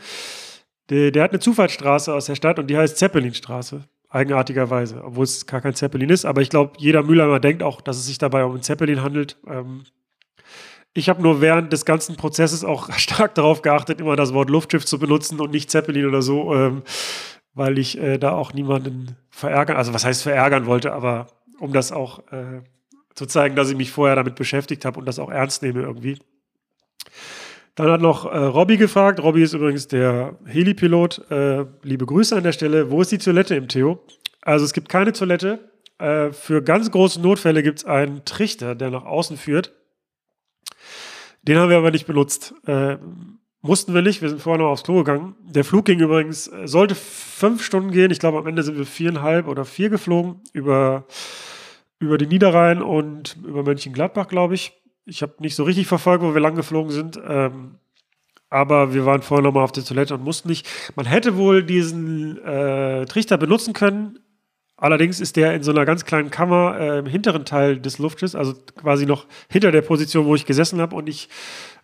Der, 0.89 1.11
der 1.11 1.23
hat 1.23 1.31
eine 1.31 1.39
Zufahrtsstraße 1.39 2.13
aus 2.13 2.25
der 2.25 2.35
Stadt 2.35 2.59
und 2.59 2.67
die 2.67 2.77
heißt 2.77 2.97
Zeppelinstraße. 2.97 3.83
Eigenartigerweise, 4.09 5.03
obwohl 5.03 5.23
es 5.23 5.45
gar 5.47 5.61
kein 5.61 5.73
Zeppelin 5.73 6.09
ist. 6.09 6.25
Aber 6.25 6.41
ich 6.41 6.49
glaube, 6.49 6.73
jeder 6.77 7.01
Mülheimer 7.01 7.39
denkt 7.39 7.63
auch, 7.63 7.79
dass 7.79 7.97
es 7.97 8.05
sich 8.05 8.17
dabei 8.17 8.43
um 8.43 8.51
einen 8.51 8.61
Zeppelin 8.61 9.01
handelt. 9.01 9.37
Ähm, 9.47 9.85
ich 10.93 11.07
habe 11.07 11.21
nur 11.21 11.39
während 11.39 11.71
des 11.71 11.85
ganzen 11.85 12.17
Prozesses 12.17 12.65
auch 12.65 12.91
stark 12.97 13.35
darauf 13.35 13.61
geachtet, 13.61 14.01
immer 14.01 14.17
das 14.17 14.33
Wort 14.33 14.49
Luftschiff 14.49 14.85
zu 14.85 14.99
benutzen 14.99 15.39
und 15.39 15.51
nicht 15.51 15.71
Zeppelin 15.71 16.07
oder 16.07 16.21
so, 16.21 16.53
ähm, 16.53 16.83
weil 17.53 17.77
ich 17.77 17.97
äh, 17.97 18.17
da 18.17 18.31
auch 18.31 18.53
niemanden 18.53 19.15
verärgern, 19.29 19.77
also 19.77 19.93
was 19.93 20.05
heißt 20.05 20.23
verärgern 20.23 20.65
wollte, 20.65 20.93
aber 20.93 21.27
um 21.61 21.73
das 21.73 21.91
auch 21.91 22.19
äh, 22.31 22.61
zu 23.13 23.25
zeigen, 23.25 23.55
dass 23.55 23.69
ich 23.69 23.77
mich 23.77 23.91
vorher 23.91 24.15
damit 24.15 24.35
beschäftigt 24.35 24.83
habe 24.83 24.99
und 24.99 25.05
das 25.05 25.19
auch 25.19 25.29
ernst 25.29 25.61
nehme 25.61 25.81
irgendwie. 25.81 26.17
Dann 27.75 27.89
hat 27.89 28.01
noch 28.01 28.25
äh, 28.25 28.37
Robby 28.37 28.77
gefragt. 28.77 29.21
Robby 29.21 29.43
ist 29.43 29.53
übrigens 29.53 29.87
der 29.87 30.37
Heli-Pilot. 30.45 31.29
Äh, 31.31 31.65
liebe 31.83 32.05
Grüße 32.05 32.35
an 32.35 32.43
der 32.43 32.51
Stelle. 32.51 32.91
Wo 32.91 33.01
ist 33.01 33.11
die 33.11 33.17
Toilette 33.17 33.55
im 33.55 33.67
Theo? 33.67 34.03
Also 34.41 34.65
es 34.65 34.73
gibt 34.73 34.89
keine 34.89 35.13
Toilette. 35.13 35.71
Äh, 35.99 36.31
für 36.31 36.63
ganz 36.63 36.91
große 36.91 37.21
Notfälle 37.21 37.63
gibt 37.63 37.79
es 37.79 37.85
einen 37.85 38.25
Trichter, 38.25 38.75
der 38.75 38.89
nach 38.89 39.05
außen 39.05 39.37
führt. 39.37 39.71
Den 41.43 41.57
haben 41.57 41.69
wir 41.69 41.77
aber 41.77 41.91
nicht 41.91 42.07
benutzt. 42.07 42.53
Äh, 42.65 42.97
mussten 43.61 43.93
wir 43.93 44.01
nicht. 44.01 44.21
Wir 44.21 44.29
sind 44.29 44.41
vorher 44.41 44.63
noch 44.63 44.71
aufs 44.71 44.83
Klo 44.83 44.97
gegangen. 44.97 45.35
Der 45.41 45.63
Flug 45.63 45.85
ging 45.85 45.99
übrigens, 45.99 46.47
äh, 46.47 46.67
sollte 46.67 46.95
fünf 46.95 47.63
Stunden 47.63 47.91
gehen. 47.91 48.11
Ich 48.11 48.19
glaube, 48.19 48.39
am 48.39 48.47
Ende 48.47 48.63
sind 48.63 48.77
wir 48.77 48.85
viereinhalb 48.85 49.47
oder 49.47 49.65
vier 49.65 49.89
geflogen 49.89 50.41
über, 50.53 51.05
über 52.01 52.17
den 52.17 52.27
Niederrhein 52.27 52.81
und 52.81 53.37
über 53.45 53.63
Mönchengladbach, 53.63 54.27
glaube 54.27 54.55
ich 54.55 54.73
ich 55.05 55.21
habe 55.21 55.33
nicht 55.39 55.55
so 55.55 55.63
richtig 55.63 55.87
verfolgt, 55.87 56.23
wo 56.23 56.33
wir 56.33 56.41
lang 56.41 56.55
geflogen 56.55 56.91
sind. 56.91 57.19
Ähm, 57.27 57.75
aber 58.49 58.93
wir 58.93 59.05
waren 59.05 59.21
vorher 59.21 59.43
nochmal 59.43 59.63
auf 59.63 59.71
der 59.71 59.85
Toilette 59.85 60.13
und 60.13 60.23
mussten 60.23 60.49
nicht. 60.49 60.67
Man 60.95 61.05
hätte 61.05 61.37
wohl 61.37 61.63
diesen 61.63 62.37
äh, 62.43 63.05
Trichter 63.05 63.37
benutzen 63.37 63.73
können. 63.73 64.19
Allerdings 64.75 65.19
ist 65.19 65.35
der 65.35 65.53
in 65.53 65.63
so 65.63 65.71
einer 65.71 65.85
ganz 65.85 66.05
kleinen 66.05 66.31
Kammer 66.31 66.77
äh, 66.79 66.99
im 66.99 67.05
hinteren 67.05 67.45
Teil 67.45 67.79
des 67.79 67.99
Luftschiffs, 67.99 68.35
also 68.35 68.53
quasi 68.75 69.05
noch 69.05 69.27
hinter 69.49 69.71
der 69.71 69.83
Position, 69.83 70.25
wo 70.25 70.35
ich 70.35 70.45
gesessen 70.45 70.81
habe. 70.81 70.95
Und 70.95 71.07
ich 71.07 71.29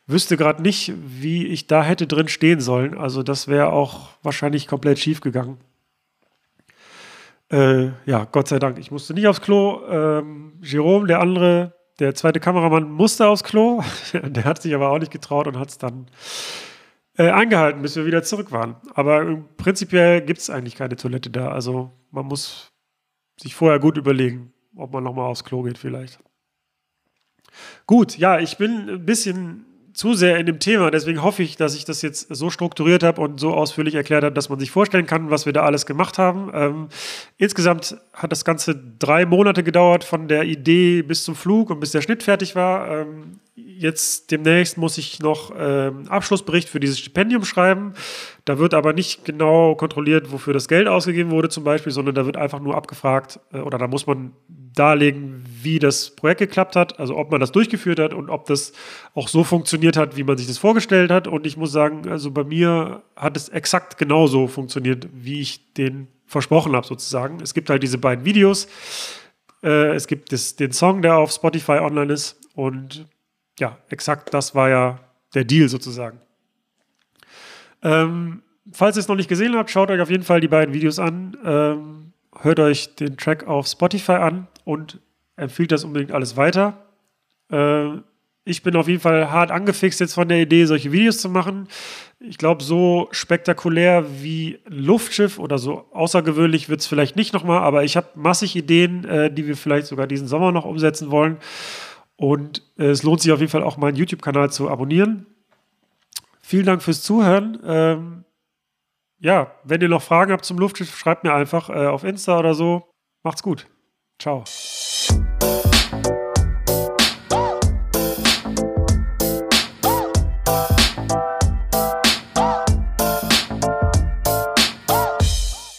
wüsste 0.08 0.36
gerade 0.36 0.62
nicht, 0.62 0.94
wie 0.98 1.46
ich 1.46 1.68
da 1.68 1.84
hätte 1.84 2.08
drin 2.08 2.28
stehen 2.28 2.60
sollen. 2.60 2.98
Also 2.98 3.24
das 3.24 3.48
wäre 3.48 3.72
auch 3.72 4.10
wahrscheinlich 4.24 4.68
komplett 4.68 5.00
schief 5.00 5.22
gegangen. 5.22 5.58
Äh, 7.52 7.92
ja, 8.06 8.26
Gott 8.26 8.48
sei 8.48 8.60
Dank. 8.60 8.78
Ich 8.78 8.92
musste 8.92 9.14
nicht 9.14 9.28
aufs 9.28 9.42
Klo. 9.42 9.82
Ähm, 9.88 10.60
Jerome, 10.62 11.08
der 11.08 11.22
andere, 11.22 11.74
der 12.00 12.14
zweite 12.16 12.40
Kameramann 12.40 12.92
musste 12.92 13.28
aufs 13.28 13.44
Klo, 13.44 13.82
der 14.14 14.44
hat 14.44 14.62
sich 14.62 14.76
aber 14.76 14.90
auch 14.90 15.00
nicht 15.00 15.12
getraut 15.12 15.48
und 15.48 15.58
hat 15.58 15.70
es 15.70 15.78
dann 15.78 16.08
äh, 17.18 17.30
eingehalten, 17.30 17.82
bis 17.82 17.96
wir 17.96 18.06
wieder 18.06 18.24
zurück 18.24 18.52
waren. 18.52 18.76
Aber 18.94 19.44
prinzipiell 19.58 20.22
gibt 20.22 20.40
es 20.40 20.50
eigentlich 20.50 20.76
keine 20.76 20.96
Toilette 20.96 21.30
da. 21.30 21.50
Also 21.50 21.92
man 22.12 22.26
muss 22.26 22.74
sich 23.40 23.56
vorher 23.56 23.80
gut 23.80 23.98
überlegen, 23.98 24.54
ob 24.76 24.92
man 24.94 25.04
nochmal 25.04 25.26
aufs 25.26 25.44
Klo 25.44 25.64
geht 25.64 25.78
vielleicht. 25.78 26.20
Gut, 27.86 28.18
ja, 28.18 28.40
ich 28.40 28.58
bin 28.58 28.90
ein 28.90 29.06
bisschen 29.06 29.66
zu 29.98 30.14
sehr 30.14 30.38
in 30.38 30.46
dem 30.46 30.60
Thema. 30.60 30.92
Deswegen 30.92 31.24
hoffe 31.24 31.42
ich, 31.42 31.58
dass 31.58 31.76
ich 31.76 31.84
das 31.84 32.04
jetzt 32.04 32.34
so 32.34 32.52
strukturiert 32.52 33.02
habe 33.02 33.20
und 33.20 33.40
so 33.40 33.54
ausführlich 33.54 33.96
erklärt 33.96 34.24
habe, 34.24 34.34
dass 34.34 34.48
man 34.48 34.60
sich 34.60 34.70
vorstellen 34.70 35.08
kann, 35.08 35.32
was 35.32 35.48
wir 35.48 35.54
da 35.54 35.64
alles 35.64 35.88
gemacht 35.88 36.20
haben. 36.20 36.52
Ähm, 36.54 36.88
insgesamt 37.38 37.98
hat 38.14 38.32
das 38.32 38.46
Ganze 38.46 38.80
drei 39.00 39.26
Monate 39.26 39.64
gedauert, 39.64 40.04
von 40.04 40.28
der 40.28 40.44
Idee 40.44 41.02
bis 41.02 41.24
zum 41.24 41.36
Flug 41.36 41.72
und 41.72 41.80
bis 41.80 41.92
der 41.92 42.02
Schnitt 42.02 42.22
fertig 42.22 42.56
war. 42.56 42.92
Ähm, 42.92 43.40
jetzt 43.56 44.30
demnächst 44.30 44.78
muss 44.78 45.00
ich 45.00 45.20
noch 45.20 45.52
ähm, 45.58 46.08
Abschlussbericht 46.10 46.70
für 46.70 46.80
dieses 46.80 47.00
Stipendium 47.00 47.44
schreiben. 47.44 47.94
Da 48.46 48.60
wird 48.60 48.76
aber 48.76 48.94
nicht 48.94 49.26
genau 49.26 49.74
kontrolliert, 49.74 50.32
wofür 50.32 50.54
das 50.54 50.68
Geld 50.68 50.88
ausgegeben 50.88 51.32
wurde 51.32 51.50
zum 51.50 51.64
Beispiel, 51.64 51.92
sondern 51.92 52.14
da 52.14 52.28
wird 52.28 52.38
einfach 52.38 52.60
nur 52.60 52.76
abgefragt 52.76 53.40
äh, 53.52 53.60
oder 53.60 53.80
da 53.80 53.88
muss 53.88 54.06
man 54.06 54.34
darlegen, 54.78 55.44
wie 55.62 55.80
das 55.80 56.12
Projekt 56.12 56.40
geklappt 56.40 56.76
hat, 56.76 57.00
also 57.00 57.18
ob 57.18 57.32
man 57.32 57.40
das 57.40 57.52
durchgeführt 57.52 58.00
hat 58.00 58.14
und 58.14 58.30
ob 58.30 58.46
das 58.46 58.74
auch 59.14 59.28
so 59.28 59.44
funktioniert 59.44 59.98
hat, 59.98 60.16
wie 60.18 60.24
man 60.24 60.38
sich 60.38 60.48
das 60.48 60.58
vorgestellt 60.58 61.12
hat. 61.12 61.28
Und 61.28 61.46
ich 61.46 61.58
muss 61.58 61.72
sagen, 61.72 62.08
also 62.10 62.32
bei 62.32 62.44
mir 62.44 63.02
hat 63.16 63.36
es 63.36 63.50
exakt 63.50 63.98
genauso 63.98 64.48
funktioniert, 64.48 65.08
wie 65.14 65.42
ich 65.42 65.74
den 65.74 66.08
versprochen 66.26 66.76
habe, 66.76 66.86
sozusagen. 66.86 67.40
Es 67.42 67.54
gibt 67.54 67.70
halt 67.70 67.84
diese 67.84 67.98
beiden 67.98 68.26
Videos. 68.26 68.68
Äh, 69.64 69.96
es 69.96 70.08
gibt 70.08 70.32
den 70.60 70.72
Song, 70.72 71.02
der 71.02 71.18
auf 71.18 71.32
Spotify 71.32 71.80
online 71.80 72.14
ist. 72.14 72.40
Und 72.54 73.08
ja, 73.60 73.78
exakt 73.90 74.34
das 74.34 74.54
war 74.54 74.70
ja 74.70 75.00
der 75.34 75.44
Deal 75.44 75.70
sozusagen. 75.70 76.20
Ähm, 77.82 78.42
falls 78.72 78.98
ihr 78.98 79.02
es 79.02 79.08
noch 79.08 79.16
nicht 79.16 79.30
gesehen 79.30 79.56
habt, 79.56 79.70
schaut 79.70 79.90
euch 79.92 80.02
auf 80.02 80.10
jeden 80.10 80.24
Fall 80.24 80.42
die 80.42 80.48
beiden 80.48 80.74
Videos 80.74 81.00
an. 81.00 81.38
Ähm, 81.44 82.14
hört 82.42 82.60
euch 82.60 82.96
den 82.96 83.18
Track 83.18 83.48
auf 83.48 83.68
Spotify 83.68 84.14
an 84.14 84.48
und 84.68 85.00
empfiehlt 85.38 85.72
das 85.72 85.86
unbedingt 85.86 86.12
alles 86.12 86.36
weiter. 86.36 86.86
Äh, 87.50 88.00
ich 88.44 88.64
bin 88.64 88.76
auf 88.76 88.90
jeden 88.90 89.00
Fall 89.00 89.32
hart 89.32 89.50
angefixt 89.50 90.00
jetzt 90.02 90.14
von 90.14 90.28
der 90.28 90.42
Idee, 90.42 90.66
solche 90.66 90.92
Videos 90.92 91.20
zu 91.20 91.30
machen. 91.30 91.70
Ich 92.20 92.38
glaube, 92.38 92.64
so 92.64 93.08
spektakulär 93.12 94.06
wie 94.22 94.60
Luftschiff 94.66 95.40
oder 95.40 95.58
so 95.58 95.86
außergewöhnlich 95.94 96.68
wird 96.68 96.82
es 96.82 96.88
vielleicht 96.88 97.16
nicht 97.16 97.34
nochmal, 97.34 97.60
aber 97.60 97.86
ich 97.86 97.96
habe 97.96 98.08
massig 98.16 98.58
Ideen, 98.58 99.06
äh, 99.06 99.32
die 99.32 99.48
wir 99.48 99.56
vielleicht 99.56 99.88
sogar 99.88 100.06
diesen 100.06 100.28
Sommer 100.28 100.52
noch 100.52 100.66
umsetzen 100.66 101.12
wollen. 101.12 101.38
Und 102.18 102.62
äh, 102.78 102.88
es 102.88 103.04
lohnt 103.04 103.22
sich 103.22 103.32
auf 103.32 103.40
jeden 103.40 103.52
Fall 103.52 103.64
auch, 103.64 103.78
meinen 103.78 103.96
YouTube-Kanal 103.96 104.52
zu 104.52 104.70
abonnieren. 104.70 105.28
Vielen 106.42 106.66
Dank 106.66 106.82
fürs 106.82 107.04
Zuhören. 107.04 107.60
Ähm, 107.66 108.24
ja, 109.20 109.52
wenn 109.64 109.82
ihr 109.82 109.90
noch 109.90 110.02
Fragen 110.02 110.34
habt 110.34 110.44
zum 110.44 110.58
Luftschiff, 110.58 110.94
schreibt 110.98 111.24
mir 111.24 111.34
einfach 111.34 111.70
äh, 111.70 111.88
auf 111.88 112.04
Insta 112.04 112.38
oder 112.38 112.54
so. 112.54 112.84
Macht's 113.24 113.44
gut. 113.44 113.66
Ciao. 114.20 114.44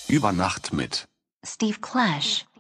Über 0.07 0.33
Nacht 0.33 0.73
mit 0.73 1.09
Steve 1.45 1.79
Clash. 1.81 2.47
Clash. 2.47 2.58